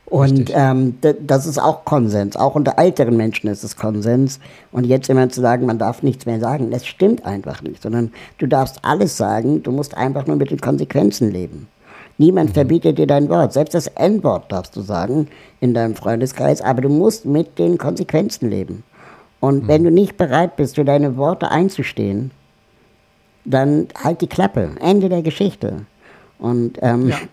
Und 0.05 0.51
ähm, 0.55 0.97
das 1.21 1.45
ist 1.45 1.59
auch 1.59 1.85
Konsens. 1.85 2.35
Auch 2.35 2.55
unter 2.55 2.79
älteren 2.79 3.15
Menschen 3.15 3.47
ist 3.47 3.63
es 3.63 3.75
Konsens. 3.75 4.39
Und 4.71 4.85
jetzt 4.85 5.07
immer 5.07 5.29
zu 5.29 5.39
sagen, 5.39 5.67
man 5.67 5.77
darf 5.77 6.01
nichts 6.01 6.25
mehr 6.25 6.39
sagen, 6.39 6.71
das 6.71 6.87
stimmt 6.87 7.25
einfach 7.25 7.61
nicht. 7.61 7.83
Sondern 7.83 8.11
du 8.39 8.47
darfst 8.47 8.79
alles 8.81 9.17
sagen, 9.17 9.61
du 9.61 9.71
musst 9.71 9.95
einfach 9.95 10.25
nur 10.25 10.35
mit 10.35 10.49
den 10.49 10.59
Konsequenzen 10.59 11.31
leben. 11.31 11.67
Niemand 12.19 12.53
verbietet 12.53 12.99
dir 12.99 13.07
dein 13.07 13.29
Wort. 13.29 13.53
Selbst 13.53 13.73
das 13.73 13.87
N-Wort 13.87 14.51
darfst 14.51 14.75
du 14.75 14.81
sagen 14.81 15.27
in 15.59 15.73
deinem 15.73 15.95
Freundeskreis, 15.95 16.61
aber 16.61 16.81
du 16.81 16.89
musst 16.89 17.25
mit 17.25 17.57
den 17.57 17.79
Konsequenzen 17.79 18.51
leben. 18.51 18.83
Und 19.39 19.63
mhm. 19.63 19.67
wenn 19.67 19.83
du 19.83 19.89
nicht 19.89 20.17
bereit 20.17 20.55
bist, 20.55 20.75
für 20.75 20.85
deine 20.85 21.17
Worte 21.17 21.49
einzustehen, 21.49 22.29
dann 23.45 23.87
halt 24.03 24.21
die 24.21 24.27
Klappe. 24.27 24.75
Ende 24.79 25.09
der 25.09 25.23
Geschichte. 25.23 25.87
Und 26.37 26.77
ähm, 26.83 27.09
ja 27.09 27.17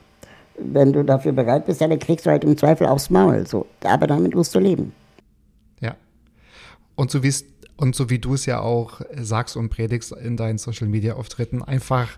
wenn 0.59 0.93
du 0.93 1.05
dafür 1.05 1.33
bereit 1.33 1.67
bist, 1.67 1.81
dann 1.81 1.99
kriegst 1.99 2.27
du 2.27 2.31
halt 2.31 2.45
im 2.45 2.57
Zweifel 2.57 2.87
aufs 2.87 3.11
Maul. 3.11 3.47
So. 3.47 3.67
Aber 3.85 4.07
damit 4.07 4.35
musst 4.35 4.55
du 4.55 4.59
leben. 4.59 4.93
Ja. 5.81 5.97
Und 6.95 7.11
so 7.11 7.23
wie 7.23 7.33
und 7.79 7.95
so 7.95 8.09
wie 8.09 8.19
du 8.19 8.33
es 8.33 8.47
ja 8.47 8.61
auch 8.61 9.03
sagst 9.21 9.55
und 9.57 9.69
predigst 9.69 10.13
in 10.13 10.39
deinen 10.39 10.57
Social 10.57 10.89
Media 10.89 11.15
Auftritten, 11.15 11.63
einfach 11.63 12.09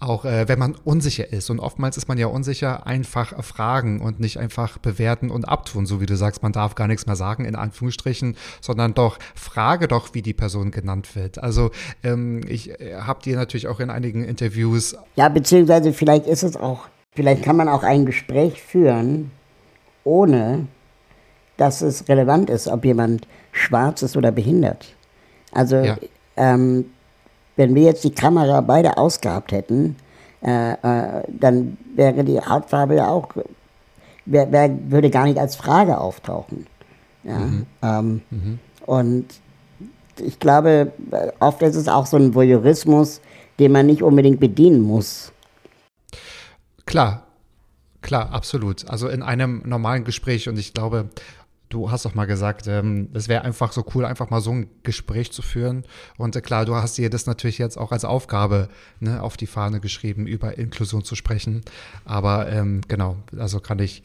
auch 0.00 0.24
äh, 0.24 0.48
wenn 0.48 0.58
man 0.58 0.74
unsicher 0.84 1.32
ist. 1.32 1.50
Und 1.50 1.60
oftmals 1.60 1.96
ist 1.96 2.08
man 2.08 2.18
ja 2.18 2.26
unsicher, 2.26 2.86
einfach 2.86 3.42
fragen 3.44 4.00
und 4.00 4.18
nicht 4.18 4.38
einfach 4.38 4.78
bewerten 4.78 5.30
und 5.30 5.46
abtun. 5.46 5.86
So 5.86 6.00
wie 6.00 6.06
du 6.06 6.16
sagst, 6.16 6.42
man 6.42 6.52
darf 6.52 6.74
gar 6.74 6.88
nichts 6.88 7.06
mehr 7.06 7.16
sagen, 7.16 7.44
in 7.44 7.54
Anführungsstrichen, 7.54 8.36
sondern 8.60 8.94
doch 8.94 9.18
frage 9.34 9.88
doch, 9.88 10.14
wie 10.14 10.22
die 10.22 10.34
Person 10.34 10.70
genannt 10.70 11.14
wird. 11.14 11.42
Also 11.42 11.70
ähm, 12.02 12.40
ich 12.48 12.80
äh, 12.80 12.96
habe 13.00 13.22
dir 13.22 13.36
natürlich 13.36 13.68
auch 13.68 13.80
in 13.80 13.90
einigen 13.90 14.24
Interviews. 14.24 14.96
Ja, 15.16 15.28
beziehungsweise 15.28 15.92
vielleicht 15.92 16.26
ist 16.26 16.42
es 16.42 16.56
auch 16.56 16.88
Vielleicht 17.12 17.42
kann 17.42 17.56
man 17.56 17.68
auch 17.68 17.82
ein 17.82 18.06
Gespräch 18.06 18.62
führen, 18.62 19.32
ohne 20.04 20.68
dass 21.56 21.82
es 21.82 22.08
relevant 22.08 22.48
ist, 22.48 22.68
ob 22.68 22.84
jemand 22.84 23.26
schwarz 23.52 24.02
ist 24.02 24.16
oder 24.16 24.30
behindert. 24.30 24.94
Also, 25.52 25.76
ja. 25.76 25.98
ähm, 26.36 26.86
wenn 27.60 27.74
wir 27.74 27.82
jetzt 27.82 28.04
die 28.04 28.14
Kamera 28.14 28.62
beide 28.62 28.96
ausgehabt 28.96 29.52
hätten, 29.52 29.94
äh, 30.42 30.72
äh, 30.72 31.22
dann 31.28 31.76
wäre 31.94 32.24
die 32.24 32.40
Hautfarbe 32.40 32.94
ja 32.94 33.08
auch, 33.08 33.28
wär, 34.24 34.50
wär, 34.50 34.70
würde 34.90 35.10
gar 35.10 35.26
nicht 35.26 35.38
als 35.38 35.56
Frage 35.56 35.98
auftauchen. 35.98 36.66
Ja? 37.22 37.38
Mhm. 37.38 37.66
Ähm, 37.82 38.22
mhm. 38.30 38.58
Und 38.86 39.26
ich 40.18 40.38
glaube, 40.38 40.92
oft 41.38 41.60
ist 41.60 41.76
es 41.76 41.86
auch 41.86 42.06
so 42.06 42.16
ein 42.16 42.34
Voyeurismus, 42.34 43.20
den 43.58 43.72
man 43.72 43.84
nicht 43.84 44.02
unbedingt 44.02 44.40
bedienen 44.40 44.80
muss. 44.80 45.30
Klar, 46.86 47.24
klar, 48.00 48.32
absolut. 48.32 48.88
Also 48.88 49.08
in 49.08 49.22
einem 49.22 49.62
normalen 49.66 50.04
Gespräch 50.04 50.48
und 50.48 50.58
ich 50.58 50.72
glaube, 50.72 51.10
du 51.70 51.90
hast 51.90 52.04
doch 52.04 52.14
mal 52.14 52.26
gesagt, 52.26 52.66
ähm, 52.66 53.08
es 53.14 53.28
wäre 53.28 53.42
einfach 53.42 53.72
so 53.72 53.86
cool, 53.94 54.04
einfach 54.04 54.28
mal 54.28 54.40
so 54.40 54.50
ein 54.50 54.68
Gespräch 54.82 55.32
zu 55.32 55.40
führen. 55.40 55.84
Und 56.18 56.36
äh, 56.36 56.42
klar, 56.42 56.66
du 56.66 56.74
hast 56.74 56.98
dir 56.98 57.08
das 57.08 57.26
natürlich 57.26 57.58
jetzt 57.58 57.78
auch 57.78 57.92
als 57.92 58.04
Aufgabe 58.04 58.68
ne, 58.98 59.22
auf 59.22 59.36
die 59.36 59.46
Fahne 59.46 59.80
geschrieben, 59.80 60.26
über 60.26 60.58
Inklusion 60.58 61.04
zu 61.04 61.14
sprechen. 61.14 61.62
Aber 62.04 62.50
ähm, 62.50 62.82
genau, 62.88 63.16
also 63.38 63.60
kann 63.60 63.78
ich 63.78 64.02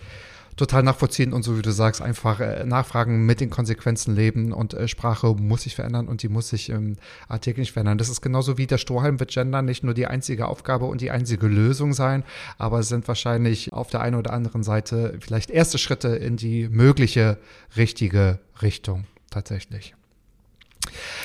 total 0.55 0.83
nachvollziehen 0.83 1.33
und 1.33 1.43
so 1.43 1.57
wie 1.57 1.61
du 1.61 1.71
sagst, 1.71 2.01
einfach 2.01 2.39
äh, 2.39 2.65
nachfragen, 2.65 3.25
mit 3.25 3.41
den 3.41 3.49
Konsequenzen 3.49 4.15
leben 4.15 4.53
und 4.53 4.73
äh, 4.73 4.87
Sprache 4.87 5.27
muss 5.33 5.63
sich 5.63 5.75
verändern 5.75 6.07
und 6.07 6.23
die 6.23 6.29
muss 6.29 6.49
sich 6.49 6.69
ähm, 6.69 6.95
alltäglich 7.27 7.71
verändern. 7.71 7.97
Das 7.97 8.09
ist 8.09 8.21
genauso 8.21 8.57
wie 8.57 8.67
der 8.67 8.77
Strohhalm 8.77 9.19
wird 9.19 9.31
Gender 9.31 9.61
nicht 9.61 9.83
nur 9.83 9.93
die 9.93 10.07
einzige 10.07 10.47
Aufgabe 10.47 10.85
und 10.85 11.01
die 11.01 11.11
einzige 11.11 11.47
Lösung 11.47 11.93
sein, 11.93 12.23
aber 12.57 12.79
es 12.79 12.89
sind 12.89 13.07
wahrscheinlich 13.07 13.73
auf 13.73 13.89
der 13.89 14.01
einen 14.01 14.15
oder 14.15 14.33
anderen 14.33 14.63
Seite 14.63 15.17
vielleicht 15.19 15.49
erste 15.49 15.77
Schritte 15.77 16.09
in 16.09 16.37
die 16.37 16.69
mögliche 16.69 17.37
richtige 17.75 18.39
Richtung 18.61 19.05
tatsächlich. 19.29 19.93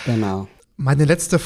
Genau. 0.06 0.48
Meine 0.76 1.04
letzte 1.04 1.38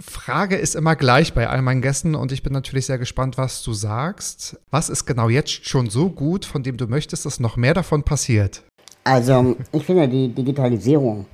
Frage 0.00 0.56
ist 0.56 0.74
immer 0.74 0.96
gleich 0.96 1.34
bei 1.34 1.48
all 1.48 1.62
meinen 1.62 1.82
Gästen 1.82 2.14
und 2.14 2.32
ich 2.32 2.42
bin 2.42 2.52
natürlich 2.52 2.86
sehr 2.86 2.98
gespannt, 2.98 3.36
was 3.38 3.62
du 3.62 3.72
sagst. 3.72 4.58
Was 4.70 4.88
ist 4.88 5.04
genau 5.04 5.28
jetzt 5.28 5.68
schon 5.68 5.90
so 5.90 6.08
gut, 6.08 6.44
von 6.44 6.62
dem 6.62 6.76
du 6.76 6.86
möchtest, 6.86 7.26
dass 7.26 7.40
noch 7.40 7.56
mehr 7.56 7.74
davon 7.74 8.02
passiert? 8.02 8.62
Also 9.04 9.56
ich 9.72 9.84
finde 9.84 10.08
die 10.08 10.28
Digitalisierung 10.28 11.26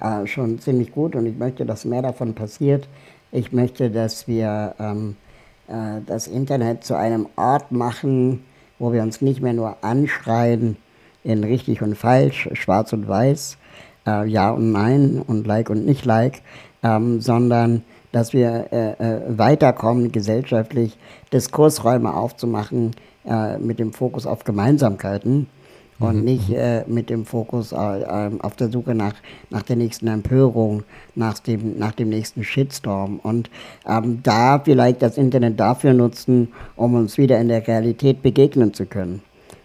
äh, 0.00 0.26
schon 0.26 0.58
ziemlich 0.58 0.92
gut 0.92 1.14
und 1.14 1.26
ich 1.26 1.36
möchte, 1.36 1.66
dass 1.66 1.84
mehr 1.84 2.02
davon 2.02 2.34
passiert. 2.34 2.88
Ich 3.32 3.52
möchte, 3.52 3.90
dass 3.90 4.26
wir 4.26 4.74
ähm, 4.78 5.16
äh, 5.68 6.00
das 6.06 6.26
Internet 6.26 6.84
zu 6.84 6.96
einem 6.96 7.28
Ort 7.36 7.70
machen, 7.70 8.44
wo 8.78 8.92
wir 8.92 9.02
uns 9.02 9.20
nicht 9.20 9.40
mehr 9.40 9.52
nur 9.52 9.84
anschreien 9.84 10.76
in 11.22 11.44
richtig 11.44 11.82
und 11.82 11.96
falsch, 11.96 12.48
schwarz 12.54 12.92
und 12.92 13.06
weiß, 13.06 13.58
äh, 14.06 14.26
ja 14.26 14.50
und 14.50 14.72
nein 14.72 15.22
und 15.24 15.46
like 15.46 15.70
und 15.70 15.84
nicht 15.84 16.04
like, 16.06 16.42
ähm, 16.82 17.20
sondern 17.20 17.84
dass 18.12 18.32
wir 18.32 18.66
äh, 18.72 18.90
äh, 18.92 19.20
weiterkommen, 19.38 20.12
gesellschaftlich 20.12 20.96
Diskursräume 21.32 22.14
aufzumachen 22.14 22.92
äh, 23.24 23.58
mit 23.58 23.78
dem 23.78 23.92
Fokus 23.92 24.26
auf 24.26 24.44
Gemeinsamkeiten. 24.44 25.46
und 26.00 26.16
Mhm. 26.16 26.24
nicht 26.24 26.50
äh, 26.50 26.84
mit 26.86 27.10
dem 27.10 27.26
Fokus 27.26 27.72
äh, 27.72 27.76
ähm, 27.76 28.40
auf 28.40 28.56
der 28.56 28.70
Suche 28.70 28.94
nach, 28.94 29.14
nach 29.50 29.62
der 29.62 29.76
nächsten 29.76 30.08
Empörung, 30.08 30.82
nach 31.14 31.38
dem, 31.38 31.78
nach 31.78 31.92
dem 31.92 32.08
nächsten 32.08 32.42
Shitstorm. 32.42 33.20
Und 33.22 33.50
ähm, 33.86 34.20
da 34.22 34.58
vielleicht 34.58 35.02
das 35.02 35.18
Internet 35.18 35.60
dafür 35.60 35.92
nutzen, 35.92 36.48
um 36.74 36.94
uns 36.94 37.18
wieder 37.18 37.38
in 37.38 37.48
der 37.48 37.66
Realität 37.66 38.22
begegnen 38.22 38.72
zu 38.72 38.86
können. 38.86 39.22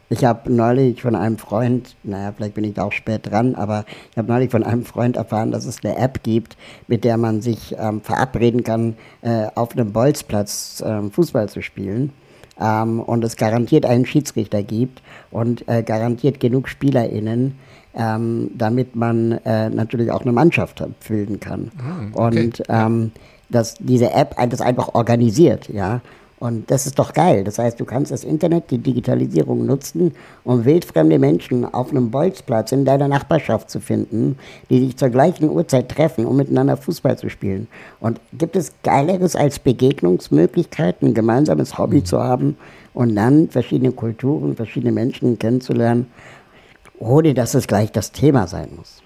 Ich 0.10 0.24
habe 0.24 0.51
neulich 0.53 1.01
von 1.01 1.16
einem 1.16 1.38
Freund, 1.38 1.95
naja, 2.03 2.32
vielleicht 2.36 2.53
bin 2.53 2.64
ich 2.64 2.74
da 2.74 2.84
auch 2.84 2.91
spät 2.91 3.30
dran, 3.30 3.56
aber 3.56 3.86
ich 4.12 4.18
habe 4.18 4.32
neulich 4.32 4.51
von 4.51 4.64
einem 4.64 4.86
Freund 4.86 5.16
erfahren, 5.16 5.51
dass 5.51 5.66
es 5.66 5.84
eine 5.84 5.97
App 5.97 6.22
gibt, 6.24 6.58
mit 6.88 7.03
der 7.03 7.18
man 7.18 7.41
sich 7.41 7.76
ähm, 7.80 8.01
verabreden 8.01 8.64
kann, 8.64 8.95
äh, 9.22 9.47
auf 9.56 9.72
einem 9.72 9.91
Bolzplatz 9.91 10.84
ähm, 10.86 11.12
Fußball 11.12 11.49
zu 11.49 11.62
spielen. 11.62 12.12
Ähm, 12.60 12.99
und 12.99 13.24
es 13.24 13.36
garantiert 13.36 13.86
einen 13.86 14.06
Schiedsrichter 14.06 14.64
gibt 14.64 15.01
und 15.32 15.68
äh, 15.68 15.82
garantiert 15.84 16.39
genug 16.39 16.70
SpielerInnen, 16.70 17.56
ähm, 17.95 18.51
damit 18.56 18.95
man 18.95 19.34
äh, 19.43 19.70
natürlich 19.70 20.12
auch 20.12 20.22
eine 20.22 20.32
Mannschaft 20.32 20.84
bilden 21.08 21.39
kann. 21.39 21.72
okay. 22.14 22.45
Und 22.45 22.64
ähm, 22.70 23.12
dass 23.49 23.76
diese 23.76 24.12
App 24.12 24.36
das 24.49 24.62
einfach 24.62 24.93
organisiert, 24.93 25.70
ja. 25.70 26.01
Und 26.38 26.69
das 26.69 26.86
ist 26.86 26.99
doch 26.99 27.13
geil. 27.13 27.45
Das 27.45 27.59
heißt, 27.59 27.79
du 27.79 27.86
kannst 27.86 28.11
das 28.11 28.25
Internet, 28.25 28.69
die 28.69 28.77
Digitalisierung 28.77 29.65
nutzen, 29.65 30.13
um 30.43 30.65
wildfremde 30.65 31.17
Menschen 31.17 31.65
auf 31.73 31.91
einem 31.91 32.11
Bolzplatz 32.11 32.73
in 32.73 32.83
deiner 32.83 33.07
Nachbarschaft 33.07 33.69
zu 33.69 33.79
finden, 33.79 34.38
die 34.69 34.81
sich 34.81 34.97
zur 34.97 35.09
gleichen 35.09 35.49
Uhrzeit 35.49 35.89
treffen, 35.89 36.25
um 36.25 36.36
miteinander 36.36 36.75
Fußball 36.75 37.17
zu 37.17 37.29
spielen. 37.29 37.67
Und 38.01 38.19
gibt 38.33 38.57
es 38.57 38.73
Geileres 38.83 39.38
als 39.38 39.59
Begegnungsmöglichkeiten, 39.59 41.09
ein 41.09 41.13
gemeinsames 41.13 41.77
Hobby 41.77 42.03
zu 42.03 42.21
haben 42.21 42.57
und 42.93 43.15
dann 43.15 43.49
verschiedene 43.49 43.93
Kulturen, 43.93 44.57
verschiedene 44.57 44.91
Menschen 44.91 45.39
kennenzulernen, 45.39 46.07
ohne 46.99 47.33
dass 47.33 47.53
es 47.53 47.65
gleich 47.65 47.93
das 47.93 48.11
Thema 48.11 48.47
sein 48.47 48.69
muss? 48.75 49.05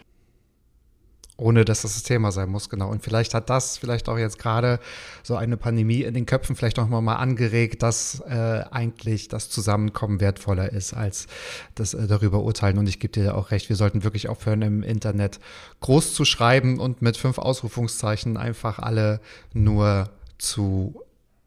Ohne 1.39 1.65
dass 1.65 1.81
das 1.81 1.93
das 1.93 2.03
Thema 2.03 2.31
sein 2.31 2.49
muss, 2.49 2.69
genau. 2.69 2.89
Und 2.89 3.03
vielleicht 3.03 3.33
hat 3.33 3.49
das 3.49 3.77
vielleicht 3.77 4.09
auch 4.09 4.17
jetzt 4.17 4.39
gerade 4.39 4.79
so 5.23 5.35
eine 5.35 5.57
Pandemie 5.57 6.01
in 6.01 6.13
den 6.13 6.25
Köpfen 6.25 6.55
vielleicht 6.55 6.77
noch 6.77 6.87
mal 6.87 7.15
angeregt, 7.15 7.83
dass 7.83 8.21
äh, 8.21 8.63
eigentlich 8.71 9.27
das 9.27 9.49
Zusammenkommen 9.49 10.19
wertvoller 10.19 10.71
ist 10.71 10.93
als 10.93 11.27
das 11.75 11.93
äh, 11.93 12.07
darüber 12.07 12.43
urteilen. 12.43 12.77
Und 12.77 12.87
ich 12.87 12.99
gebe 12.99 13.13
dir 13.13 13.35
auch 13.35 13.51
recht, 13.51 13.69
wir 13.69 13.75
sollten 13.75 14.03
wirklich 14.03 14.29
aufhören, 14.29 14.61
im 14.61 14.83
Internet 14.83 15.39
groß 15.81 16.13
zu 16.13 16.25
schreiben 16.25 16.79
und 16.79 17.01
mit 17.01 17.17
fünf 17.17 17.37
Ausrufungszeichen 17.37 18.37
einfach 18.37 18.79
alle 18.79 19.19
nur 19.53 20.09
zu 20.37 21.01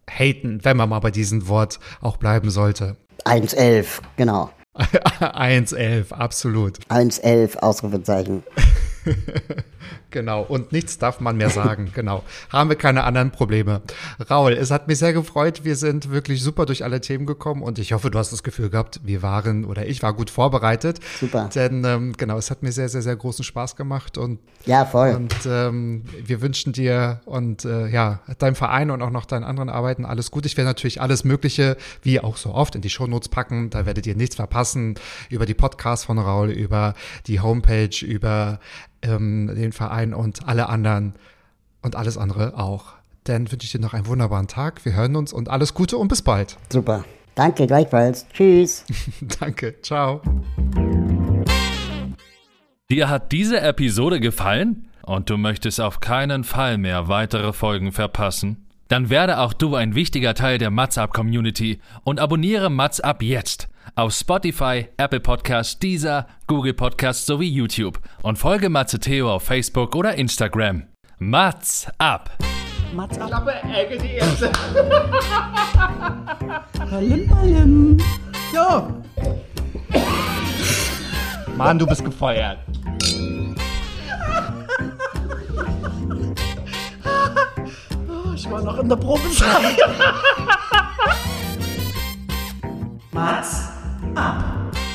haten, 0.09 0.65
wenn 0.65 0.77
man 0.77 0.89
mal 0.89 1.01
bei 1.01 1.11
diesem 1.11 1.49
Wort 1.49 1.79
auch 2.01 2.17
bleiben 2.17 2.51
sollte. 2.51 2.97
1,11, 3.25 4.01
genau. 4.17 4.51
1,11, 4.75 6.13
absolut. 6.13 6.79
1,11, 6.89 7.59
Ausrufezeichen. 7.59 8.43
Genau, 10.13 10.43
und 10.43 10.73
nichts 10.73 10.99
darf 10.99 11.21
man 11.21 11.37
mehr 11.39 11.51
sagen. 11.51 11.91
genau. 11.95 12.23
Haben 12.51 12.69
wir 12.69 12.77
keine 12.77 13.05
anderen 13.05 13.31
Probleme. 13.31 13.81
Raul, 14.31 14.53
es 14.53 14.71
hat 14.71 14.87
mich 14.87 14.99
sehr 14.99 15.15
gefreut. 15.15 15.65
Wir 15.65 15.75
sind 15.75 16.11
wirklich 16.11 16.43
super 16.43 16.67
durch 16.67 16.85
alle 16.85 17.01
Themen 17.01 17.25
gekommen 17.25 17.63
und 17.63 17.79
ich 17.79 17.95
hoffe, 17.95 18.11
du 18.11 18.19
hast 18.19 18.31
das 18.31 18.43
Gefühl 18.43 18.69
gehabt, 18.69 19.01
wir 19.05 19.23
waren 19.23 19.65
oder 19.65 19.87
ich 19.87 20.03
war 20.03 20.13
gut 20.13 20.29
vorbereitet. 20.29 21.01
Super. 21.19 21.49
Denn 21.55 21.83
ähm, 21.85 22.13
genau, 22.17 22.37
es 22.37 22.51
hat 22.51 22.63
mir 22.63 22.73
sehr, 22.73 22.91
sehr, 22.91 23.01
sehr 23.03 23.17
großen 23.17 23.43
Spaß 23.43 23.75
gemacht 23.75 24.19
und, 24.19 24.39
Ja, 24.67 24.85
voll. 24.85 25.15
und 25.15 25.35
ähm, 25.47 26.05
wir 26.23 26.43
wünschen 26.43 26.75
dir 26.75 27.23
und 27.25 27.65
äh, 27.65 27.89
ja, 27.89 28.21
deinem 28.39 28.55
Verein 28.55 28.91
und 28.91 29.01
auch 29.01 29.11
noch 29.11 29.25
deinen 29.25 29.45
anderen 29.45 29.71
Arbeiten 29.71 30.05
alles 30.05 30.31
gut. 30.31 30.45
Ich 30.45 30.59
werde 30.59 30.69
natürlich 30.69 31.01
alles 31.01 31.25
Mögliche, 31.25 31.79
wie 32.03 32.21
auch 32.21 32.37
so 32.37 32.53
oft, 32.53 32.75
in 32.75 32.83
die 32.83 32.91
Shownotes 32.91 33.31
packen. 33.31 33.71
Da 33.71 33.87
werdet 33.87 34.07
ihr 34.07 34.15
nichts 34.15 34.37
verpassen 34.37 34.97
über 35.31 35.47
die 35.47 35.55
Podcasts 35.55 36.05
von 36.05 36.19
Raul, 36.19 36.51
über 36.51 36.93
die 37.27 37.41
Homepage, 37.41 38.05
über 38.05 38.61
ähm, 39.03 39.53
den 39.55 39.73
Verein 39.73 40.15
und 40.15 40.49
alle 40.49 40.69
anderen 40.69 41.15
und 41.83 41.97
alles 41.97 42.17
andere 42.17 42.59
auch. 42.59 42.95
Dann 43.25 43.51
wünsche 43.53 43.65
ich 43.65 43.73
dir 43.73 43.81
noch 43.81 43.95
einen 43.95 44.07
wunderbaren 44.07 44.49
Tag. 44.49 44.85
Wir 44.85 44.95
hören 44.95 45.17
uns 45.17 45.33
und 45.33 45.49
alles 45.49 45.75
Gute 45.75 45.97
und 45.97 46.09
bis 46.09 46.23
bald. 46.23 46.57
Super. 46.71 47.05
Danke, 47.35 47.67
gleichfalls. 47.67 48.27
Tschüss. 48.33 48.85
Danke. 49.41 49.81
Ciao. 49.83 50.21
Dir 52.91 53.09
hat 53.09 53.33
diese 53.33 53.61
Episode 53.61 54.21
gefallen 54.21 54.89
und 55.05 55.31
du 55.31 55.37
möchtest 55.39 55.81
auf 55.81 56.01
keinen 56.01 56.45
Fall 56.45 56.79
mehr 56.79 57.09
weitere 57.09 57.53
Folgen 57.53 57.93
verpassen? 57.93 58.67
Dann 58.89 59.09
werde 59.09 59.39
auch 59.39 59.55
du 59.55 59.75
ein 59.75 59.95
wichtiger 59.95 60.35
Teil 60.35 60.59
der 60.59 60.71
MatzUp 60.71 61.15
Community 61.15 61.81
und 62.05 62.21
abonniere 62.21 62.69
MatzUp 62.69 63.23
jetzt 63.23 63.69
auf 63.95 64.13
Spotify, 64.13 64.89
Apple 64.97 65.21
Podcasts, 65.21 65.79
Deezer, 65.79 66.27
Google 66.47 66.75
Podcasts 66.75 67.27
sowie 67.27 67.49
YouTube 67.49 67.99
und 68.23 68.39
folge 68.39 68.69
Matze 68.69 68.99
Theo 68.99 69.31
auf 69.33 69.45
Facebook 69.45 69.95
oder 69.95 70.15
Instagram. 70.15 70.85
Mats 71.19 71.87
ab! 71.99 72.31
Mats 72.95 73.19
ab. 73.19 73.47
Ballim, 76.91 77.29
ballim. 77.29 77.97
Ja. 78.53 78.89
Mann, 81.57 81.79
du 81.79 81.87
bist 81.87 82.05
gefeuert. 82.05 82.59
Ich 88.35 88.51
war 88.51 88.61
noch 88.63 88.77
in 88.79 88.89
der 88.89 88.97
Probezeit. 88.97 89.77
Mats 93.15 93.69
ab! 94.15 94.17
Ah, 94.17 94.92